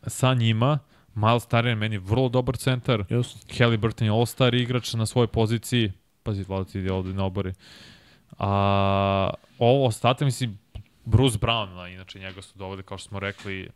[0.06, 0.78] sa njima.
[1.14, 3.04] Miles je meni vrlo dobar centar.
[3.10, 3.58] Just.
[3.58, 5.92] Halliburton je all-star igrač na svojoj poziciji.
[6.22, 7.52] Pazi, Vlada ti ide ovde na obori.
[8.38, 10.58] A, ovo ostate, mislim,
[11.04, 13.70] Bruce Brown, inače njega su dovode, kao što smo rekli,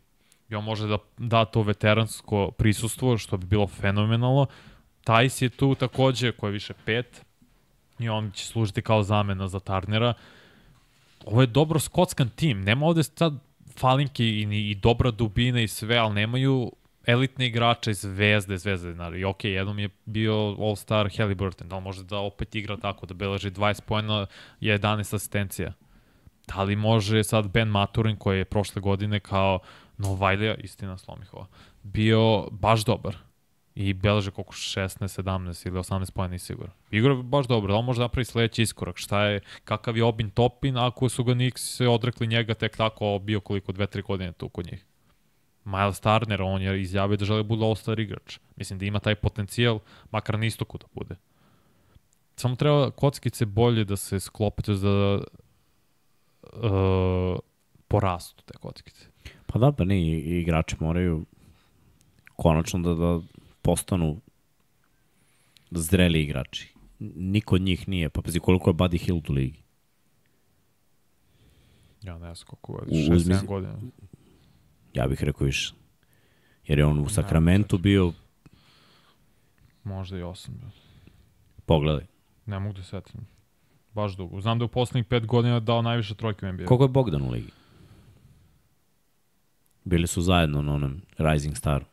[0.49, 4.45] i on može da da to veteransko prisustvo, što bi bilo fenomenalno.
[5.03, 7.25] Tajs je tu takođe, koji je više pet,
[7.99, 10.13] i on će služiti kao zamena za Tarnera.
[11.25, 13.33] Ovo je dobro skotskan tim, nema ovde sad
[13.77, 16.71] falinke i, i dobra dubina i sve, ali nemaju
[17.05, 22.03] elitne igrače, zvezde, zvezde, znači, i ok, jednom je bio All-Star Halliburton, da li može
[22.03, 24.25] da opet igra tako, da beleži 20 pojena
[24.59, 25.73] i 11 asistencija.
[26.47, 29.59] Da li može sad Ben Maturin koji je prošle godine kao
[29.97, 31.47] Novajlija, istina Slomihova,
[31.83, 33.17] bio baš dobar
[33.75, 34.87] i beleže koliko 16,
[35.23, 36.71] 17 ili 18 pojena nisi siguran.
[36.91, 40.77] Igra baš dobro, da li može napravi sledeći iskorak, šta je, kakav je Obin Topin
[40.77, 44.65] ako su ga Knicks se odrekli njega tek tako bio koliko 2-3 godine tu kod
[44.71, 44.85] njih.
[45.65, 48.39] Miles Turner, on je izjavio da želi da bude all-star igrač.
[48.55, 49.79] Mislim da ima taj potencijal,
[50.11, 51.15] makar na istoku da bude.
[52.35, 55.19] Samo treba kockice bolje da se sklope, to da
[56.43, 57.39] uh,
[57.87, 59.05] porastu te kockice.
[59.45, 61.25] Pa da, pa ne, i- igrači moraju
[62.35, 63.19] konačno da, da
[63.63, 64.21] postanu
[65.71, 66.73] zreli igrači.
[67.15, 69.63] Niko od njih nije, pa pazi koliko je Buddy Hield u ligi.
[72.01, 73.77] Ja ne znam koliko je, uzmi- 6-7 godina.
[74.93, 75.73] Ja bih rekao više.
[76.67, 78.13] Jer je on u Sakramentu bio,
[79.83, 80.49] Možda i 8.
[81.65, 82.05] pogledaj,
[82.45, 83.21] Ne mogu da se setim.
[83.93, 84.41] Baš dugo.
[84.41, 86.65] Znam da je u poslednjih 5 godina dao najviše trojke u NBA.
[86.65, 87.49] koliko je Bogdan u ligi?
[89.83, 91.83] Bili su zajedno na onom Rising Star.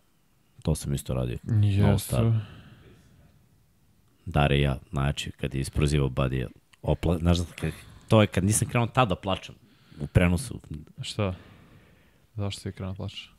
[0.63, 1.37] To sam isto radio.
[1.99, 2.25] Star.
[2.25, 2.33] Jeste.
[4.27, 6.49] Dare ja, znači, kad je isprozivao Budija.
[6.83, 7.73] Opla, znaš, da kad,
[8.09, 9.55] to je kad nisam krenuo tada plačem
[10.01, 10.61] u prenosu.
[11.03, 11.35] Šta?
[12.35, 13.33] Zašto si krenuo plačeš?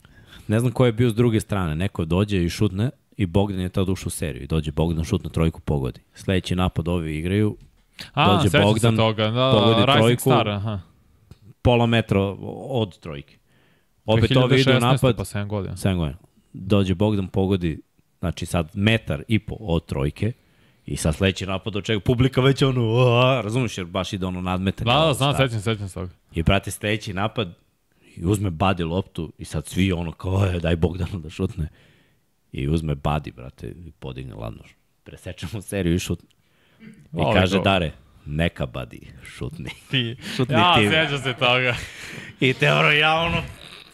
[0.48, 1.76] Ne znam ko je bio s druge strane.
[1.76, 4.42] Neko dođe i šutne i Bogdan je tada ušao u seriju.
[4.42, 6.00] I dođe Bogdan, šutne trojku, pogodi.
[6.14, 7.56] Sledeći napad ovi igraju,
[8.14, 9.30] A, Dođe Bogdan, toga.
[9.30, 10.20] Da, pogodi da, Rising trojku.
[10.20, 10.80] Star, aha.
[11.62, 12.20] pola metra
[12.68, 13.38] od trojke.
[14.04, 15.74] Opet ovi idu u 2016, napad, Pa 7 godina.
[15.74, 16.18] 7 godina.
[16.52, 17.80] Dođe Bogdan, pogodi,
[18.18, 20.32] znači sad metar i po od trojke
[20.86, 24.40] i sad sledeći napad od čega publika već ono, "Ua", razumiješ, jer baš ide ono
[24.40, 24.92] nadmetanje.
[24.92, 26.10] Da, da, znam, sećam, sećam se toga.
[26.34, 27.54] I prate sledeći napad
[28.16, 31.68] i uzme Badi loptu i sad svi ono kao je, daj Bogdanu da šutne.
[32.52, 34.62] I uzme Badi, brate, i podigne ladno.
[35.04, 36.28] Presečemo seriju i šutne.
[36.80, 37.62] I Voli kaže to.
[37.62, 37.92] Dare,
[38.26, 39.70] neka Badi, šutni.
[39.90, 40.16] Ti.
[40.36, 40.88] Šutni Ja, ti.
[40.88, 41.74] sećam se toga.
[42.40, 43.42] I Teoro ja ono,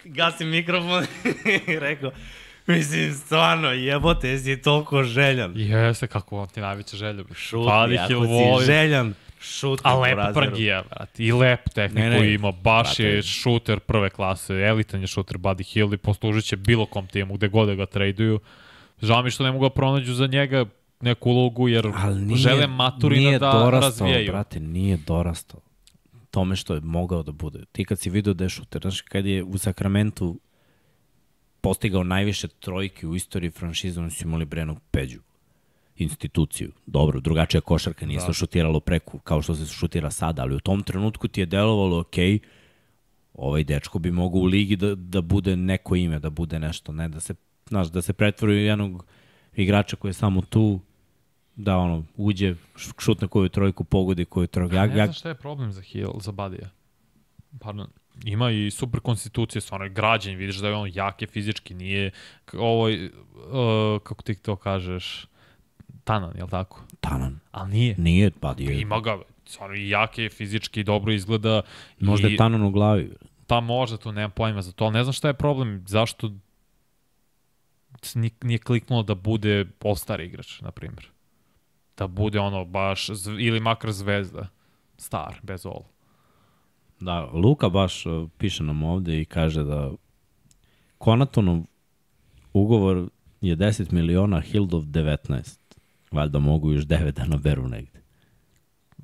[0.05, 1.05] gasim mikrofon
[1.68, 2.10] i rekao,
[2.68, 5.52] mislim, stvarno, jebote, jesi toliko željan.
[5.56, 7.24] Jeste, kako vam ti najveća želja.
[7.34, 8.64] Šutni, Padih ako ili si voli.
[8.66, 10.46] željan, šutni A po lepa razmeru.
[10.46, 11.24] prgija, brate.
[11.24, 12.52] I lep tehniku Ne, ne, ima.
[12.52, 13.04] Baš brate.
[13.04, 14.54] je šuter prve klase.
[14.54, 17.86] Elitan je šuter Buddy Hill i poslužit će bilo kom timu gde god da ga
[17.86, 18.40] traduju.
[19.02, 20.64] Žao mi što ne mogu da pronađu za njega
[21.00, 24.26] neku ulogu, jer Ali nije, žele Maturina nije da dorastao, razvijaju.
[24.26, 25.60] brate, nije dorastao
[26.30, 27.64] tome što je mogao da bude.
[27.72, 30.40] Ti kad si vidio da je šuter, znaš, kad je u Sakramentu
[31.60, 35.20] postigao najviše trojke u istoriji franšize, oni su imali Brenog Peđu
[35.97, 36.72] instituciju.
[36.86, 38.26] Dobro, drugačija košarka nije da.
[38.26, 42.01] se šutiralo preko kao što se šutira sada, ali u tom trenutku ti je delovalo
[42.01, 42.16] ok,
[43.35, 47.09] ovaj dečko bi mogao u ligi da, da bude neko ime, da bude nešto, ne
[47.09, 47.35] da se,
[47.68, 49.05] znaš, da se pretvori u jednog
[49.56, 50.80] igrača koji je samo tu,
[51.56, 52.55] da ono, uđe,
[52.98, 54.74] šutne koju trojku, pogodi koju trojku.
[54.74, 56.70] Ja, Ne ja, znam šta je problem za Hill, za Badija.
[57.60, 57.86] Pardon.
[58.24, 62.10] Ima i super konstitucije, stvarno je građen, vidiš da je on jak je fizički, nije
[62.44, 65.26] k- ovo, uh, kako ti to kažeš,
[66.04, 66.84] tanan, jel tako?
[67.00, 67.40] tanan.
[67.50, 67.94] Ali nije.
[67.98, 71.62] Nije, pa je, Ima ga, stvarno i jak je fizički, dobro izgleda.
[72.00, 73.12] možda i, je tanan u glavi.
[73.46, 76.30] Pa možda tu nemam pojma za to, ali ne znam šta je problem, zašto
[78.42, 81.08] nije kliknulo da bude all-star igrač, na primjer.
[81.96, 83.08] Da bude ono baš,
[83.38, 84.48] ili makar zvezda,
[84.96, 85.82] star, bez all.
[87.00, 89.90] Da, Luka baš uh, piše nam ovde i kaže da
[90.98, 91.62] Konatonov
[92.52, 93.08] ugovor
[93.40, 95.58] je 10 miliona, Hildov 19.
[96.12, 97.98] Valjda mogu još 9 da naberu negde.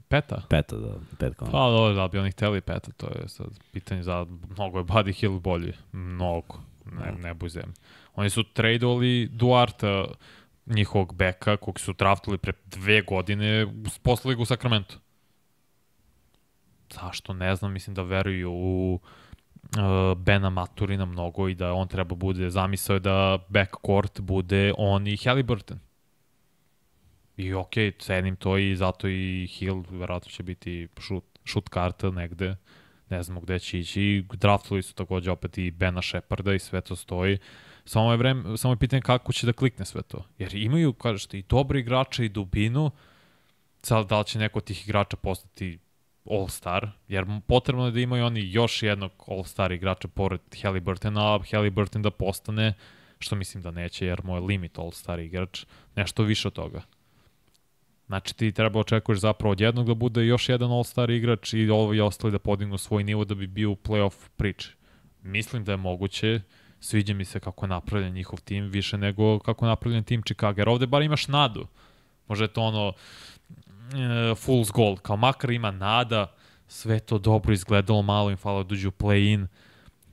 [0.08, 0.42] Peta?
[0.48, 1.70] Peta, da, pet Pa konata.
[1.70, 4.26] dobro, da bi oni hteli peta, to je sad pitanje za,
[4.56, 6.60] mnogo je Buddy Hill bolji, mnogo,
[6.92, 7.74] ne, ne buj zemlji.
[8.14, 10.04] Oni su tradeovali Duarta,
[10.66, 13.66] njihovog beka, kog su draftali pre dve godine,
[14.02, 14.94] poslali ga u Sacramento.
[16.90, 17.32] Zašto?
[17.32, 22.50] Ne znam, mislim da veruju u uh, Bena Maturina mnogo i da on treba bude,
[22.50, 25.78] zamisao je da backcourt bude on i Halliburton.
[27.36, 32.10] I okej, okay, cenim to i zato i Hill verovatno će biti šut, šut karta
[32.10, 32.56] negde.
[33.10, 34.02] Ne znamo gde će ići.
[34.02, 37.38] I draftali su takođe opet i Bena Sheparda i sve to stoji.
[37.84, 40.24] Samo je, vreme, samo je pitanje kako će da klikne sve to.
[40.38, 42.90] Jer imaju, kažete, i dobri igrače i dubinu.
[43.82, 45.78] Sad, da li će neko od tih igrača postati
[46.24, 52.02] All-Star, jer potrebno je da imaju oni još jednog All-Star igrača pored Halliburtona, a Halliburton
[52.02, 52.74] da postane,
[53.18, 55.64] što mislim da neće, jer mu je limit All-Star igrač,
[55.96, 56.82] nešto više od toga.
[58.06, 62.00] Znači ti treba očekuješ zapravo od jednog da bude još jedan All-Star igrač i ovi
[62.00, 64.74] ostali da podignu svoj nivo da bi bio u playoff priči.
[65.22, 66.40] Mislim da je moguće,
[66.80, 70.60] sviđa mi se kako je napravljen njihov tim, više nego kako je napravljen tim Chicago,
[70.60, 71.66] jer ovde bar imaš nadu.
[72.28, 72.92] Može to ono,
[74.36, 76.32] fool's gold, kao makar ima nada,
[76.68, 79.46] sve to dobro izgledalo, malo im falo da uđu u play-in.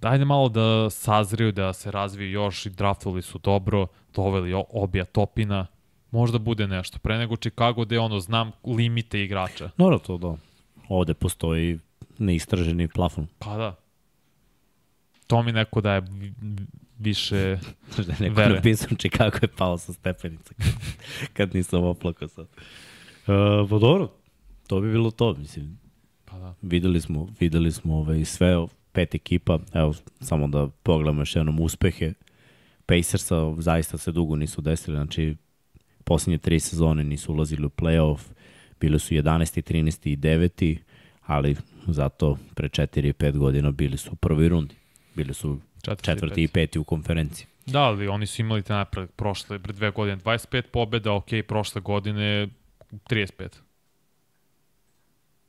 [0.01, 5.67] Dajde malo da sazriju, da se razviju još i draftovali su dobro, doveli obja topina,
[6.11, 6.99] možda bude nešto.
[6.99, 9.69] Pre nego Chicago gde ono, znam limite igrača.
[9.77, 10.35] Dobro to da.
[10.89, 11.79] Ovde postoji
[12.17, 13.27] neistraženi plafon.
[13.39, 13.75] Pa da.
[15.27, 16.65] To mi neko daje vi- vi-
[16.99, 17.57] više...
[17.97, 18.55] Da neko Veruje.
[18.55, 20.67] napisao Chicago je pao sa stepenica kad,
[21.33, 22.47] kad nisam oplakao sad.
[23.25, 24.11] Pa dobro,
[24.67, 25.79] to bi bilo to, mislim.
[26.25, 26.55] Pa da.
[26.61, 32.13] Videli smo, videli smo ovaj, sve, pet ekipa, evo, samo da pogledamo još jednom uspehe.
[32.85, 35.35] Pacersa zaista se dugo nisu desili, znači
[36.03, 38.19] posljednje tri sezone nisu ulazili u playoff,
[38.79, 39.73] bili su 11.
[39.73, 40.09] 13.
[40.09, 40.77] i 9.
[41.25, 41.55] ali
[41.87, 44.75] zato pre 4 i 5 godina bili su u prvoj rundi.
[45.15, 47.47] Bili su Četvrti, četvrti i peti u konferenciji.
[47.65, 51.81] Da, ali oni su imali te napredak prošle, pre dve godine 25 pobjeda, ok, prošle
[51.81, 52.47] godine
[52.91, 53.49] 35.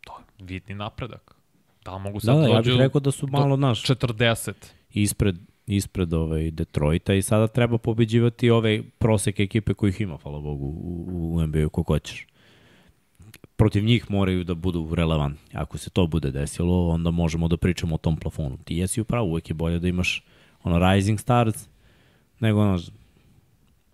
[0.01, 1.37] To je vidni napredak.
[1.85, 4.53] Da, mogu Da, sad da, ja dođu bih rekao da su malo naš 40.
[4.91, 5.37] ispred,
[5.67, 11.35] ispred ovaj Detroita i sada treba pobeđivati ove prosek ekipe kojih ima, hvala Bogu, u,
[11.35, 12.27] u NBA-u kako hoćeš.
[13.57, 15.51] Protiv njih moraju da budu relevantni.
[15.53, 18.59] Ako se to bude desilo, onda možemo da pričamo o tom plafonu.
[18.65, 20.25] Ti jesi u pravu, uvek je bolje da imaš
[20.63, 21.69] ono Rising Stars
[22.41, 22.79] nego ono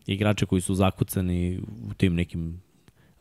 [0.07, 1.61] igrače koji su zakucani
[1.91, 2.61] u tim nekim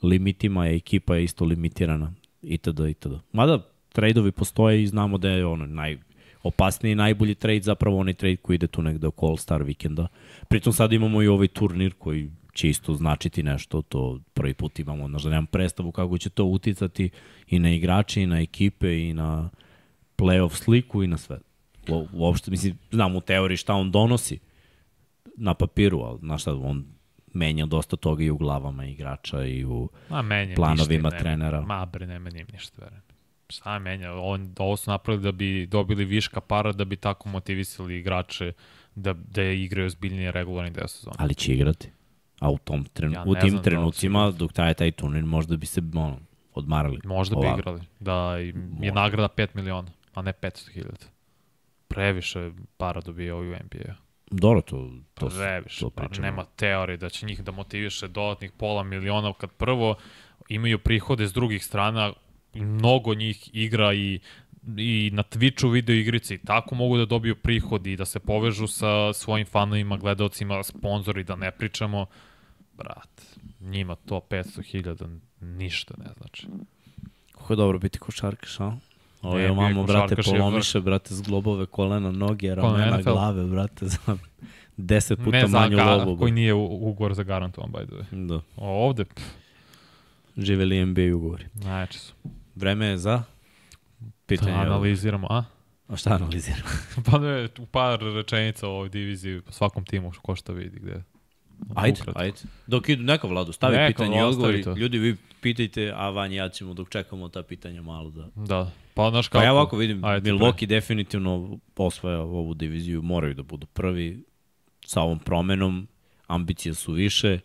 [0.03, 2.79] limitima, a ekipa je isto limitirana itd.
[2.89, 3.13] itd.
[3.33, 3.59] Mada
[3.89, 5.97] tradeovi postoje i znamo da je ono naj,
[6.43, 10.07] opasniji najbolji trade zapravo onaj trade koji ide tu negde oko All-Star vikenda.
[10.47, 15.07] Pritom sad imamo i ovaj turnir koji će isto značiti nešto, to prvi put imamo,
[15.07, 17.09] znaš da nemam predstavu kako će to uticati
[17.47, 19.49] i na igrače, i na ekipe, i na
[20.17, 21.39] playoff sliku, i na sve.
[21.89, 24.39] U, uopšte, mislim, znam u teoriji šta on donosi
[25.35, 26.85] na papiru, ali znaš šta, on
[27.37, 31.61] menja dosta toga i u glavama igrača i u Ma, menja planovima ništa, trenera.
[31.61, 33.01] Ma, bre, ne menja im ništa, verujem.
[33.49, 34.13] Šta menja?
[34.13, 38.51] On, ovo su napravili da bi dobili viška para, da bi tako motivisali igrače
[38.95, 41.15] da, da igraju zbiljnije regularni deo sezona.
[41.19, 41.89] ali će igrati.
[42.39, 45.57] A u tom trenu, Ja u tim znam da trenucima, dok traje taj turnir, možda
[45.57, 46.19] bi se ono,
[46.53, 46.99] odmarali.
[47.03, 47.59] Možda bi Ovako.
[47.59, 47.81] igrali.
[47.99, 50.83] Da im je nagrada 5 miliona, a ne 500.000.
[51.87, 53.95] Previše para dobijaju u NBA.
[54.31, 56.07] Dobro, to, to, Previše to para.
[56.07, 56.25] pričamo.
[56.27, 59.95] Nema teorije da će njih da motiviše dodatnih pola miliona kad prvo
[60.49, 62.13] imaju prihode s drugih strana,
[62.53, 64.19] mnogo njih igra i
[64.77, 68.67] i na Twitchu video igrice i tako mogu da dobiju prihod i da se povežu
[68.67, 72.05] sa svojim fanovima, gledalcima, sponzori, da ne pričamo.
[72.73, 73.21] Brat,
[73.59, 76.47] njima to 500.000 ništa ne znači.
[77.31, 78.77] Kako je dobro biti košarkaš, a?
[79.21, 84.17] Ovo je mamo, brate, polomiše, brate, zglobove, kolena, noge, ramena, glave, brate, za
[84.77, 86.17] 10 puta ne za manju ga, lovu.
[86.17, 88.27] koji nije ugovor za garantovan, by the way.
[88.27, 89.25] Da, O, ovde, pff,
[90.37, 91.45] živeli NBA ugovori.
[91.53, 92.13] najjači su.
[92.55, 93.23] Vreme je za
[94.25, 94.51] pitanje.
[94.51, 95.43] Da analiziramo, a?
[95.87, 96.69] A šta analiziramo?
[97.05, 101.03] Pa ne, u par rečenica o ovoj diviziji, po svakom timu, ko šta vidi, gde.
[101.75, 102.21] Ajde, Ukratko.
[102.21, 102.37] ajde.
[102.67, 104.63] Dok idu neka vladu, stavi Neka, pitanje i odgovori.
[104.75, 108.29] Ljudi, vi pitajte, a Vanja i ja ćemo dok čekamo ta pitanja malo da...
[108.35, 109.39] Da, pa znaš kako.
[109.39, 114.23] Pa ja ovako vidim, Ajde, Milwaukee definitivno osvaja ovu diviziju, moraju da budu prvi
[114.85, 115.87] sa ovom promenom,
[116.27, 117.39] ambicije su više,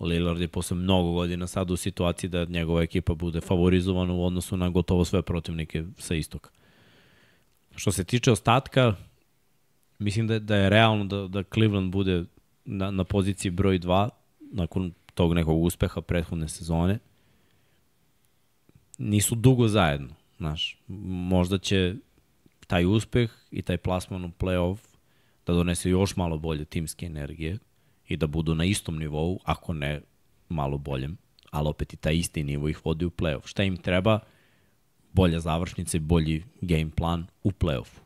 [0.00, 4.56] Lillard je posle mnogo godina sad u situaciji da njegova ekipa bude favorizovana u odnosu
[4.56, 6.50] na gotovo sve protivnike sa istoka.
[7.76, 8.94] Što se tiče ostatka,
[9.98, 12.24] mislim da, da je realno da, da Cleveland bude
[12.64, 14.08] na, na poziciji broj 2
[14.40, 16.98] nakon tog nekog uspeha prethodne sezone.
[18.98, 20.78] Nisu dugo zajedno, znaš.
[21.32, 21.94] Možda će
[22.66, 24.78] taj uspeh i taj plasman u playoff
[25.46, 27.58] da donese još malo bolje timske energije
[28.08, 30.00] i da budu na istom nivou, ako ne
[30.48, 31.16] malo boljem,
[31.50, 33.46] ali opet i taj isti nivo ih vodi u playoff.
[33.46, 34.20] Šta im treba?
[35.12, 38.00] Bolja završnica i bolji game plan u playoffu.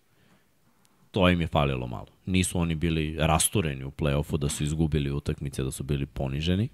[1.11, 2.07] To im je falilo malo.
[2.27, 6.69] Nisu oni bili rastureni u playoffu da su izgubili utakmice, da su bili poniženi.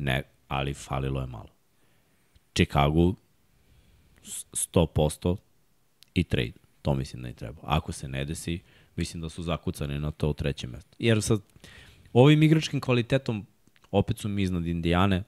[0.00, 1.48] Ne, ali falilo je malo.
[2.54, 3.14] Chicago
[4.22, 5.36] s- 100%
[6.14, 6.52] i trade.
[6.82, 7.60] To mislim da im treba.
[7.62, 8.60] Ako se ne desi,
[8.96, 10.96] mislim da su zakucani na to treće mesto.
[10.98, 11.38] Jer sa
[12.12, 13.46] ovim igračkim kvalitetom
[13.90, 15.22] opet su mi iznad Indijane,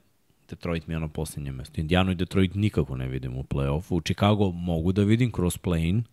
[0.49, 1.81] Detroit mi je ono posljednje mesto.
[1.81, 3.95] Indijanu i Detroit nikako ne vidim u play-offu.
[3.95, 6.03] U Chicago mogu da vidim kroz play-in.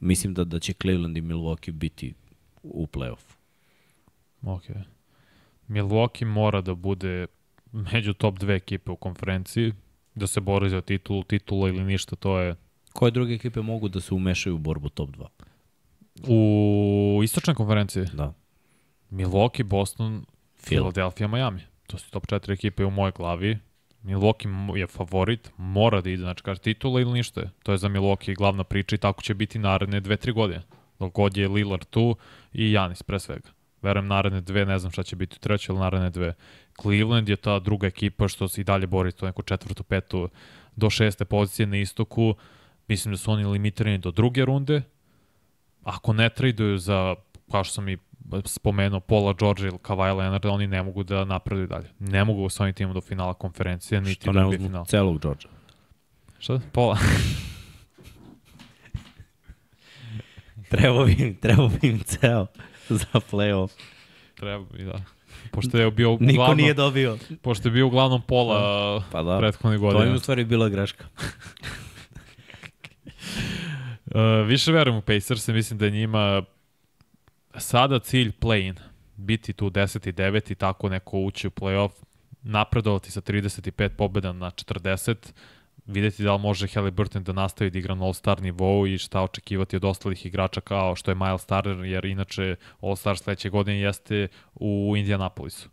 [0.00, 2.14] Mislim da, da će Cleveland i Milwaukee biti
[2.62, 3.34] u play-offu.
[4.42, 4.62] Ok.
[5.70, 7.26] Milwaukee mora da bude
[7.72, 9.72] među top dve ekipe u konferenciji,
[10.14, 12.56] da se bori za titulu, titula ili ništa, to je
[12.92, 15.26] Koje druge ekipe mogu da se umešaju u borbu top 2?
[16.28, 18.04] u istočnoj konferenciji.
[18.12, 18.32] Da.
[19.10, 20.24] Milwaukee, Boston,
[20.64, 20.78] Phil.
[20.78, 21.60] Philadelphia, Miami.
[21.86, 23.58] To su top 4 ekipe u mojoj glavi.
[24.04, 27.42] Milwaukee je favorit, mora da ide, znači kaže titula ili ništa.
[27.62, 30.62] To je za Milwaukee glavna priča i tako će biti naredne dve, tri godine.
[30.98, 32.16] Dok god je Lillard tu
[32.52, 33.48] i Janis pre svega.
[33.82, 36.34] Verujem naredne dve, ne znam šta će biti u trećoj, ali naredne dve.
[36.82, 40.28] Cleveland je ta druga ekipa što se i dalje bori to neku četvrtu, petu
[40.76, 42.34] do šeste pozicije na istoku.
[42.88, 44.82] Mislim da su oni limitirani do druge runde.
[45.82, 47.14] Ako ne traduju za,
[47.50, 47.98] kao što sam i
[48.44, 51.90] spomenuo, Paula George ili Kawhi Leonard, oni ne mogu da napreduju dalje.
[51.98, 54.84] Ne mogu sa ovim timom do finala konferencije, niti Što do ne NBA uzmu finala.
[54.84, 55.50] celog Georgia.
[56.38, 56.60] Šta?
[56.72, 56.98] Pola.
[60.70, 62.46] Trebao bi im, trebao bi im ceo
[62.94, 63.70] za playoff.
[64.34, 65.00] Treba bi, da.
[65.50, 67.18] Pošto je bio Niko uglavnom, nije dobio.
[67.42, 70.14] pošto je bio uglavnom pola Pa da, prethodne to im godine.
[70.14, 71.04] u stvari bila greška.
[74.06, 76.42] Uh, više verujem u Pacers, mislim da je njima
[77.56, 78.76] sada cilj play-in,
[79.16, 81.90] biti tu 10 i 9 i tako neko ući u play-off,
[82.42, 85.14] napredovati sa 35 pobjeda na 40,
[85.90, 89.76] videti da li može Halliburton da nastavi da igra na All-Star nivou i šta očekivati
[89.76, 94.94] od ostalih igrača kao što je Miles Turner, jer inače All-Star sledeće godine jeste u
[94.96, 95.68] Indianapolisu.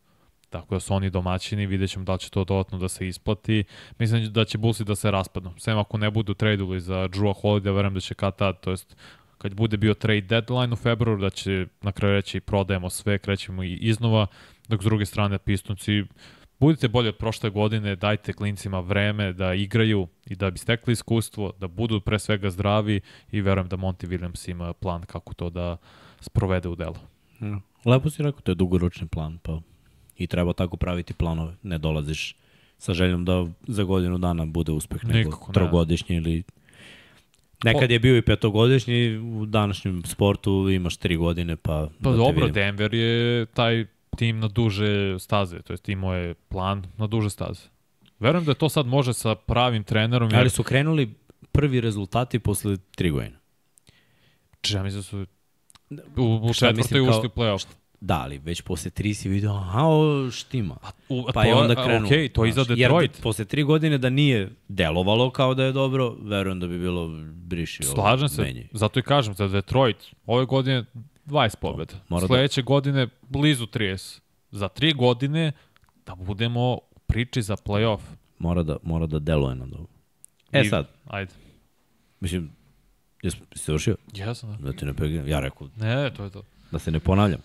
[0.49, 3.63] Tako da su oni domaćini, vidjet ćemo da li će to dodatno da se isplati.
[3.99, 5.53] Mislim da će Bullsi da se raspadnu.
[5.57, 8.95] Sem ako ne budu traduli za Drewa Holiday, verujem da će kad tad, to jest
[9.37, 13.63] kad bude bio trade deadline u februaru, da će na kraju reći prodajemo sve, krećemo
[13.63, 14.27] i iznova,
[14.67, 16.03] dok s druge strane Pistonci
[16.59, 21.53] budite bolji od prošle godine, dajte klincima vreme da igraju i da bi stekli iskustvo,
[21.59, 23.01] da budu pre svega zdravi
[23.31, 25.77] i verujem da Monty Williams ima plan kako to da
[26.19, 26.99] sprovede u delo.
[27.85, 29.59] Lepo si rekao, to je dugoročni plan, pa
[30.17, 31.55] i treba tako praviti planove.
[31.63, 32.35] Ne dolaziš
[32.77, 35.53] sa željom da za godinu dana bude uspeh, nego Nikako, ne.
[35.53, 36.43] trogodišnji ili
[37.63, 42.45] Nekad je bio i petogodišnji, u današnjem sportu imaš tri godine, pa, Pa da dobro,
[42.45, 42.53] vidim.
[42.53, 43.85] Denver je taj
[44.15, 47.61] tim na duže staze, to jest imao je plan na duže staze.
[48.19, 51.13] Verujem da to sad može sa pravim trenerom, jer Ali su krenuli
[51.51, 53.39] prvi rezultati posle tri godine.
[54.69, 55.25] ja mislim da su
[56.17, 57.65] u, u Šta četvrtoj ušli u play-off.
[58.01, 60.77] Da, ali već posle tri si vidio, aha, ovo štima.
[61.09, 62.07] U, Pa je onda krenuo.
[62.07, 62.63] Ok, to je za.
[62.63, 63.11] Detroit.
[63.15, 67.09] Jer posle tri godine da nije delovalo kao da je dobro, verujem da bi bilo
[67.33, 67.95] briši ovo.
[67.95, 68.67] Slažem se, menjaj.
[68.71, 70.85] zato i kažem, za Detroit ove godine
[71.27, 71.93] 20 pobjeda.
[72.09, 74.19] Mora da- Sledeće godine blizu 30.
[74.51, 75.51] Za tri godine
[76.05, 77.99] da budemo u priči za play-off.
[78.39, 79.87] Mora da, mora da deluje na dobro.
[80.51, 81.31] E I- sad, Ajde.
[82.19, 82.51] mislim,
[83.23, 83.95] jesi si završio?
[84.13, 84.57] Jesam, da.
[84.61, 85.27] Da ti ne pregledam.
[85.27, 86.43] Ja rekao, Ne, to je to.
[86.71, 87.39] da se ne ponavljam.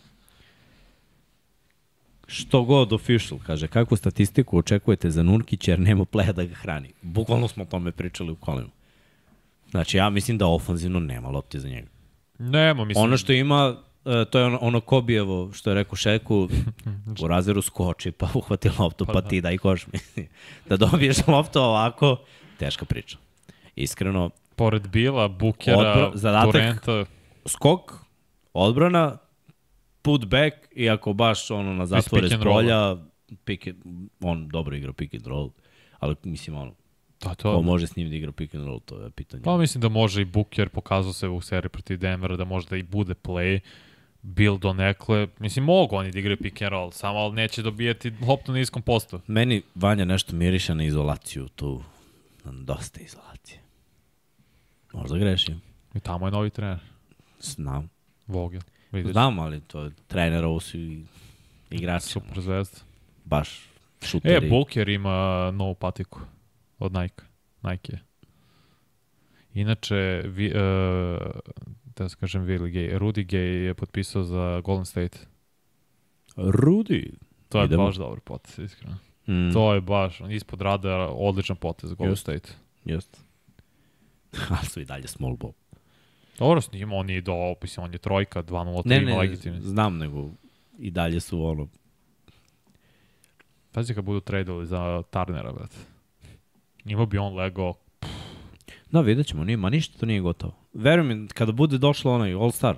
[2.26, 6.92] Što god official, kaže, kakvu statistiku očekujete za Nurkića jer nema pleja da ga hrani?
[7.02, 8.70] Bukvalno smo o tome pričali u kolima.
[9.70, 11.88] Znači, ja mislim da ofanzivno nema lopti za njega.
[12.42, 13.04] Nemo, mislim.
[13.04, 16.48] Ono što ima, e, to je ono, ono Kobijevo, što je rekao Šeku,
[17.20, 19.28] u razveru skoči, pa uhvati loptu, pa, Pa da.
[19.28, 19.86] ti daj koš.
[19.86, 20.28] mislim.
[20.68, 22.16] da dobiješ loptu ovako,
[22.58, 23.18] teška priča.
[23.76, 27.04] Iskreno, Pored Bila, Bukera, Odbra- zadatak- Durenta,
[27.46, 27.92] skok,
[28.54, 29.16] odbrana,
[30.02, 32.96] put back i ako baš ono na zatvore s polja,
[33.44, 33.66] pick
[34.20, 35.50] on dobro igra pick and roll,
[35.98, 36.72] ali mislim ono,
[37.22, 39.42] da, ko to, može s njim da igra pick and roll, to je pitanje.
[39.42, 42.76] Pa mislim da može i Buker, pokazao se u seriji protiv Denvera da može da
[42.76, 43.60] i bude play.
[44.22, 48.52] Bill donekle, mislim mogu oni da igraju pick and roll, samo ali neće dobijati loptu
[48.52, 49.20] na niskom postu.
[49.26, 51.82] Meni Vanja nešto miriše na izolaciju tu,
[52.44, 53.58] na dosta izolacije.
[54.92, 55.60] Možda grešim,
[55.94, 56.78] I tamo je novi trener,
[57.40, 57.88] znam.
[58.26, 58.60] Vogel.
[58.92, 61.04] Vidiš, Znam, ali to je trener, ovo su i
[61.70, 62.06] igrači.
[62.06, 62.78] super zvezda.
[63.24, 63.48] Baš
[64.02, 64.48] E, šuteri.
[64.50, 66.20] Buker ima novu patiku
[66.82, 67.22] od Nike.
[67.62, 67.98] Nike.
[69.54, 69.94] Inače,
[70.26, 71.30] vi, uh,
[71.96, 75.18] da se kažem Willi Gay, Rudy Gay je potpisao za Golden State.
[76.36, 77.12] Rudi.
[77.48, 77.84] To je Idemo.
[77.84, 78.96] baš dobar potez, iskreno.
[79.26, 82.22] Mm, To je baš, ispod radara, odličan potez Golden Just.
[82.22, 82.48] State.
[82.84, 83.24] Jest.
[84.50, 85.52] Ali su i dalje small ball.
[86.38, 87.32] Dobro s njim, on je do,
[87.62, 89.60] mislim, on je trojka, 2-0, 3 Ne, ne, legitimni.
[89.60, 90.30] znam, nego
[90.78, 91.68] i dalje su ono...
[93.72, 95.76] Pazi kad budu tradali za Turnera, brate.
[96.84, 97.74] Ima bi on lego,
[98.92, 100.54] Da, vidjet ćemo, nije, ma ništa to nije gotovo.
[100.72, 102.74] Verujem mi, kada bude došlo onaj All-Star,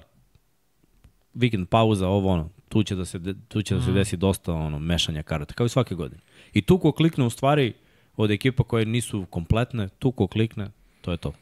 [1.35, 4.79] vikend pauza, ovo ono, tu će da se, tu će da se desi dosta ono,
[4.79, 6.21] mešanja karata, kao i svake godine.
[6.53, 7.73] I tu ko klikne u stvari
[8.17, 10.71] od ekipa koje nisu kompletne, tu ko klikne,
[11.01, 11.33] to je to.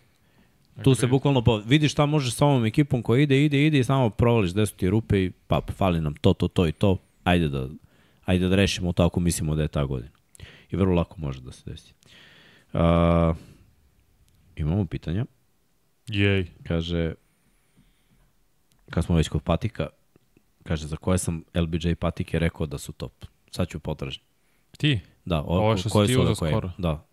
[0.83, 3.85] Tu se bukvalno po, vidiš šta možeš sa ovom ekipom koja ide, ide, ide i
[3.85, 6.97] samo provališ gde su ti rupe i pa fali nam to, to, to i to.
[7.25, 7.69] Ajde da,
[8.25, 10.13] ajde da rešimo to ako mislimo da je ta godina.
[10.71, 11.93] I vrlo lako može da se desi.
[12.73, 13.37] Uh,
[14.57, 15.25] imamo pitanja.
[16.09, 16.47] jej.
[16.67, 17.15] Kaže,
[18.91, 19.87] kad smo već kod patika,
[20.63, 23.13] kaže za koje sam LBJ patike rekao da su top.
[23.51, 24.25] Sad ću potražiti.
[24.79, 25.01] Ti?
[25.25, 26.53] Da, o, Ovo što si koje ti ove uzeo koje?
[26.53, 26.71] skoro.
[26.79, 27.07] Da.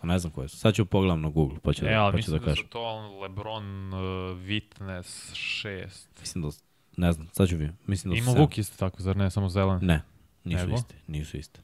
[0.00, 0.56] A ne znam koje su.
[0.56, 2.64] Sad ću pogledam na Google, pa ću, E, da, pa ću mislim da da, kažem.
[2.64, 4.00] su to on Lebron uh,
[4.38, 6.06] Witness 6.
[6.20, 6.48] Mislim da,
[6.96, 7.76] ne znam, sad ću vidim.
[7.86, 8.40] Mislim da su Ima.
[8.40, 9.78] Vuk isto tako, zar ne, samo zelen?
[9.82, 10.02] Ne,
[10.44, 10.74] nisu Nego?
[10.74, 11.60] iste, nisu iste.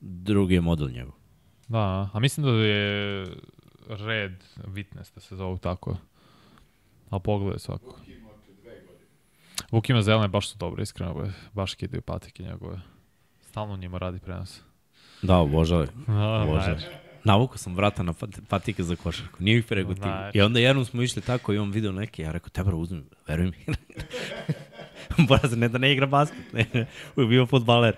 [0.00, 1.14] Drugi je model njegov.
[1.68, 3.26] Da, a mislim da je
[3.88, 5.96] Red Witness da se zovu tako.
[7.10, 7.96] Ali pogledaj svako.
[9.70, 11.14] Vuk ima zelene, baš su dobre, iskreno.
[11.14, 11.32] Be.
[11.52, 12.80] Baš kidaju patike njegove.
[13.40, 14.60] Stalno u njima radi prenos.
[15.22, 15.86] Da, obožavaj.
[16.06, 16.82] Da, Obožavaj.
[17.24, 19.42] Navukao sam vrata na pat- patike za košarku.
[19.42, 20.00] Nije ih prego ti.
[20.00, 20.38] Znači.
[20.38, 23.46] I onda jednom smo išli tako i on video neke, ja rekao, tebra uzmi, veruj
[23.46, 23.74] mi.
[25.28, 26.86] Boraz, ne da ne igra basket, ne,
[27.16, 27.96] uvijek bio futbaler.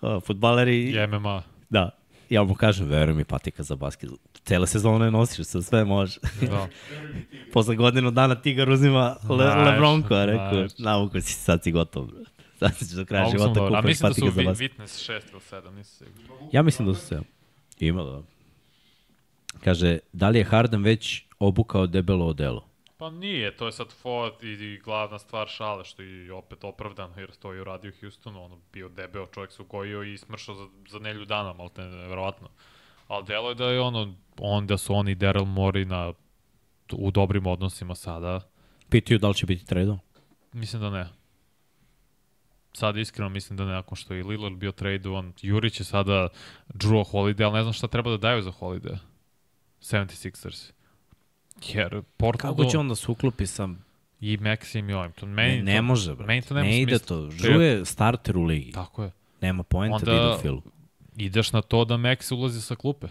[0.00, 0.90] Uh, futbaler i...
[0.90, 1.42] I MMA.
[1.70, 1.90] Da.
[2.32, 4.10] Ja mu kažem, veruj mi, patika za basket.
[4.44, 6.20] Cele sezone nosiš, sa sve može.
[6.40, 6.68] Da.
[7.52, 10.78] Posle godinu dana Tigar uzima Le, Znaš, Lebronko, a rekao, znaš.
[10.78, 12.08] navukao si, sad si gotov.
[12.58, 13.74] Sad ćeš do kraja Ovo sam života dobro.
[13.74, 14.72] A kupaš mislim da su za basket.
[14.72, 16.48] Witness 6 ili 7, nisam siguran.
[16.52, 17.20] Ja mislim da su se.
[17.78, 18.22] Ima da.
[19.64, 22.71] Kaže, da li je Harden već obukao debelo odelo?
[23.02, 27.14] Pa nije, to je sad fot i, i glavna stvar šale, što i opet opravdano,
[27.16, 30.68] jer to je uradio u Houstonu, ono bio debeo, čovjek se ugojio i smršao za,
[30.88, 32.48] za nelju dana, malo te nevjerovatno.
[33.08, 36.12] Ali delo je da je ono, on da su oni Daryl Morey na,
[36.92, 38.40] u dobrim odnosima sada,
[38.88, 39.98] Pitaju da li će biti tradeo?
[40.52, 41.08] mislim da ne.
[42.72, 46.28] Sad iskreno mislim da ne, nakon što je i Lillard bio tradovan, Jurić je sada
[46.68, 48.96] Drew Holiday, ali ne znam šta treba da daju za Holiday.
[49.80, 50.72] 76ers.
[51.68, 53.68] Jer Portland Kako će on da se uklopi sa...
[54.20, 55.12] i Maxim i ovim.
[55.12, 56.26] To Ne, meni ne to, može, bro.
[56.26, 57.16] Meni to nema ne ide smisla.
[57.16, 57.30] to.
[57.32, 58.72] Žu je starter u ligi.
[58.72, 59.10] Tako je.
[59.40, 60.62] Nema poenta Onda- da ide u filu.
[61.16, 63.06] Ideš na to da Max ulazi sa klupe.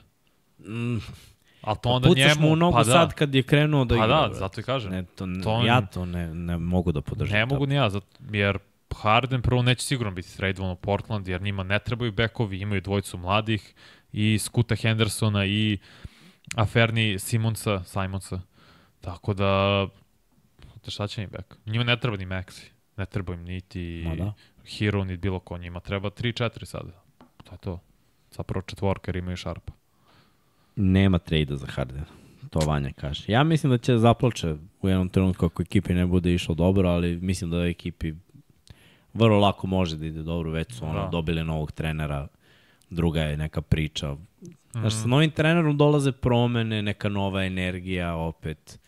[0.59, 0.95] Mm,
[1.61, 2.41] Ali to pa onda pucaš njemu...
[2.41, 4.15] mu u nogu pa da, sad kad je krenuo da Pa igra.
[4.15, 4.33] da, bro.
[4.35, 4.91] zato i kažem.
[4.91, 7.33] Ne, to, To- ja to ne, ne mogu da podržam.
[7.33, 8.57] ne mogu ni ja, zato, jer
[8.93, 13.17] Harden prvo neće sigurno biti tradovan u Portland, jer njima ne trebaju bekovi, imaju dvojicu
[13.17, 13.73] mladih
[14.13, 15.77] i Skuta Hendersona i
[16.55, 18.39] Aferni Simonsa, Simonsa.
[19.01, 19.87] Tako da,
[20.87, 21.57] šta će im bek?
[21.65, 22.69] Njima ne treba ni Maxi.
[22.97, 24.33] Ne treba im niti da.
[24.77, 25.57] Hero, ni bilo ko.
[25.57, 26.91] Njima treba 3-4 sada.
[27.43, 27.79] To je to.
[28.31, 29.73] Zapravo četvorka jer imaju Sharpa.
[30.75, 32.05] Nema trejda za Hardena.
[32.49, 33.23] To Vanja kaže.
[33.27, 37.17] Ja mislim da će zaplače u jednom trenutku ako ekipi ne bude išlo dobro, ali
[37.17, 38.13] mislim da ekipi
[39.13, 40.51] vrlo lako može da ide dobro.
[40.51, 41.07] Već su ono, Da.
[41.07, 42.27] dobili novog trenera,
[42.91, 44.15] druga je neka priča.
[44.71, 45.01] Znaš, Mhm.
[45.01, 48.79] sa novim trenerom dolaze promene, neka nova energija opet.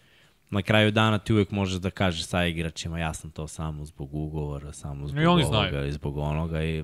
[0.50, 4.14] Na kraju dana ti uvek možeš da kažeš sa igračima ja sam to samo zbog
[4.14, 5.88] ugovora, samo zbog I ovoga znaju.
[5.88, 6.64] i zbog onoga.
[6.64, 6.84] I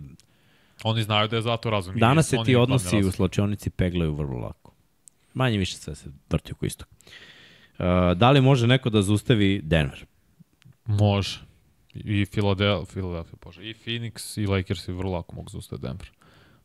[0.84, 1.96] Oni znaju da je zato razum.
[1.98, 4.74] Danas se ti odnosi u slačionici peglaju vrlo lako.
[5.34, 6.88] Manje više sve se vrti oko istog.
[7.70, 7.86] Uh,
[8.16, 10.06] da li može neko da zaustavi Denver?
[10.86, 11.40] Može.
[11.94, 16.12] I Philadelphia, Philadelphia bože, i Phoenix i Lakers i vrlo lako mogu zaustaviti Denver.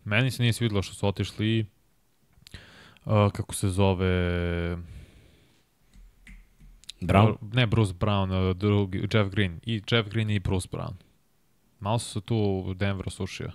[0.04, 1.66] Meni se nije svidilo što su otišli
[3.04, 4.06] uh, kako se zove
[7.00, 7.36] Brown?
[7.52, 9.60] Ne, Bruce Brown, uh, drugi, Jeff Green.
[9.62, 10.94] I Jeff Green i Bruce Brown.
[11.80, 13.50] Malo su se tu Denver osušio.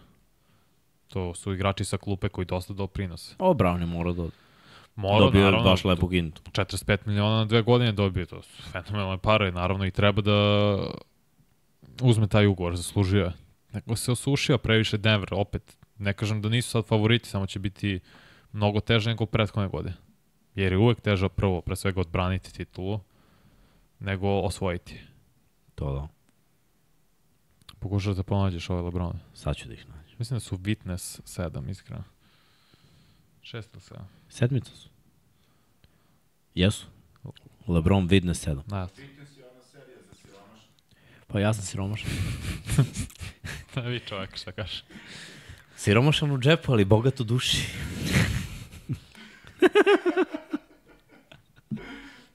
[1.07, 3.35] To su igrači sa klupe koji dosta doprinose.
[3.39, 4.29] O, Brown je morao da
[4.95, 6.41] Mora, dobio naravno, baš lepu gintu.
[6.51, 10.77] 45 miliona na dve godine dobio, to su fenomenalne pare, naravno i treba da
[12.01, 13.31] uzme taj ugovor, zaslužio je.
[13.73, 17.99] Neko se osušio previše Denver, opet, ne kažem da nisu sad favoriti, samo će biti
[18.51, 19.95] mnogo teže nego prethodne godine.
[20.55, 22.99] Jer je uvek teže prvo, pre svega odbraniti titulu,
[23.99, 24.99] nego osvojiti.
[25.75, 26.07] To da.
[27.79, 29.19] Pokušaš da pronađeš ove Lebrone.
[29.33, 30.15] Sad ću da ih nađem.
[30.19, 32.03] Mislim da su Witness 7, iskreno.
[33.41, 33.97] 6 ili 7.
[34.29, 34.89] Sedmica su.
[36.55, 36.85] Jesu.
[37.67, 38.61] LeBron vidne 7.
[38.67, 38.87] Da,
[41.27, 42.09] Pa ja sam siromašan.
[43.91, 44.83] vi čovjek šta kaže.
[45.79, 47.67] Siromašan u džepu, ali bogat u duši.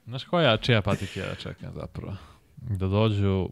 [0.07, 2.17] Znaš koja čija patike ja čekam zapravo?
[2.57, 3.49] Da dođu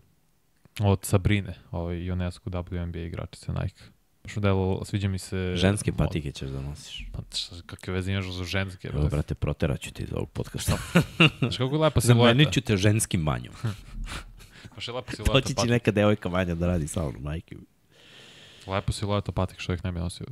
[0.81, 3.83] od Sabrine, ovaj UNESCO WNBA igračice Nike.
[4.25, 5.53] Baš delo, sviđa mi se...
[5.57, 7.07] Ženske patike ćeš da nosiš.
[7.13, 8.89] Pa šta, kakve veze imaš za ženske?
[8.89, 9.35] Evo, brate?
[9.35, 10.79] proteraću ti iz ovog podcasta.
[11.39, 12.29] Znaš kako lepa silueta?
[12.29, 13.55] Zamenit ću te ženskim manjom.
[14.75, 15.71] Baš je lepa silueta Poći će patik.
[15.71, 17.57] neka devojka manja da radi sa mnom, majke.
[18.67, 18.73] Mi.
[18.73, 20.27] Lepa silueta patik što ih ne bi nosio.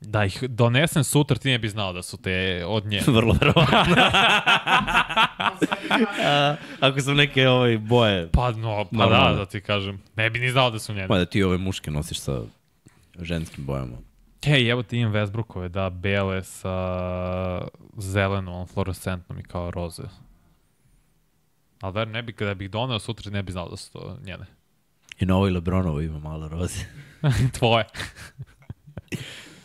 [0.00, 3.00] Da ih donesem sutra, ti ne bi znao da su te od nje.
[3.16, 3.96] Vrlo verovatno.
[6.24, 9.30] A, Ako sam neke ovaj boje, Pa, no, pa Normalno.
[9.30, 10.02] da, da ti kažem.
[10.16, 11.08] Ne bi ni znao da su njene.
[11.08, 12.42] pa da ti ove muške nosiš sa
[13.20, 13.96] ženskim bojama.
[14.44, 16.88] Hej, evo ti imam Westbrookove, da, bele sa
[17.96, 20.02] zelenom, fluorescentnom i kao roze.
[21.80, 24.46] Ali ver, ne bi, kada bih doneo sutra, ne bi znao da su to njene.
[25.20, 26.84] I na ovoj Lebronovo ima malo roze.
[27.58, 27.84] Tvoje.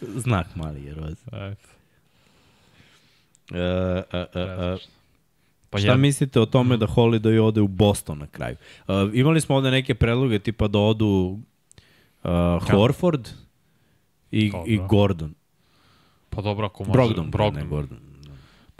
[0.02, 1.18] Znak mali je roz.
[1.28, 1.68] Eto.
[3.54, 4.78] E, e, e, e,
[5.70, 8.56] Pa Šta ja, mislite o tome da Holiday ode u Boston na kraju?
[8.88, 11.40] Uh, imali smo ovde neke predloge tipa da odu
[12.24, 12.30] uh,
[12.72, 13.30] Horford
[14.32, 14.66] i, Dobro.
[14.68, 15.34] i Gordon.
[16.30, 16.94] Pa dobro, ako može...
[16.94, 17.64] Brogdon, Brogdon.
[17.64, 17.98] ne Gordon.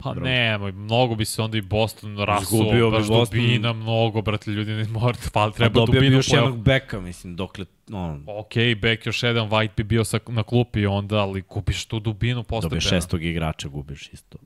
[0.04, 0.32] Pa Brogdon.
[0.32, 3.38] nemoj, mnogo bi se onda i Boston rasuo, Izgubio bi baš Boston.
[3.38, 7.00] dubina, mnogo, brate, ljudi ne morate, pa A treba dobio bi dubinu još jednog beka,
[7.00, 8.52] mislim, dokle, ono, Ok,
[8.82, 12.68] back još jedan, White bi bio sa, na klupi onda, ali kupiš tu dubinu postepeno.
[12.68, 14.38] dobio šestog igrača, gubiš isto.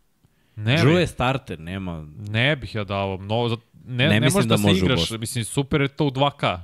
[0.56, 2.06] Ne, Drew bi, je starter, nema...
[2.28, 5.44] ne bih ja dao, mnogo, ne, Ne ne, ne možeš da, da se igraš, mislim,
[5.44, 6.58] super je to u 2K.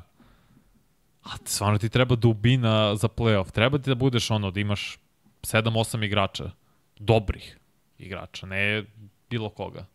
[1.23, 3.51] A stvarno ti treba dubina za playoff.
[3.51, 4.99] Treba ti da budeš ono, da imaš
[5.43, 6.51] 7-8 igrača.
[6.99, 7.59] Dobrih
[7.99, 8.85] igrača, ne
[9.31, 9.87] bilo koga.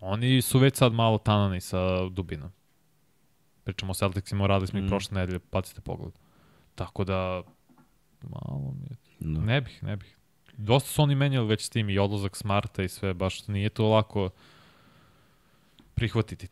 [0.00, 2.50] Oni su već sad malo tanani sa dubinom.
[3.64, 4.84] Pričamo o Celticsima, radili smo mm.
[4.84, 6.12] I prošle nedelje, pacite pogled.
[6.74, 7.42] Tako da,
[8.22, 9.40] malo mi je No.
[9.40, 10.16] Ne bih, ne bih.
[10.56, 13.88] Dosta su oni menjali već s tim i odlazak Smarta i sve, baš nije to
[13.88, 14.30] lako
[15.94, 16.48] prihvatiti.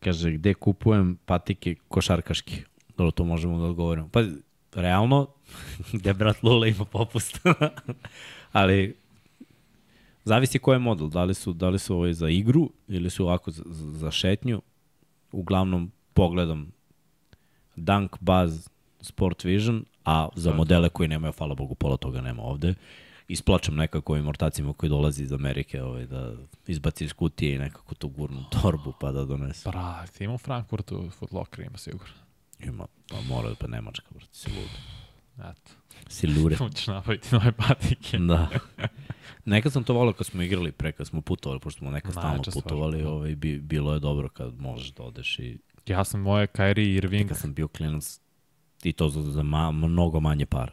[0.00, 2.62] Kaže, gde kupujem patike košarkaški?
[2.96, 4.08] Dobro, to možemo da odgovorimo.
[4.08, 4.20] Pa,
[4.74, 5.26] realno,
[5.92, 7.40] gde brat Lula ima popust.
[8.52, 8.96] Ali,
[10.24, 11.08] zavisi koji je model.
[11.08, 14.62] Da li su, da li su ovaj za igru ili su ovako za, za šetnju.
[15.32, 16.72] Uglavnom, pogledam
[17.76, 18.68] Dunk, Buzz,
[19.00, 20.56] Sport Vision, a za Da.
[20.56, 22.74] modele koji nemaju, hvala Bogu, pola toga nema ovde.
[23.28, 26.32] Isplačam nekako ovim ortacima koji dolazi iz Amerike ovaj, da
[26.66, 29.70] izbaci iz kutije i nekako to gurnu torbu pa da donese.
[29.70, 32.14] Brate, ima u Frankfurtu Foot Locker, ima sigurno.
[32.62, 34.70] Ima, pa mora, pa Nemačka, brate, si lud.
[35.38, 35.70] Eto.
[36.08, 36.56] Si lure.
[36.62, 38.18] Hoćeš nabaviti nove patike.
[38.18, 38.48] da.
[39.44, 42.28] Nekad sam to volio kad smo igrali pre, kad smo putovali, pošto smo nekad stalno
[42.28, 43.10] Najjača stvar, putovali, da.
[43.10, 47.28] ovaj, bi, bilo je dobro kad možeš da odeš i Ja sam moje Kyrie Irving.
[47.28, 48.20] kad sam bio klinac
[48.82, 50.72] i to za, za ma, mnogo manje para.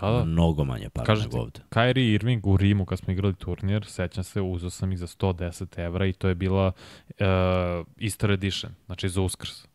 [0.00, 0.24] Da, da.
[0.24, 1.60] Mnogo manje para Kažem nego ovde.
[1.70, 5.78] Kyrie Irving u Rimu kad smo igrali turnir, sećam se, uzeo sam ih za 110
[5.84, 6.66] evra i to je bila
[7.08, 9.66] uh, Easter Edition, znači za Uskrs.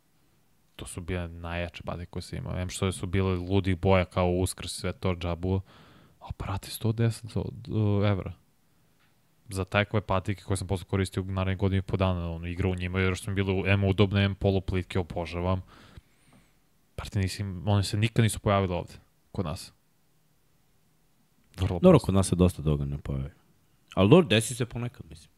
[0.80, 2.60] To su bile najjače bade koje se imao.
[2.60, 5.62] Em što su bile ludih boja kao Uskrs, sve to džabu.
[6.20, 8.34] A prati 110 za- uh, evra.
[9.50, 12.70] Za takve patike koje sam posle koristio u narednih godinu i po dana, ono, igra
[12.70, 15.62] u njima, jer su mi bile M udobne, M poluplitke, obožavam.
[16.96, 18.94] Prati, nisi, one se nikad nisu pojavile ovde,
[19.32, 19.74] kod nas.
[21.58, 22.06] Vrlo Dobro, prosto.
[22.06, 23.30] kod nas se dosta toga ne pojavi.
[23.96, 25.32] Ali dobro, desi se ponekad, mislim.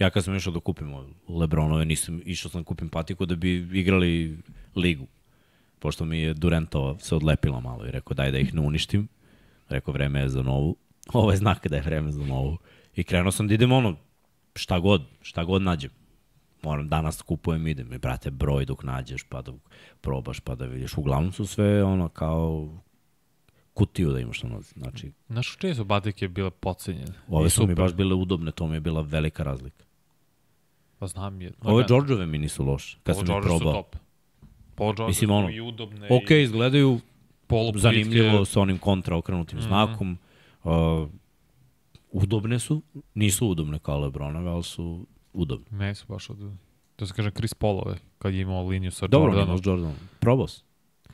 [0.00, 3.36] Ja kad sam išao da kupim ove Lebronove, nisam, išao sam da kupim patiku da
[3.36, 4.38] bi igrali
[4.76, 5.06] ligu.
[5.78, 9.08] Pošto mi je Durantova se odlepila malo i rekao daj da ih ne uništim.
[9.68, 10.76] Rekao vreme je za novu.
[11.12, 12.58] Ovo je znak da je vreme za novu.
[12.96, 13.96] I krenuo sam da idem ono,
[14.54, 15.90] šta god, šta god nađem.
[16.62, 17.92] Moram danas kupujem, idem.
[17.92, 19.52] I brate, broj dok nađeš, pa da
[20.00, 20.96] probaš, pa da vidiš.
[20.96, 22.68] Uglavnom su sve ono kao
[23.74, 24.72] kutiju da imaš na nozi.
[24.76, 27.12] Znači, Znaš, čije su batike bile pocenjene?
[27.28, 29.89] Ove su mi baš bile udobne, to mi je bila velika razlika.
[31.00, 31.52] Pa znam je.
[31.62, 33.72] Ove Georgeove mi nisu loše, kad sam ih probao.
[33.72, 33.96] top.
[34.74, 37.00] Paul George Mislim, su ono, i udobne Ok, i izgledaju
[37.74, 39.66] zanimljivo sa onim kontra okrenutim Mhm.
[39.68, 40.18] znakom.
[40.64, 40.72] Uh,
[42.12, 42.82] udobne su,
[43.14, 45.66] nisu udobne kao Lebronove, ali su udobne.
[45.70, 46.52] Meni su baš od...
[46.96, 49.48] To se kaže Chris Paulove, kad je imao liniju sa Dobro, Jordanom.
[49.48, 49.94] nemaš Jordan.
[50.18, 50.64] Probao sam.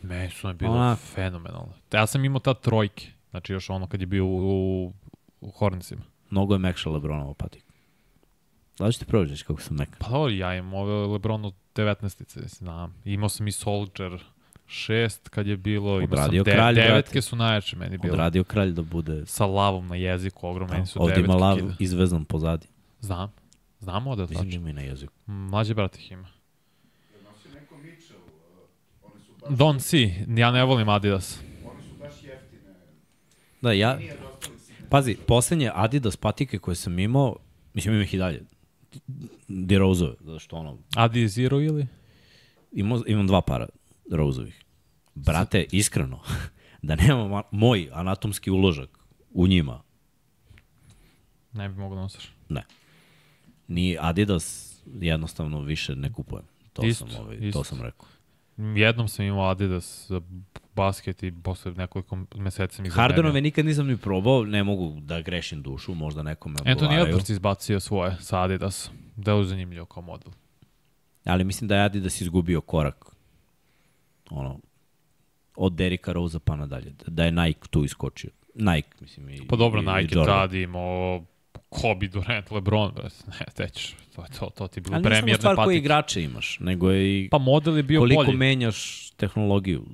[0.02, 0.98] Meni su one bile Onak.
[0.98, 1.72] fenomenalne.
[1.92, 4.92] Ja sam imao ta trojke, znači još ono kad je bio u,
[5.40, 6.02] u Hornicima.
[6.30, 7.65] Mnogo je mekša Lebronova patika.
[8.78, 9.96] Da li ćete prođeš kako sam meka?
[9.98, 12.94] Pa dobro, ja imam ove Lebronu 19-ice, znam.
[13.04, 14.22] Imao sam i Soldier
[14.66, 16.88] 6 kad je bilo, imao sam kralj, brate.
[16.88, 18.12] devetke su najjače meni bile.
[18.12, 19.26] Odradio kralj da bude...
[19.26, 21.20] Sa lavom na jeziku, ogromno, meni su devetke.
[21.20, 21.74] ima lav kida.
[21.78, 22.66] izvezan pozadi.
[23.00, 23.32] Znam.
[23.80, 24.60] Znam model, Mislim da tačno.
[24.60, 25.12] ima i na jeziku.
[25.26, 26.28] Mlađe brat ih ima.
[29.48, 29.98] Don C,
[30.28, 31.40] ja ne volim Adidas.
[33.62, 33.98] Da, ja...
[34.90, 37.36] Pazi, poslednje Adidas patike koje sam imao,
[37.74, 38.42] mislim imam ih i dalje,
[39.48, 41.86] Dirozove, zato što ono, Adi Zero ili?
[42.72, 43.66] imao, imam dva para
[44.12, 44.62] rozovih.
[45.14, 46.20] Brate, iskreno,
[46.82, 48.98] da nemam ma- moj anatomski uložak
[49.30, 49.82] u njima,
[51.52, 52.32] Ne bi mogu da nosiš.
[52.48, 52.64] ne.
[53.68, 56.44] Ni Adidas jednostavno više ne kupujem.
[56.72, 57.58] To Isto, sam, ovaj, isto.
[57.60, 58.06] to sam rekao.
[58.76, 60.20] Jednom sam imao Adidas za
[60.76, 65.62] basket i posle nekoliko meseci mi Hardenove nikad nisam ni probao, ne mogu da grešim
[65.62, 67.06] dušu, možda nekome Anthony odgovaraju.
[67.16, 68.90] Edwards izbacio svoje sa Adidas.
[69.16, 70.32] Da je zanimljivo kao model.
[71.24, 73.04] Ali mislim da je Adidas izgubio korak.
[74.30, 74.60] Ono,
[75.56, 76.94] od Derika Rose pa nadalje.
[77.06, 78.30] Da je Nike tu iskočio.
[78.54, 79.28] Nike, mislim.
[79.30, 81.24] I, Pa dobro, i, Nike i tad imao
[81.68, 83.16] Kobe, Durant, LeBron, brate.
[83.26, 83.94] Ne, tećeš.
[84.16, 85.78] To to, to ti je bilo Ali nije samo premijerne stvar koje patike.
[85.78, 88.36] igrače imaš, nego je i Pa model je bio koliko bolji.
[88.36, 89.84] menjaš tehnologiju.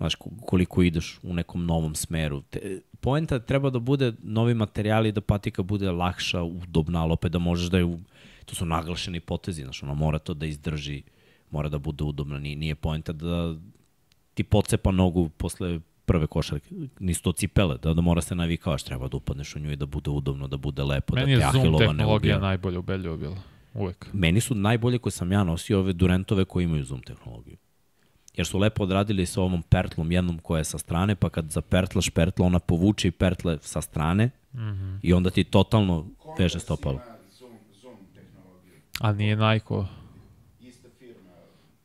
[0.00, 2.40] Znaš, ko- koliko ideš u nekom novom smeru.
[2.40, 7.38] Te, poenta treba da bude novi materijali, da patika bude lakša, udobna, ali opet da
[7.38, 7.98] možeš da je, u,
[8.44, 11.02] to su naglašeni potezi, znaš, ona mora to da izdrži,
[11.50, 13.54] mora da bude udobna, nije, nije poenta da
[14.34, 19.08] ti pocepa nogu posle prve košarke, nisu to cipele, da, da mora se navikavaš, treba
[19.08, 21.52] da upadneš u nju i da bude udobno, da bude lepo, Meni da je te
[21.52, 22.48] Zoom ahilova ne tehnologija ubija.
[22.48, 23.36] najbolje ubedljivo bila.
[23.74, 24.06] Uvek.
[24.12, 27.56] Meni su najbolje koje sam ja nosio ove Durantove koji imaju zoom tehnologiju.
[28.36, 32.10] Jer su lepo odradili sa ovom pertlom jednom koja je sa strane, pa kad zapertlaš
[32.10, 34.58] pertla, ona povuče i pertle sa strane mm.
[34.58, 34.98] -hmm.
[35.02, 36.06] i onda ti totalno
[36.38, 37.00] veže stopalo.
[37.30, 37.96] Zoom, Zoom.
[39.00, 39.74] A nije Nike.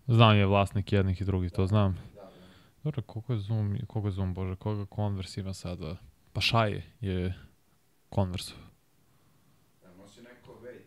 [0.07, 1.97] Znam je vlasnik jednih i drugih, to znam.
[2.83, 5.97] Dobro, koliko je Zoom, koliko je Zoom, bože, koga Converse ima sada?
[6.33, 7.33] Pa Šaje je
[8.15, 8.53] Converse.
[9.83, 10.81] Ja nosi neko Wade.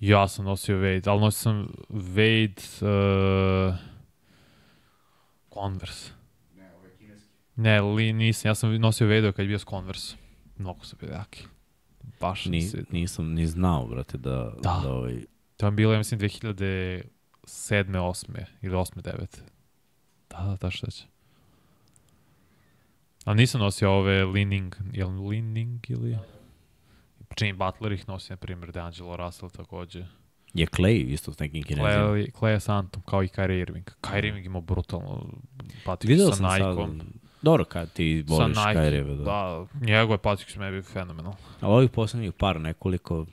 [0.00, 3.74] Ja sam nosio Wade, ali nosio sam Wade uh,
[5.54, 6.10] Converse.
[6.56, 7.28] Ne, ovo je kineski.
[7.56, 10.16] Ne, li nisam, ja sam nosio Wade kad je bio s Converse.
[10.56, 11.44] Mnogo su bili jaki.
[12.20, 12.84] Baš Ni, Ni...
[12.90, 14.50] nisam ni znao, brate, da, da.
[14.62, 14.80] Da.
[14.82, 15.24] da ovaj,
[15.56, 17.04] To je bilo, ja mislim, 2007.
[17.44, 18.44] 8.
[18.62, 19.02] ili 8.
[19.02, 19.40] 9.
[20.30, 21.04] Da, da, da, šta će.
[23.24, 26.18] A nisam nosio ove Leaning, je li Leaning ili...
[27.36, 30.06] Jimmy Butler ih nosi, na primjer, DeAngelo Russell takođe.
[30.54, 31.88] Je Clay isto s nekim kinezima.
[31.88, 33.90] Clay, Clay Santom, kao i Kyrie Irving.
[34.00, 35.26] Kyrie Irving ima brutalno
[35.84, 37.00] patiku Video sa Nike-om.
[37.42, 39.24] dobro kad ti voliš Kyrie'eve, da.
[39.24, 39.24] da.
[39.24, 39.86] da.
[39.86, 41.34] njegove patike su meni fenomenal.
[41.60, 43.26] Ali ovih poslednjih par nekoliko,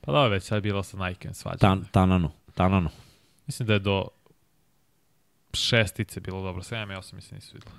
[0.00, 1.58] Pa da, već sad je bila sa Nike-em svađa.
[1.58, 2.90] tan, tanano, tanano.
[3.46, 4.08] Mislim da je do
[5.52, 6.62] šestice bilo dobro.
[6.62, 7.74] 7 i 8 mislim nisu videli.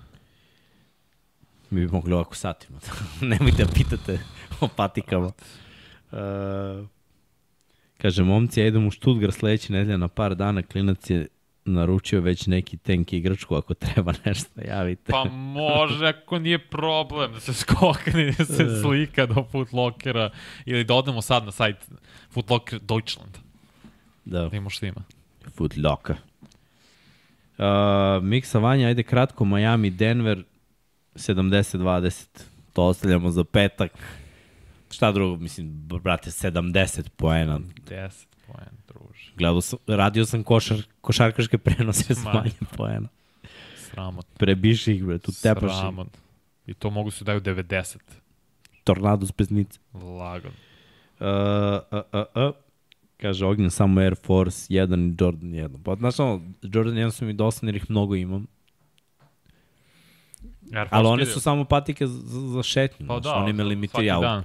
[1.69, 2.80] Mi bi mogli ovako satima.
[3.22, 4.19] Nemojte da pitate
[4.61, 5.31] o patikama.
[6.11, 6.19] Uh,
[8.02, 11.28] kaže, momci, ja idem u Stuttgart sledeće nedelje na par dana, klinac je
[11.66, 15.12] naručio već neki tank igračku, ako treba nešto, javite.
[15.12, 20.30] Pa može, ako nije problem da se skokne i da se slika do Footlockera
[20.66, 21.78] ili da odemo sad na sajt
[22.32, 23.38] Footlocker Deutschland.
[24.26, 25.04] Da, Da imamo što ima.
[25.56, 26.16] Footlocker.
[27.58, 30.44] Uh, Miksa Vanja, ajde kratko, Miami, Denver,
[31.16, 32.26] 70-20.
[32.74, 33.92] To ostavljamo za petak.
[34.91, 37.60] Šta drugo, mislim, brate, 70 poena.
[37.90, 39.32] 10 poen, druže.
[39.38, 42.34] Gledao sam, radio sam košar, košarkaške prenose s Ma.
[42.34, 43.07] manje poena.
[43.78, 44.36] Sramotno.
[44.38, 45.78] Prebiši ih, bre, tu tepaš ih.
[45.80, 46.20] Sramotno.
[46.68, 47.98] I to mogu se daju 90.
[48.84, 49.80] Tornado s pesnice.
[49.94, 50.52] Lagan.
[51.20, 51.28] Uh,
[51.91, 52.53] uh, uh, uh.
[53.22, 55.84] Kaže, ognjen samo Air Force 1 i Jordan 1.
[55.84, 58.48] Pa, znaš, ono, Jordan 1 su mi dosadni jer ih mnogo imam.
[60.74, 63.07] Air Force Ali one su samo patike za, za šetnju.
[63.07, 64.22] Pa znaš, da, oni me svaki limitiraju.
[64.22, 64.44] dan.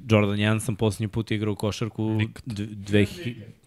[0.00, 2.02] Jordan 1 sam posljednji put igrao u košarku.
[2.04, 2.42] Nikad.
[2.70, 3.06] Dve,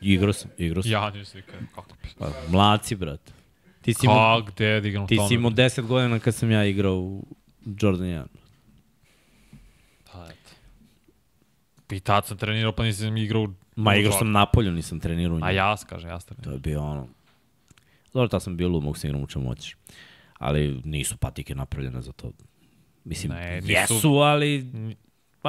[0.01, 0.91] igrao sam, igrao sam.
[0.91, 1.55] Ja nisam nikad.
[1.75, 2.09] Kako bi?
[2.19, 3.31] Pa, mlaci, brate.
[3.81, 6.65] Ti si imao, Kako, gde da igram ti si imao 10 godina kad sam ja
[6.65, 7.25] igrao u
[7.65, 8.25] Jordan 1.
[10.07, 10.51] Da, eto.
[11.89, 13.47] I tad sam trenirao, pa nisam igrao u...
[13.75, 15.45] Ma igrao sam napolju, nisam trenirao u njemu.
[15.45, 16.53] A jas, kaže, To trenirao.
[16.53, 17.07] je bio ono...
[18.13, 19.75] Dobro, tad sam bio lud, mogu se igram u čemu hoćeš.
[20.33, 22.31] Ali nisu patike napravljene za to.
[23.03, 24.65] Mislim, Ne, ne, nisu- jesu, ali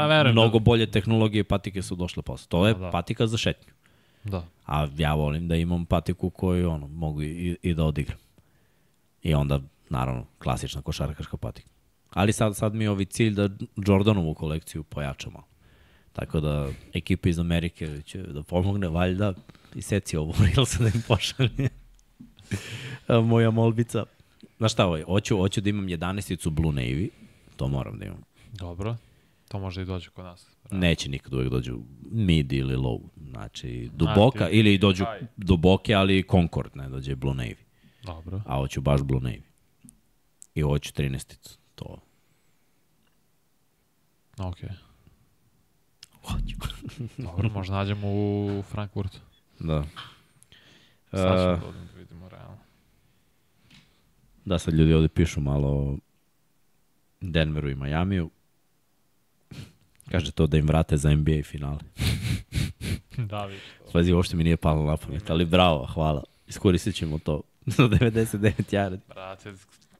[0.03, 0.33] Pa verujem.
[0.35, 2.49] mnogo bolje tehnologije patike su došle posle.
[2.49, 2.91] To je Pa da.
[2.91, 3.73] patika za šetnju.
[4.25, 4.45] Da.
[4.67, 8.19] A ja volim da imam patiku koju ono, mogu i, i da odigram.
[9.23, 9.61] I onda,
[9.91, 11.69] naravno, klasična košarkaška patika.
[12.11, 13.49] Ali sad, sad mi je ovi cilj da
[13.87, 15.43] Jordanovu kolekciju pojačamo.
[16.13, 19.35] Tako da ekipa iz Amerike će da pomogne, valjda,
[19.75, 21.69] i seci ovo Reelsa da im pošalje.
[23.31, 24.05] Moja molbica.
[24.59, 27.09] Znaš šta, ovaj, hoću, hoću da imam 11-icu Blue Navy,
[27.57, 28.23] to moram da imam.
[28.53, 28.97] Dobro.
[29.49, 30.47] To može i dođe kod nas.
[30.71, 33.01] Neće nikad uvek dođu mid ili low.
[33.23, 35.21] Znači, duboka, ti- ili dođu Aj.
[35.37, 37.57] duboke, ali Concord, ne dođe Blue Navy.
[38.03, 38.43] Dobro.
[38.47, 39.43] A hoću baš Blue Navy.
[40.55, 41.59] I hoću 13-icu.
[41.75, 42.01] To.
[44.39, 44.57] Ok.
[46.23, 46.57] Hoću.
[47.19, 49.19] Dobro, možda nađemo u Frankfurtu.
[49.61, 49.85] da.
[51.11, 52.59] Sad ćemo Uh, da da vidimo realno.
[54.45, 55.99] da, sad ljudi ovde pišu malo
[57.21, 58.31] Denveru i Majamiju.
[60.11, 61.79] Kaže to da im vrate za NBA finale.
[63.31, 63.63] da, vidiš.
[63.93, 66.25] Pazi, uopšte mi nije palo na pamet, ali bravo, hvala.
[66.47, 68.99] Iskoristit ćemo to za 99 yardi.
[69.09, 69.53] Brate,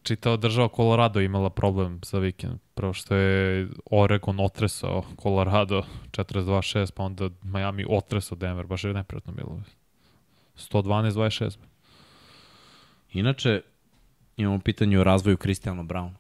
[0.03, 2.59] čitao država Colorado imala problem za vikend.
[2.75, 8.67] Prvo što je Oregon otresao Colorado 42-6, pa onda Miami otresao Denver.
[8.67, 9.61] Baš je neprijatno bilo.
[10.57, 11.57] 112-26.
[13.13, 13.63] Inače,
[14.37, 16.15] imamo pitanje o razvoju Kristijana Browna.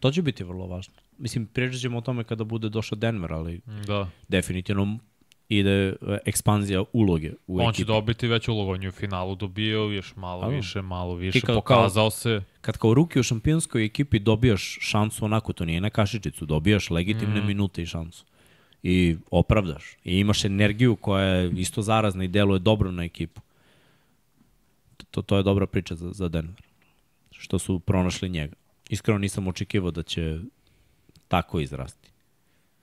[0.00, 0.94] To će biti vrlo važno.
[1.18, 4.08] Mislim, pričat ćemo o tome kada bude došao Denver, ali Da.
[4.28, 4.98] definitivno
[5.48, 5.94] ide e,
[6.26, 7.76] ekspanzija uloge u On ekipi.
[7.76, 10.56] će dobiti već ulogu, on je u finalu dobio, još malo A da.
[10.56, 12.42] više, malo više, kao- pokazao se.
[12.60, 17.40] Kad kao ruki u šampionskoj ekipi dobijaš šansu onako, to nije na kašičicu, dobijaš legitimne
[17.42, 17.46] mm.
[17.46, 18.24] minute i šansu.
[18.82, 19.96] I opravdaš.
[20.04, 23.40] I imaš energiju koja je isto zarazna i deluje dobro na ekipu.
[25.10, 26.62] To, to je dobra priča za, za Denver.
[27.30, 28.54] Što su pronašli njega.
[28.90, 30.38] Iskreno nisam očekivao da će
[31.28, 32.10] tako izrasti.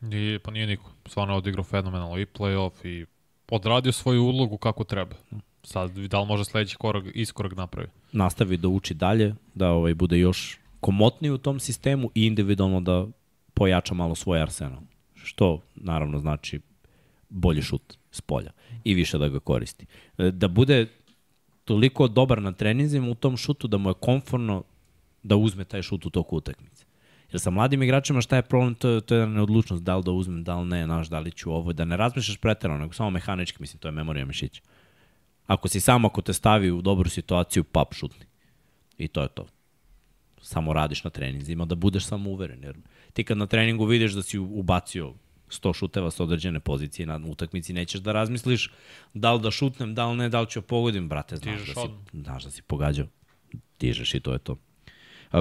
[0.02, 0.92] I, pa nije niko.
[1.06, 3.06] Stvarno je odigrao fenomenalno i playoff i
[3.52, 5.16] odradio svoju ulogu kako treba.
[5.64, 7.88] Sad, da li može sledeći korak, iskorak napravi?
[8.12, 13.08] nastavi da uči dalje, da ovaj bude još komotniji u tom sistemu i individualno da
[13.54, 14.82] pojača malo svoj arsenal.
[15.16, 16.60] Što naravno znači
[17.30, 18.52] bolji šut s polja
[18.84, 19.86] i više da ga koristi.
[20.18, 20.88] E, Da bude
[21.66, 24.64] toliko dobar na treninzima u tom šutu da mu je konforno
[25.24, 26.86] da uzme taj šut u toku utakmice.
[27.32, 30.04] Jer sa mladim igračima šta je problem, to, je- to je jedna neodlučnost, da li
[30.04, 32.94] da uzmem, da li ne, znaš, da li ću ovo, da ne razmišljaš preterano, nego
[32.94, 34.62] samo mehanički, mislim, to je memorija mišića.
[35.48, 38.26] Ako si sam, ako te stavi u dobru situaciju, pap šutni.
[38.98, 39.46] I to je to.
[40.42, 42.64] Samo radiš na treninzima, da budeš samo uveren.
[42.64, 42.76] Jer
[43.14, 45.14] ti kad na treningu vidiš da si ubacio
[45.50, 48.72] 100 šuteva sa određene pozicije na utakmici, nećeš da razmisliš
[49.14, 51.68] da li da šutnem, da li ne, da li ću da pogodim, brate, znaš Dižeš
[51.68, 52.00] da, si, odmah.
[52.16, 53.06] znaš da si pogađao.
[53.80, 54.56] Dižeš i to je to.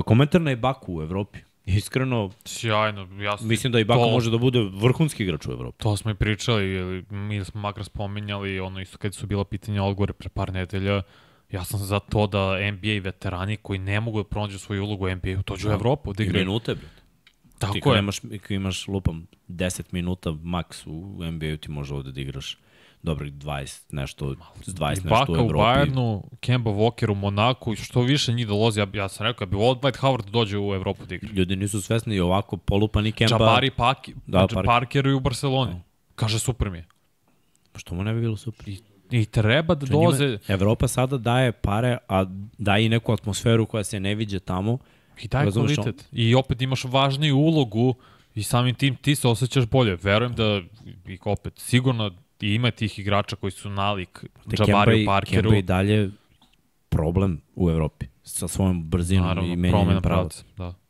[0.04, 1.38] Komentar na Ibaku u Evropi.
[1.76, 3.48] Iskreno, Sjajno, ja sam...
[3.48, 5.78] mislim da Ibaka to, može da bude vrhunski igrač u Evropi.
[5.78, 9.82] To smo i pričali, ili mi smo makar spominjali, ono isto kad su bila pitanja
[9.82, 11.02] odgovore pre par nedelja,
[11.50, 15.14] ja sam za to da NBA veterani koji ne mogu da pronađu svoju ulogu u
[15.14, 16.46] NBA-u, dođu u Evropu da I igraju.
[16.46, 16.86] minute, bre.
[16.88, 17.98] ti Tako kad je.
[17.98, 22.58] imaš, kad imaš lupam 10 minuta maks u NBA-u ti može ovde da igraš
[23.02, 24.34] dobrih 20 nešto,
[24.66, 25.62] 20 nešto u Baka u Evropi.
[25.62, 29.56] Bayernu, Kemba Walker u Monaku što više njih dolazi, ja, ja sam rekao, ja bi
[29.56, 31.28] volao Dwight Howard da dođe u Evropu da igra.
[31.32, 33.34] Ljudi nisu svesni i ovako polupani Kemba.
[33.34, 34.66] Jabari Paki, Da, da, Parker.
[34.66, 35.80] Parker i u Barceloni.
[36.14, 36.86] Kaže, super mi je.
[37.76, 38.68] Što mu ne bi bilo super?
[38.68, 42.24] I, i treba da dolaze, Evropa sada daje pare, a
[42.58, 44.78] daje i neku atmosferu koja se ne viđe tamo.
[45.22, 46.08] i daj Razumeš, kvalitet.
[46.12, 47.94] I opet imaš važniju ulogu
[48.34, 49.96] i samim tim ti se osjećaš bolje.
[50.02, 50.60] Verujem da,
[51.06, 52.10] i opet, sigurno
[52.42, 55.42] i ima tih igrača koji su nalik Te Jabariju i, Parkeru.
[55.42, 56.10] Kemba i dalje
[56.88, 60.44] problem u Evropi sa svojom brzinom i Naravno, menjanjem promena pravaca.
[60.56, 60.74] pravca.
[60.74, 60.80] Da.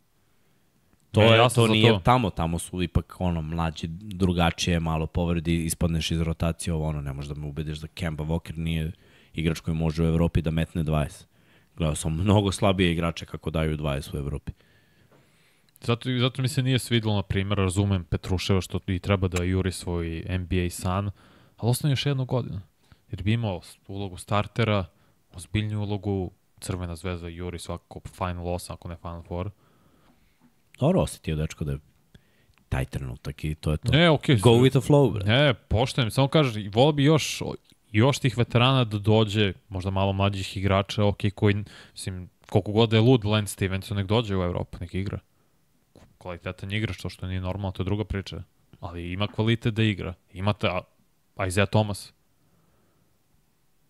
[1.10, 1.98] To, je, to nije to.
[1.98, 7.12] tamo, tamo su ipak ono mlađi, drugačije, malo povredi, ispadneš iz rotacije, ovo ono, ne
[7.12, 8.92] možeš da me ubediš da Kemba Walker nije
[9.34, 11.24] igrač koji može u Evropi da metne 20.
[11.76, 14.52] Gledao sam mnogo slabije igrače kako daju 20 u Evropi.
[15.80, 19.72] Zato, zato mi se nije svidilo, na primjer, razumem Petruševa što i treba da juri
[19.72, 21.10] svoj NBA san,
[21.60, 22.60] ali ostane još jednu godinu.
[23.10, 24.84] Jer bi imao ulogu startera,
[25.34, 26.30] ozbiljnju ulogu,
[26.60, 29.50] Crvena zvezda juri svakako Final 8, ako ne Final 4.
[30.80, 31.78] Dobro osetio dečko da je
[32.68, 33.92] taj trenutak i to je to.
[33.92, 34.36] Ne, okej.
[34.36, 35.24] Go with the flow, bre.
[35.24, 37.42] Ne, poštojem, samo kaže, volio bi još,
[37.92, 42.96] još tih veterana da dođe, možda malo mlađih igrača, ok, koji, mislim, koliko god da
[42.96, 45.18] je lud Lance Stevenson, nek dođe u Evropu, nek igra.
[46.18, 48.42] Kvalitetan igrač, to što nije normalno, to je druga priča.
[48.80, 50.14] Ali ima kvalitet da igra.
[50.32, 50.68] Imate
[51.40, 52.12] a, Isaiah Thomas.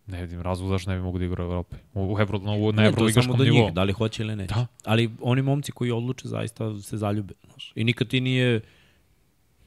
[0.07, 1.77] Ne vidim razlog zašto ne bi mogu da igra u Evropi.
[1.95, 3.65] U, Evro, na, u, na Ne, to je samo do nivou.
[3.65, 4.55] njih, da li hoće ili neće.
[4.55, 4.67] Da.
[4.85, 7.35] Ali oni momci koji odluče zaista se zaljube.
[7.45, 7.73] Znaš.
[7.75, 8.61] I nikad ti nije,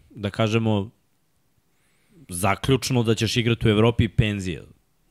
[0.10, 0.90] da kažemo,
[2.30, 4.62] zaključno da ćeš igrati u Evropi i penzija.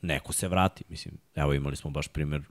[0.01, 1.17] Neko se vrati, mislim.
[1.35, 2.41] Evo imali smo baš primer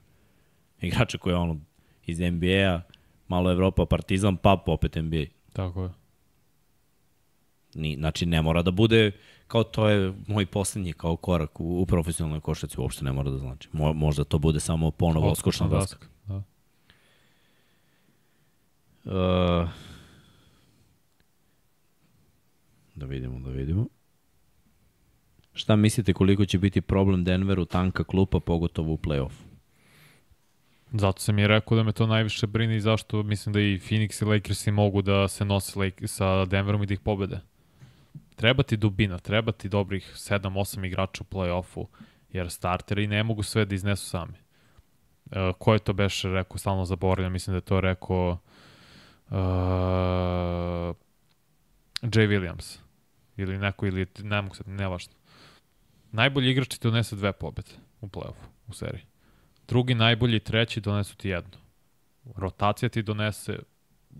[0.81, 1.59] igrača koji je ono
[2.05, 2.81] iz NBA-a,
[3.27, 5.25] malo Evropa, Partizan, pa opet NBA.
[5.53, 5.89] Tako je.
[7.75, 9.11] Ni, znači ne mora da bude
[9.47, 13.37] kao to je moj poslednji kao korak u, u profesionalnoj košarci, uopšte ne mora da
[13.37, 13.69] znači.
[13.71, 16.07] Mo, možda to bude samo ponovo odskočna daska.
[16.27, 16.43] Da.
[19.05, 19.69] Uh,
[22.95, 23.87] da vidimo, da vidimo.
[25.53, 29.43] Šta mislite koliko će biti problem Denveru tanka klupa, pogotovo u play-offu?
[30.91, 34.21] Zato sam i rekao da me to najviše brine i zašto mislim da i Phoenix
[34.21, 37.39] i Lakersi mogu da se nose sa Denverom i da ih pobede.
[38.35, 41.85] Treba ti dubina, treba ti dobrih 7-8 igrača u play-offu,
[42.29, 44.37] jer starteri ne mogu sve da iznesu sami.
[45.31, 48.37] E, ko je to beše rekao, stalno zaboravljam, mislim da je to rekao
[49.29, 50.95] uh,
[52.01, 52.79] Jay Williams
[53.37, 55.13] ili neko, ili ne mogu sad, nevažno.
[56.11, 59.03] Najbolji igrač ti donese dve pobede u play-offu, u seriji.
[59.67, 61.57] Drugi najbolji i treći donesu ti jednu.
[62.35, 63.59] Rotacija ti donese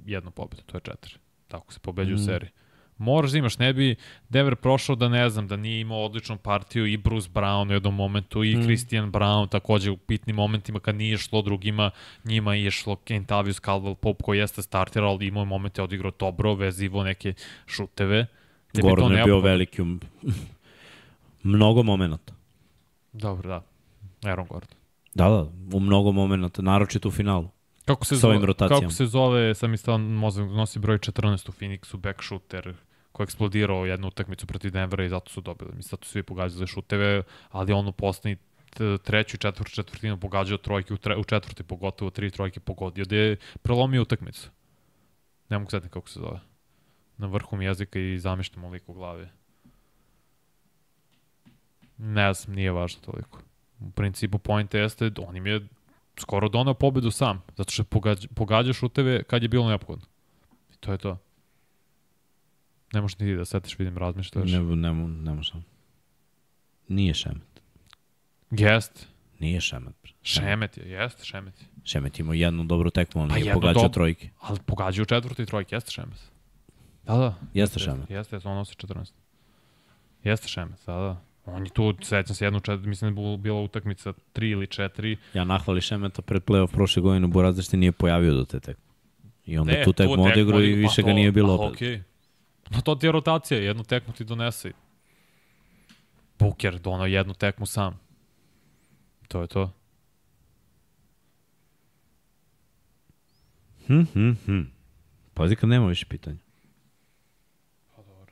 [0.06, 1.14] jednu pobedu, to je četiri.
[1.48, 2.22] Tako se pobeđuje mm.
[2.22, 2.50] u seriji.
[2.98, 3.96] Moraš da imaš, ne bi
[4.30, 7.96] Denver prošao da ne znam, da nije imao odličnu partiju i Bruce Brown u jednom
[7.96, 8.64] momentu i mm.
[8.64, 11.92] Christian Brown takođe u pitnim momentima kad nije šlo drugima,
[12.26, 16.54] njima je šlo Kentavius Caldwell Pope koji jeste starter, ali imao je momente odigrao dobro,
[16.54, 17.34] vezivo neke
[17.68, 18.26] šuteve.
[18.74, 20.02] To Gordon je bio veliki um,
[21.44, 22.34] Mnogo momenta.
[23.14, 23.64] Dobro, da.
[24.30, 24.78] Aaron Gordon.
[25.14, 25.46] Da, da,
[25.78, 27.50] u mnogo momenta, naročito u finalu.
[27.86, 28.82] Kako se, zove, rotacijama.
[28.82, 32.74] kako se zove, sam mi mozak nosi broj 14 u Phoenixu, back shooter,
[33.12, 35.72] koji je eksplodirao jednu utakmicu protiv Denvera i zato su dobili.
[35.76, 38.38] Mislim, zato su svi pogađali šuteve, ali on u poslednji
[39.04, 43.18] treću i četvrtu četvrtinu pogađao trojke, u, tre, u četvrti pogotovo tri trojke pogodio, gde
[43.18, 44.50] je prelomio utakmicu.
[45.50, 46.40] Ne mogu setiti kako se zove.
[47.18, 49.28] Na vrhu mi jezika i zamišljam lik u glavi.
[51.98, 53.40] Ne znam, nije važno toliko.
[53.80, 55.68] U principu point jeste, on im je
[56.20, 60.06] skoro donao pobedu sam, zato što pogađa, pogađa šuteve kad je bilo neophodno.
[60.74, 61.18] I to je to.
[62.94, 64.52] Ne možeš ni ti da setiš, vidim, razmišljaš.
[64.52, 65.64] Ne, ne, ne, možem.
[66.88, 67.62] Nije Šemet.
[68.52, 69.08] Jest.
[69.40, 69.96] Nije Šemet.
[70.22, 71.68] Šemet je, jest, Šemet je.
[71.84, 73.94] Šemet imao jednu dobru tekmu, on Pa nije jednu pogađao dobru.
[73.94, 74.30] trojke.
[74.40, 76.32] Ali pogađa u četvrti trojke, jeste Šemet.
[77.04, 77.36] Da, da.
[77.54, 78.10] Jeste Šemet.
[78.10, 79.12] Jeste, jeste, on nosi 14.
[80.24, 81.22] Jeste Šemet, da, da.
[81.46, 85.18] On je tu, sećam se jednu, čet, mislim da je bila utakmica 3 ili 4.
[85.34, 88.84] Ja nahvali Šemeta pred playoff prošle godine, Buraz zašto nije pojavio do te tekme.
[89.46, 91.76] I onda Ne, tu tekmu odigrao i više pa ga to- nije bilo pa opet.
[91.76, 92.02] Okej.
[92.70, 94.72] No to ti je rotacija, jednu tekmu ti donese.
[96.40, 98.00] Booker donao jednu tekmu sam.
[99.28, 99.72] To je to.
[103.88, 104.62] Hm, hm, hm.
[105.34, 106.38] Pazi kad nema više pitanja.
[107.96, 108.32] Pa dobro.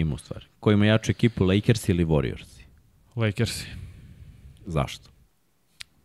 [0.00, 0.46] Ima u stvari.
[0.60, 2.60] Ko ima jaču ekipu, Lakers ili Warriors?
[3.16, 3.66] Lakersi.
[4.66, 5.10] Zašto?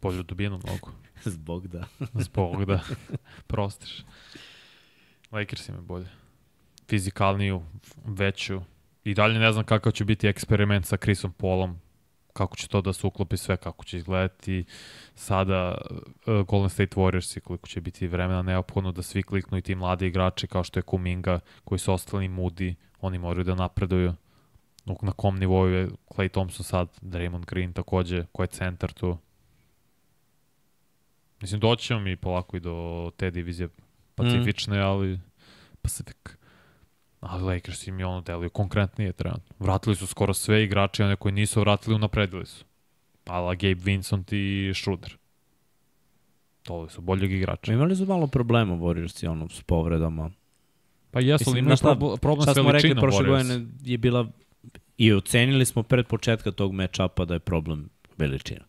[0.01, 0.91] Bolju dubinu mnogo.
[1.23, 1.87] Zbog da.
[2.25, 2.83] Zbog da
[3.47, 4.03] prostiš.
[5.31, 6.05] Lakers ima bolje.
[6.87, 7.63] Fizikalniju,
[8.05, 8.61] veću.
[9.03, 11.79] I dalje ne znam kakav će biti eksperiment sa Chrisom Paulom.
[12.35, 14.65] Kako će to da se uklopi sve, kako će izgledati
[15.15, 15.77] sada
[16.25, 19.75] uh, Golden State Warriors i koliko će biti vremena neophodno da svi kliknu i ti
[19.75, 24.13] mladi igrači kao što je Kuminga, koji su ostali mudi, oni moraju da napreduju.
[25.01, 29.17] Na kom nivou je Clay Thompson sad, Draymond Green takođe, ko je centar tu.
[31.41, 33.69] Mislim, doći ćemo mi polako i do te divizije
[34.15, 34.85] pacifične, mm.
[34.85, 35.19] ali
[35.81, 36.34] Pacific.
[37.19, 39.55] Ali Lakers im je ono deluju konkretnije trenutno.
[39.59, 42.65] Vratili su skoro sve igrače, one koji nisu vratili, unapredili su.
[43.25, 45.17] Ala Gabe Vincent i Schroeder.
[46.63, 47.73] To su boljeg igrača.
[47.73, 50.31] Imali su malo problema Warriors ono, s povredama.
[51.11, 53.27] Pa jesu, ali Mislim, imaju znaš šta, prob problem Šta s smo rekli veličinom prošle
[53.27, 54.27] godine je bila
[54.97, 58.65] i ocenili smo pred početka tog match-upa da je problem veličina.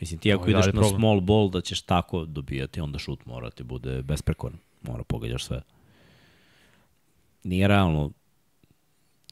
[0.00, 1.00] Mislim, ti ako ideš dalje na problem.
[1.00, 4.58] small ball da ćeš tako dobijati, onda šut mora ti bude besprekoran.
[4.82, 5.62] Mora pogađaš sve.
[7.44, 8.12] Nije realno.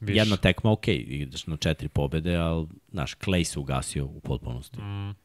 [0.01, 0.19] Više.
[0.19, 5.15] Jedna tekma, ok, ideš na četiri pobede, ali, znaš, Clay se ugasio u potpunosti Mm,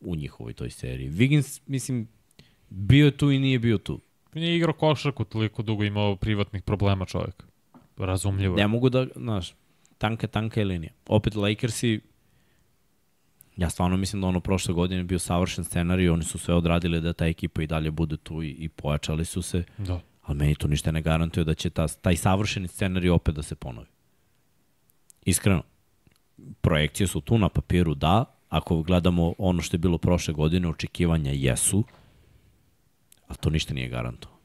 [0.00, 1.10] u njihovoj toj seriji.
[1.10, 2.08] Wiggins, mislim,
[2.68, 4.00] bio je tu i nije bio tu.
[4.34, 7.44] nije igrao košarku toliko dugo imao privatnih problema čovjek.
[7.96, 8.56] Razumljivo.
[8.58, 8.62] je.
[8.62, 9.54] Ne mogu da, znaš,
[9.98, 10.92] tanka, tanka je linija.
[11.08, 12.00] Opet Lakersi,
[13.56, 17.12] ja stvarno mislim da ono prošle godine bio savršen scenarij, oni su sve odradili da
[17.12, 20.00] ta ekipa i dalje bude tu i, i pojačali su se, Da.
[20.22, 23.54] Ali meni to ništa ne garantuje da će ta, taj savršeni scenarij opet da se
[23.54, 23.86] ponovi.
[25.24, 25.62] Iskreno,
[26.60, 31.30] projekcije su tu na papiru, da, ako gledamo ono što je bilo prošle godine, očekivanja
[31.30, 31.84] jesu,
[33.26, 34.40] ali to ništa nije garantovano.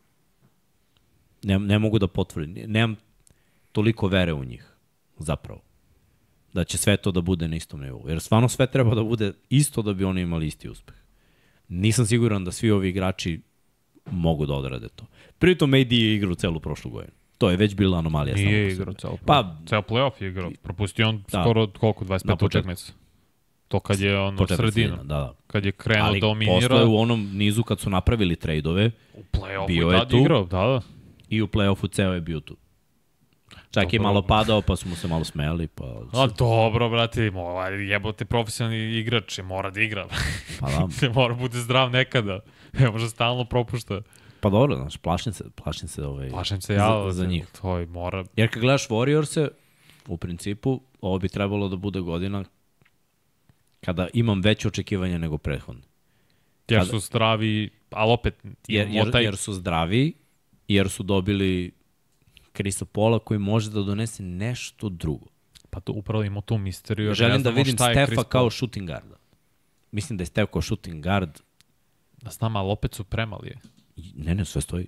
[1.43, 2.95] Ne, ne mogu da potvrdim, nemam
[3.71, 4.75] toliko vere u njih,
[5.17, 5.61] zapravo.
[6.53, 8.09] Da će sve to da bude na istom nivou.
[8.09, 10.95] Jer stvarno sve treba da bude isto da bi oni imali isti uspeh.
[11.67, 13.41] Nisam siguran da svi ovi igrači
[14.05, 15.05] mogu da odrade to.
[15.39, 17.13] Pritom AD je igrao celu prošlu godinu.
[17.37, 18.35] To je već bila anomalija.
[18.35, 20.51] Nije igrao ceo Pa, Ceo playoff je igrao.
[20.63, 21.41] Propustio on Da.
[21.43, 22.45] skoro koliko, Na 25 početku.
[22.45, 22.93] utakmica.
[23.67, 24.95] To kad je ono sredina.
[24.95, 25.33] Da, da.
[25.47, 29.67] Kad je krenuo Ali dominira, posle u onom nizu kad su napravili trejdove u play-offu
[29.67, 30.17] bio je tu.
[30.17, 30.81] igrao, da, da.
[31.29, 32.57] i u play-offu ceo je bio tu.
[33.71, 34.09] Čak je Dobro.
[34.09, 35.83] malo padao, pa smo se malo smejali, pa...
[36.13, 37.31] A dobro, brate,
[37.89, 40.07] jebote profesionalni igrač je, mora da igra.
[40.59, 42.39] Pa da, mora bude zdrav nekada.
[42.79, 44.01] Ne može stalno propušta.
[44.39, 47.47] pa dobro, znaš, plašim se, plašim se ovaj, Plašem se ja za, za njih.
[47.61, 48.25] To je, mora.
[48.35, 49.47] Jer kad gledaš Warriors-e,
[50.07, 52.43] u principu, ovo bi trebalo da bude godina
[53.81, 55.81] kada imam veće očekivanja nego prethodne.
[56.67, 58.35] Jer Kada- su zdravi, ali opet
[58.67, 59.23] Jer, jer, taj...
[59.23, 60.13] jer su zdravi,
[60.67, 61.71] jer su dobili
[62.53, 65.25] Krisa Pola koji može da donese nešto drugo.
[65.69, 67.13] Pa to upravo imamo tu misteriju.
[67.13, 69.15] Želim da vidim Stefa kao shooting guarda.
[69.91, 71.39] Mislim da je Stef kao shooting guard.
[72.21, 73.47] Da znam, ali opet su premali.
[73.47, 73.57] je.
[74.15, 74.87] Ne, ne, sve stoji.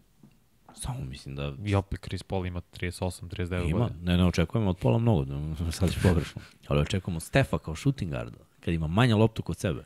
[0.73, 3.79] Samo mislim da I opet Chris Paul ima 38, 39 ima.
[3.79, 3.99] godina.
[4.03, 6.41] Ne, ne očekujemo od Pola mnogo, da sad ću pogrešno.
[6.67, 9.83] Ali očekujemo Stefa kao shooting guarda, kad ima manja loptu kod sebe,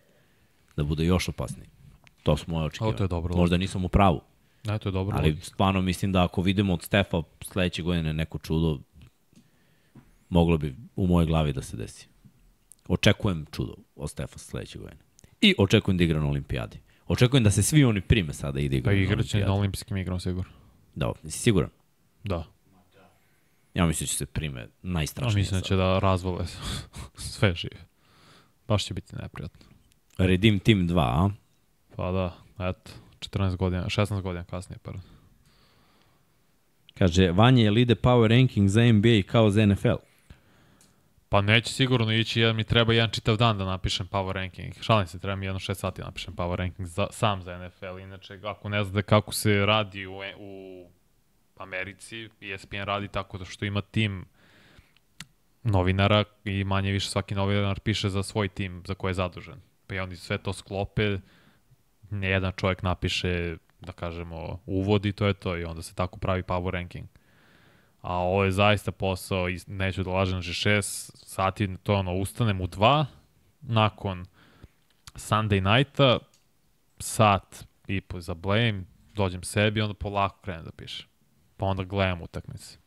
[0.76, 1.68] da bude još opasniji.
[2.24, 2.94] To su moje očekivanja.
[2.94, 3.36] O, to je dobro.
[3.36, 4.22] Možda nisam u pravu,
[4.64, 5.18] Ne, to je dobro.
[5.18, 8.80] ali stvarno mislim da ako vidimo od Stefa sledeće godine neko čudo,
[10.30, 12.08] moglo bi u mojoj glavi da se desi.
[12.88, 15.02] Očekujem čudo od Stefa sledeće godine.
[15.42, 16.80] I očekujem da igra na olimpijadi.
[17.08, 19.46] Očekujem da se svi oni prime sada i da Pa igraju na igraće olimpijadi.
[19.52, 20.52] na olimpijskim igram sigurno.
[20.96, 21.70] Da, jesi siguran?
[22.24, 22.44] Da.
[23.74, 25.42] Ja mislim da će se prime najstrašnije.
[25.42, 26.46] mislim da će da razvole
[27.34, 27.78] sve žive.
[28.68, 29.66] Baš će biti neprijatno.
[30.18, 31.30] Redeem Team 2, a?
[31.96, 32.36] Pa da,
[32.70, 35.02] eto, 14 godina, 16 godina kasnije, pardon.
[36.94, 39.96] Kaže, Vanja, je li ide power ranking za NBA kao za NFL?
[41.32, 44.74] Pa neće sigurno ići, jer mi treba jedan čitav dan da napišem power ranking.
[44.82, 48.00] Šalim se, treba mi jedno 6 sati da napišem power ranking za, sam za NFL.
[48.00, 50.86] Inače, ako ne znate kako se radi u, u
[51.58, 54.26] Americi, ESPN radi tako da što ima tim
[55.64, 59.62] novinara i manje više svaki novinar piše za svoj tim za koje je zadužen.
[59.88, 61.18] Pa i oni sve to sklope,
[62.10, 66.20] ne jedan čovjek napiše, da kažemo, uvod i to je to i onda se tako
[66.20, 67.08] pravi power ranking.
[68.02, 70.82] A ovo je zaista posao, i neću da lažem, že 6
[71.16, 73.06] sati, to ono, ustanem u 2,
[73.62, 74.26] nakon
[75.16, 76.20] Sunday nighta,
[77.00, 78.84] sat i po za blame,
[79.14, 81.08] dođem sebi, onda polako krenem da pišem.
[81.58, 82.78] Pa onda gledam utakmice.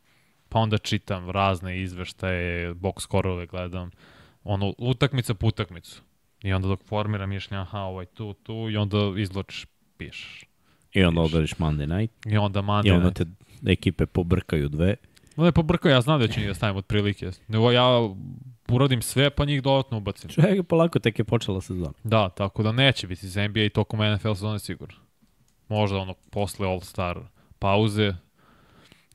[0.49, 3.91] Pa onda čitam razne izveštaje, box skorove gledam,
[4.43, 6.01] ono, utakmica po utakmicu.
[6.43, 9.65] I onda dok formiram mišljenja, aha, ovaj tu, tu, i onda izločiš,
[9.97, 10.45] pišeš.
[10.93, 12.25] I onda odariš Monday night.
[12.25, 13.21] I onda I Monday onda night.
[13.65, 14.95] Ekipe pobrkaju dve.
[15.35, 17.29] Onda je pobrkao, ja znam da ću njih da stavim od prilike.
[17.47, 17.85] Nego ja
[18.69, 20.29] uradim sve, pa njih dodatno ubacim.
[20.29, 21.93] Čekaj, polako, tek je počela sezona.
[22.03, 24.97] Da, tako da neće biti za NBA i tokom NFL sezone sigurno.
[25.67, 27.19] Možda ono posle All-Star
[27.59, 28.13] pauze,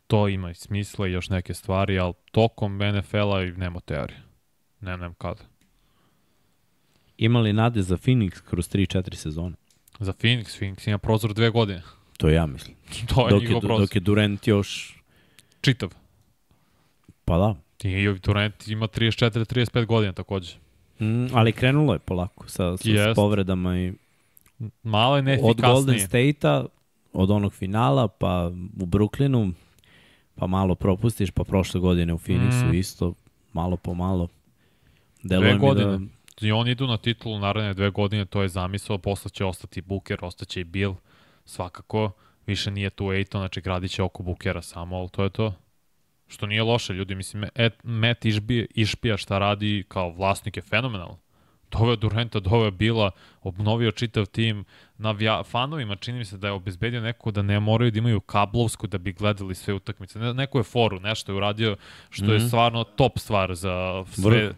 [0.07, 4.23] to ima i smisla i još neke stvari, ali tokom NFL-a i nema teorije.
[4.81, 5.43] Ne, nem kada.
[7.17, 9.57] Ima li nade za Phoenix kroz 3-4 sezone?
[9.99, 11.83] Za Phoenix, Phoenix ima prozor dve godine.
[12.21, 12.77] To ja mislim.
[13.15, 14.97] To je Dok je, dok je Durant još...
[15.61, 15.95] Čitav.
[17.25, 17.55] Pa da.
[17.89, 20.55] I Durant ima 34-35 godina takođe.
[21.01, 23.13] Mm, ali krenulo je polako sa, sa, Jest.
[23.13, 23.93] s povredama i
[24.83, 26.07] Malo je od Golden neefikasnije.
[26.33, 26.65] State-a,
[27.13, 29.53] od onog finala, pa u Brooklynu,
[30.35, 32.75] pa malo propustiš, pa prošle godine u Phoenixu Mm.
[32.75, 33.15] isto,
[33.53, 34.29] malo po malo.
[35.23, 35.67] Deluje Dve da...
[35.67, 36.09] godine.
[36.41, 40.19] I oni idu na titulu naredne dve godine, to je zamisao, posle će ostati Booker,
[40.23, 40.95] ostaće i Bill,
[41.51, 42.11] svakako.
[42.47, 45.55] Više nije tu Aiton, znači gradit će oko Bookera samo, ali to je to.
[46.29, 51.17] Što nije loše, ljudi, mislim, et, Matt Išbija, Išpija šta radi kao vlasnik je fenomenal.
[51.71, 53.11] Doveo Durenta, doveo Bila,
[53.43, 54.65] obnovio čitav tim.
[54.99, 58.87] Navija, fanovima čini mi se da je obezbedio neko da ne moraju da imaju kablovsku
[58.87, 60.19] da bi gledali sve utakmice.
[60.19, 61.77] Ne, neko je foru, nešto je uradio
[62.11, 62.33] što mm -hmm.
[62.33, 62.47] je Mhm.
[62.47, 64.55] stvarno top stvar za sve Vrh.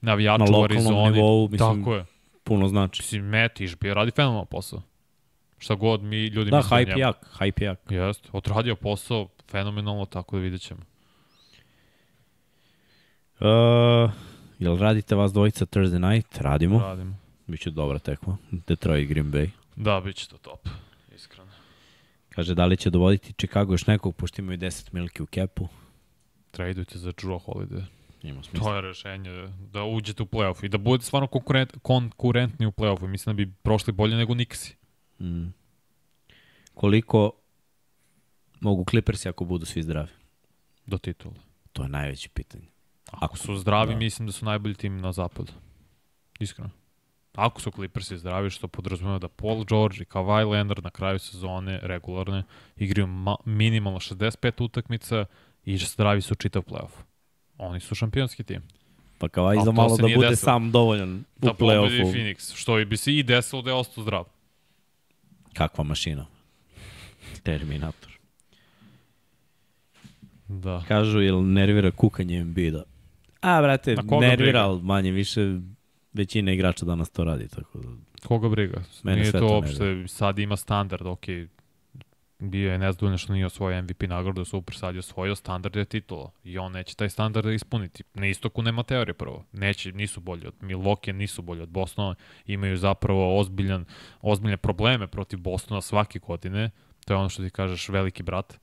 [0.00, 1.10] navijače Na u lokalnom Arizoni.
[1.10, 2.04] nivou, mislim, Tako je.
[2.44, 3.02] puno znači.
[3.02, 4.82] Mislim, Matt Išbija radi fenomenal posao.
[5.62, 6.98] Šta god mi ljudi Da, misle o hype njemu.
[7.00, 7.78] jak, hype jak.
[7.90, 10.80] Jeste, odradio posao fenomenalno, tako da vidjet ćemo.
[13.40, 14.10] Uh,
[14.58, 16.38] jel radite vas dvojica Thursday night?
[16.38, 16.78] Radimo.
[16.78, 17.16] Radimo.
[17.46, 18.36] Biće dobra tekma.
[18.50, 19.50] Detroit Green Bay.
[19.76, 20.68] Da, bit će to top,
[21.14, 21.50] iskreno.
[22.28, 25.68] Kaže, da li će dovoditi Chicago još nekog, pošto imaju 10 milki u kepu?
[26.50, 27.82] Tradujte za Drew Holiday.
[28.22, 28.68] Ima smisla.
[28.68, 33.06] To je rešenje, da uđete u playoff i da budete stvarno konkurent, konkurentni u playoffu.
[33.06, 34.74] Mislim da bi prošli bolje nego Nixi.
[35.20, 35.52] Mm.
[36.74, 37.30] Koliko
[38.60, 40.08] mogu Clippersi ako budu svi zdravi?
[40.86, 41.34] Do titula.
[41.72, 42.66] To je najveće pitanje.
[43.10, 43.98] Ako su zdravi, da.
[43.98, 45.52] mislim da su najbolji tim na zapadu.
[46.40, 46.70] Iskreno.
[47.34, 51.80] Ako su Clippersi zdravi, što podrazumeva da Paul George i Kawhi Leonard na kraju sezone
[51.82, 52.42] regularne
[52.76, 55.24] igraju ma minimalno 65 utakmica
[55.64, 56.90] i zdravi su čitav playoff.
[57.58, 58.62] Oni su šampionski tim.
[59.18, 60.36] Pa Ali za malo da bude desilo.
[60.36, 62.12] sam dovoljan u Da pobedi play-offu.
[62.12, 64.24] Phoenix, što bi se i desilo da je ostao zdrav.
[65.54, 66.26] Kakva mašina.
[67.42, 68.18] Terminator.
[70.48, 70.84] Da.
[70.88, 72.82] Kažu, jel nervira kukanje Embiida?
[73.40, 75.58] A, brate, nervira, ali manje više
[76.12, 77.88] većina igrača danas to radi, tako da...
[78.26, 78.82] Koga briga?
[79.02, 81.24] Mene nije to to uopšte, sad ima standard, ok,
[82.40, 86.30] bio je nezadovoljno što nije osvojio MVP nagradu, super, sad je osvojio standard je titula
[86.44, 88.04] i on neće taj standard da ispuniti.
[88.14, 89.44] Na istoku nema teorije prvo.
[89.52, 92.14] Neće, nisu bolji od Milwaukee, nisu bolji od Bostona,
[92.46, 93.84] imaju zapravo ozbiljan,
[94.20, 96.70] ozbiljne probleme protiv Bostona svake godine.
[97.04, 98.58] To je ono što ti kažeš veliki brat.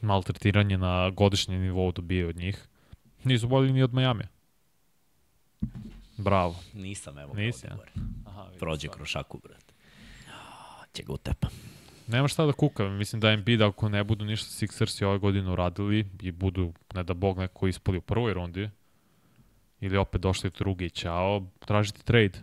[0.00, 2.68] Maltretiranje na godišnjem nivou dobije od njih.
[3.24, 4.24] Nisu bolji ni od Miami.
[6.16, 6.56] Bravo.
[6.72, 7.34] Nisam, evo.
[7.34, 7.66] Nisi.
[8.26, 9.74] Aha, Prođe kroz šaku, brate.
[10.92, 11.48] Će ga utepa.
[12.06, 12.96] Nema šta da kukam.
[12.96, 17.14] Mislim da Embiid ako ne budu ništa Sixersi ove godine uradili i budu, ne da
[17.14, 18.70] bog neko ispali u prvoj rundi
[19.80, 22.38] ili opet došli u drugi i ćao, tražiti trade.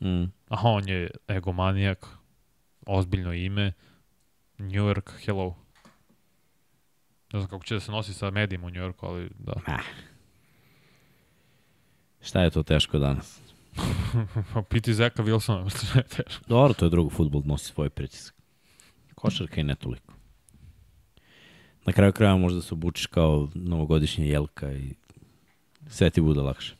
[0.00, 0.24] Mm.
[0.48, 2.06] A on je egomanijak,
[2.86, 3.72] ozbiljno ime,
[4.58, 5.56] New York, hello.
[7.32, 9.52] Ne znam kako će da se nosi sa medijima u New Yorku, ali da.
[9.66, 9.80] Ah.
[12.20, 13.40] Šta je to teško danas?
[14.54, 16.44] Pa piti Zeka Wilsona, što je teško.
[16.48, 18.36] Dobro, to je drugo, futbol nosi svoj pritisak.
[19.16, 20.12] Košarka i ne toliko.
[21.86, 24.94] Na kraju kraja možda se obučiš kao novogodišnja jelka i
[25.88, 26.74] sve ti bude lakše.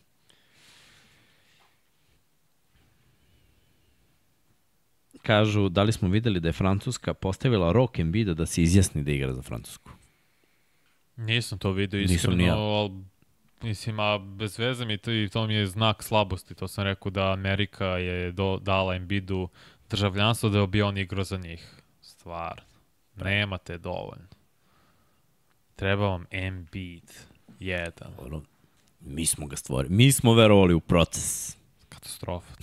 [5.22, 9.10] Kažu, da li smo videli da je Francuska postavila Rok Embida da se izjasni da
[9.10, 9.90] igra za Francusku?
[11.16, 12.56] Nisam to video iskreno, ja.
[12.56, 13.04] ali
[13.62, 16.54] mislim, a bez veze mi to, i to mi je znak slabosti.
[16.54, 19.48] To sam rekao da Amerika je do, dala Embiidu
[19.90, 21.82] državljanstvo da bi on igrao za njih.
[22.26, 22.60] Stvar.
[23.16, 24.26] Nemate dovoljno.
[25.76, 27.10] Treba vam Embiid.
[27.60, 28.12] Jedan.
[28.18, 28.42] Dobro,
[29.00, 29.94] mi smo ga stvorili.
[29.94, 31.56] Mi smo verovali u proces.
[31.88, 32.54] Katastrofa.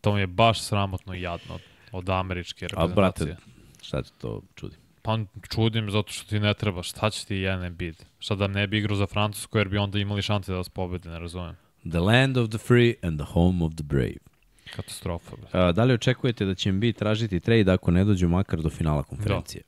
[0.00, 1.60] To mi je baš sramotno i jadno od,
[1.92, 3.36] od američke A, brate, reprezentacije.
[3.82, 4.76] šta te to čudi?
[5.02, 5.18] Pa
[5.54, 6.82] čudim zato što ti ne treba.
[6.82, 8.04] Šta će ti jedan Embiid?
[8.18, 11.10] Šta da ne bi igrao za Francusku jer bi onda imali šanse da vas pobede,
[11.10, 11.56] ne razumem.
[11.90, 14.29] The land of the free and the home of the brave.
[14.76, 15.36] Katastrofa.
[15.52, 19.02] A, da li očekujete da će biti tražiti trade ako ne dođu makar do finala
[19.02, 19.62] konferencije?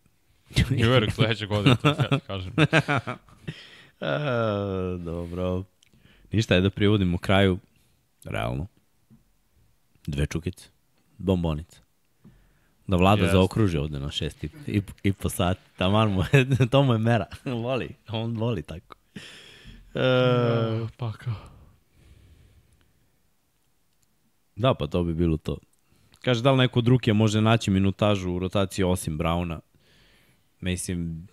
[0.76, 2.52] I uvijek sledeće godine, to ja ti kažem.
[4.00, 5.64] A, dobro.
[6.32, 7.58] Ništa je da privodimo kraju.
[8.24, 8.66] Realno.
[10.06, 10.68] Dve čukice.
[11.18, 11.80] Bombonica.
[12.86, 13.32] Da vlada Jest.
[13.32, 15.60] zaokruži ovde na šest i, i, i po sati.
[15.76, 17.26] Taman mu je, to mu je mera.
[17.64, 17.88] voli.
[18.08, 18.96] On voli tako.
[19.94, 21.51] E, pa kao.
[24.56, 25.58] Da, pa to bi bilo to.
[26.20, 29.60] Kaže, da li neko drugi može naći minutažu u rotaciji osim Brauna?
[30.60, 31.28] Mislim,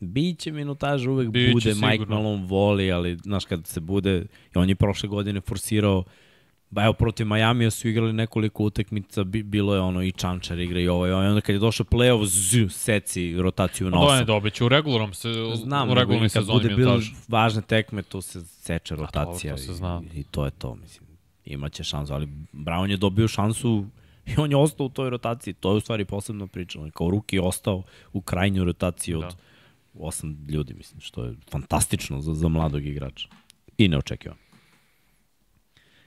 [0.00, 2.16] biće minutaža uvek Biće bude, Mike sigurno.
[2.16, 6.04] Malone voli, ali znaš kad se bude, i on je prošle godine forsirao
[6.74, 10.80] Ba evo, protiv Majamija su igrali nekoliko utekmica, bi, bilo je ono i Čančar igra
[10.80, 11.22] i ovo i ovo.
[11.22, 14.64] I onda kad je došao play-off, zzz, seci rotaciju na Pa da, ne dobit će
[14.64, 17.14] u regularnom se, Znam, u nego regularnoj i kad sezoni bude bilo minutažu.
[17.28, 20.02] važne tekme, to se seče rotacija to se i, zna.
[20.14, 21.03] i to je to, mislim.
[21.46, 23.86] Imaće šansu, ali Brown je dobio šansu
[24.26, 25.54] i on je ostao u toj rotaciji.
[25.54, 26.78] To je u stvari posebna priča.
[26.80, 29.30] Je kao ruki ostao u krajnjoj rotaciji od Da.
[29.98, 33.28] osam ljudi, mislim, što je fantastično za, za mladog igrača.
[33.78, 34.40] I neočekivano.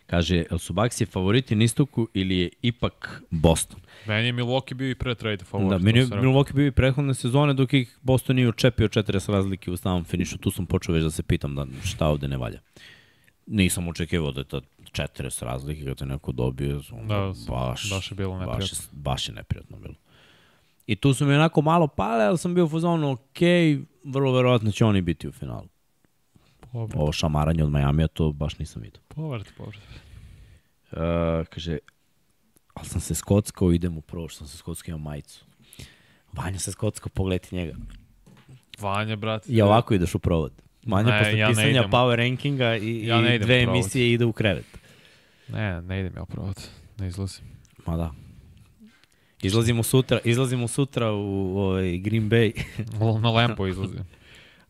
[0.06, 3.80] Kaže, el su Baxi favoriti na istoku ili je ipak Boston?
[4.06, 5.70] Meni je Milwaukee bio i pre trade favorit.
[5.70, 6.06] Da, meni je.
[6.08, 10.38] Milwaukee bio i prethodne sezone dok ih Boston nije očepio 40 razlike u samom finišu.
[10.38, 12.60] Tu sam počeo već da se pitam da šta ovde ne valja.
[13.48, 16.82] Nisam očekivao da je to 40 razlike kad te neko dobio.
[16.92, 18.78] onda Da, baš, baš je bilo Baš, neprijatno.
[18.78, 19.94] je- baš je neprijatno bilo.
[20.88, 23.40] I tu su mi onako malo pale, ali sam bio u fazonu, ok,
[24.06, 25.68] vrlo verovatno će oni biti u finalu.
[26.62, 29.02] Povrat, Ovo šamaranje od Majamija, to baš nisam vidio.
[29.08, 29.82] povrat, povrat.
[30.92, 30.98] Uh,
[31.48, 31.78] kaže,
[32.74, 35.46] ali sam se skockao, idem u prvo što sam se skockao, imam majicu.
[36.34, 37.74] Vanja se skockao, pogledajte njega.
[38.80, 39.52] Vanja, brate.
[39.52, 40.54] I ovako ideš u provod.
[40.88, 41.90] Manja Ne, posle ja pisanja idem.
[41.90, 43.76] power rankinga i, Ja i dve provod.
[43.76, 44.66] emisije ide u krevet.
[45.48, 46.70] Ne, ne idem ja u provat.
[46.98, 47.46] Ne izlazim.
[47.86, 48.12] Ma da.
[49.42, 52.64] Izlazimo sutra, izlazimo sutra u ovaj Green Bay,
[53.22, 54.04] Na Lempo izlazim.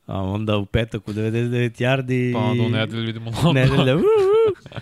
[0.06, 1.50] a onda u petak u 99
[1.82, 2.34] yardi.
[2.34, 3.54] Pa onda u nedelju vidimo London.
[3.56, 3.96] Nedelja.
[3.96, 4.78] uh, uh.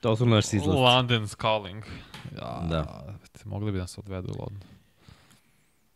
[0.00, 0.78] to su naši izlazi.
[0.78, 1.84] London's calling.
[2.36, 3.04] Ja, Da.
[3.44, 4.68] Mogli bi nas odvedu u London.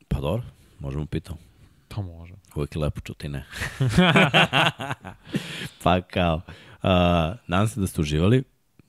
[0.09, 0.43] Pa dobro,
[0.81, 1.37] možemo pitao.
[1.89, 2.35] To može.
[2.57, 3.45] Uvijek je lepo čuti ne.
[5.83, 6.91] pa kao, uh,
[7.47, 8.43] nadam se da ste uživali.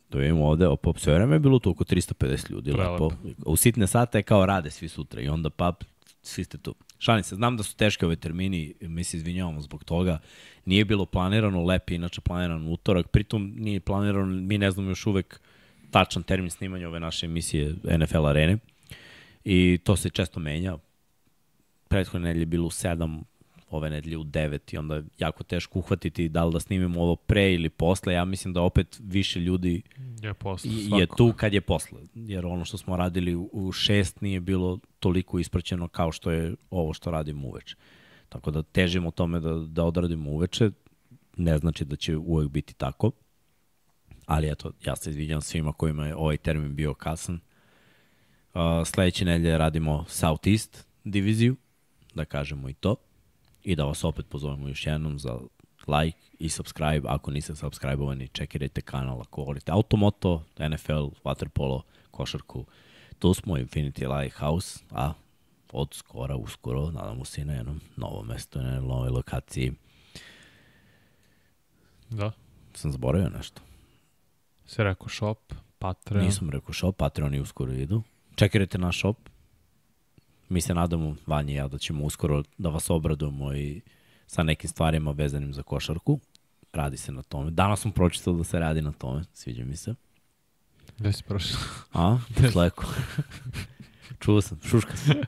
[0.10, 3.08] Da vidimo ovde, opa, sve vreme je bilo tu oko 350 ljudi, Prelepo.
[3.08, 3.16] lepo.
[3.46, 5.74] U sitne sate je kao rade svi sutra i onda pa
[6.22, 6.76] svi ste tu.
[7.00, 10.20] Šalim se, znam da su teški ove termini, mi se izvinjavamo zbog toga.
[10.66, 15.06] Nije bilo planirano, lep je inače planiran utorak, pritom nije planirano, mi ne znamo još
[15.06, 15.40] uvek
[15.92, 18.58] tačan termin snimanja ove naše emisije NFL arene.
[19.44, 20.78] I to se često menja,
[21.88, 23.22] prethodne nedelje je bilo u 7,
[23.74, 27.16] ove nedelje u 9 i onda je jako teško uhvatiti da li da snimimo ovo
[27.16, 28.14] pre ili posle.
[28.14, 29.82] Ja mislim da opet više ljudi
[30.22, 32.00] Je posle je tu kad je posle.
[32.16, 36.56] Jer ono što smo radili u- u 6 nije bilo toliko ispraćeno kao što je
[36.70, 37.76] ovo što radimo uveče.
[38.30, 40.72] Tako da težimo tome da, da odradimo uveče.
[41.38, 43.12] Ne znači da će uvek biti tako.
[44.26, 47.40] Ali eto, ja se izvinjam svima kojima je ovaj termin bio kasan.
[48.54, 51.56] Uh, sledeće nedelje radimo Southeast diviziju,
[52.16, 52.96] da kažemo i to.
[53.64, 55.40] I da vas opet pozovemo još jednom za
[55.88, 57.10] like i subscribe.
[57.10, 61.82] Ako niste subscribe-ovani, čekirajte kanal ako volite automoto, NFL, waterpolo,
[62.12, 62.66] košarku.
[63.20, 65.14] Tu smo Infinity Lighthouse, a
[65.72, 69.74] od skora, uskoro, nadamo se i na jednom novom mestu, na novoj lokaciji.
[72.10, 72.32] Da.
[72.74, 73.62] Sam zaboravio nešto.
[74.66, 76.26] Se rekao shop, Patreon.
[76.26, 78.04] Nisam rekao shop, Patreoni uskoro idu.
[78.36, 79.18] Čekirajte naš shop.
[80.50, 83.82] Mi se nadamo, Vanja i ja, da ćemo uskoro da vas obradujemo i
[84.28, 86.20] sa nekim stvarima vezanim za košarku.
[86.74, 87.52] radi se na tome.
[87.52, 89.96] Danas sam pročitao da se radi na tome, sviđa mi se.
[90.98, 91.60] Gde si prošao?
[91.94, 92.18] A,
[92.52, 92.86] Sleko.
[94.22, 95.24] Čuo sam, šuška se.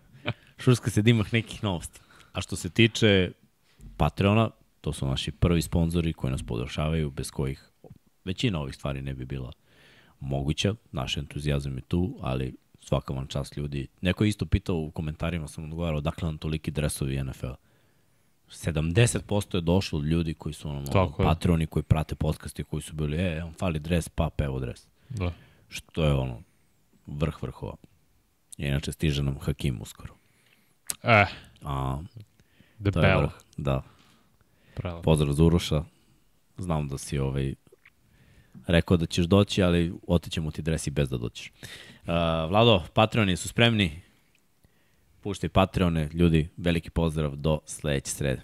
[0.58, 2.00] Šuška se dimah nekih novosti.
[2.34, 3.32] A što se tiče
[3.98, 4.50] Patreona,
[4.82, 7.70] to su naši prvi sponzori koji nas podršavaju, bez kojih
[8.26, 9.52] većina ovih stvari ne bi bila
[10.20, 10.76] moguća.
[10.92, 12.56] Naš entuzijazam je tu, ali
[12.86, 13.88] svaka vam čast ljudi.
[14.02, 17.52] Neko je isto pitao u komentarima, sam odgovarao, dakle nam toliki dresovi NFL.
[18.50, 21.28] 70% je došlo od ljudi koji su ono, Tako je.
[21.28, 25.32] patroni, koji prate podcasti, koji su bili, e, on fali dres, pa, evo dres Da.
[25.70, 26.42] što je ono
[27.08, 27.76] vrh vrhova.
[28.58, 30.14] Inače stiže nam Hakim uskoro.
[31.04, 31.26] Eh,
[31.62, 31.98] A,
[32.80, 33.30] debelo.
[33.58, 33.84] Da.
[34.76, 35.02] Prelepo.
[35.02, 35.84] Pozdrav za Uroša.
[36.58, 37.54] Znam da si ovaj,
[38.68, 41.52] rekao da ćeš doći, ali otećemo ti dres i bez da doćeš.
[42.06, 44.02] Uh, Vlado, Patreoni su spremni.
[45.22, 48.42] Puštaj Patreone, ljudi, veliki pozdrav do sledeće srede.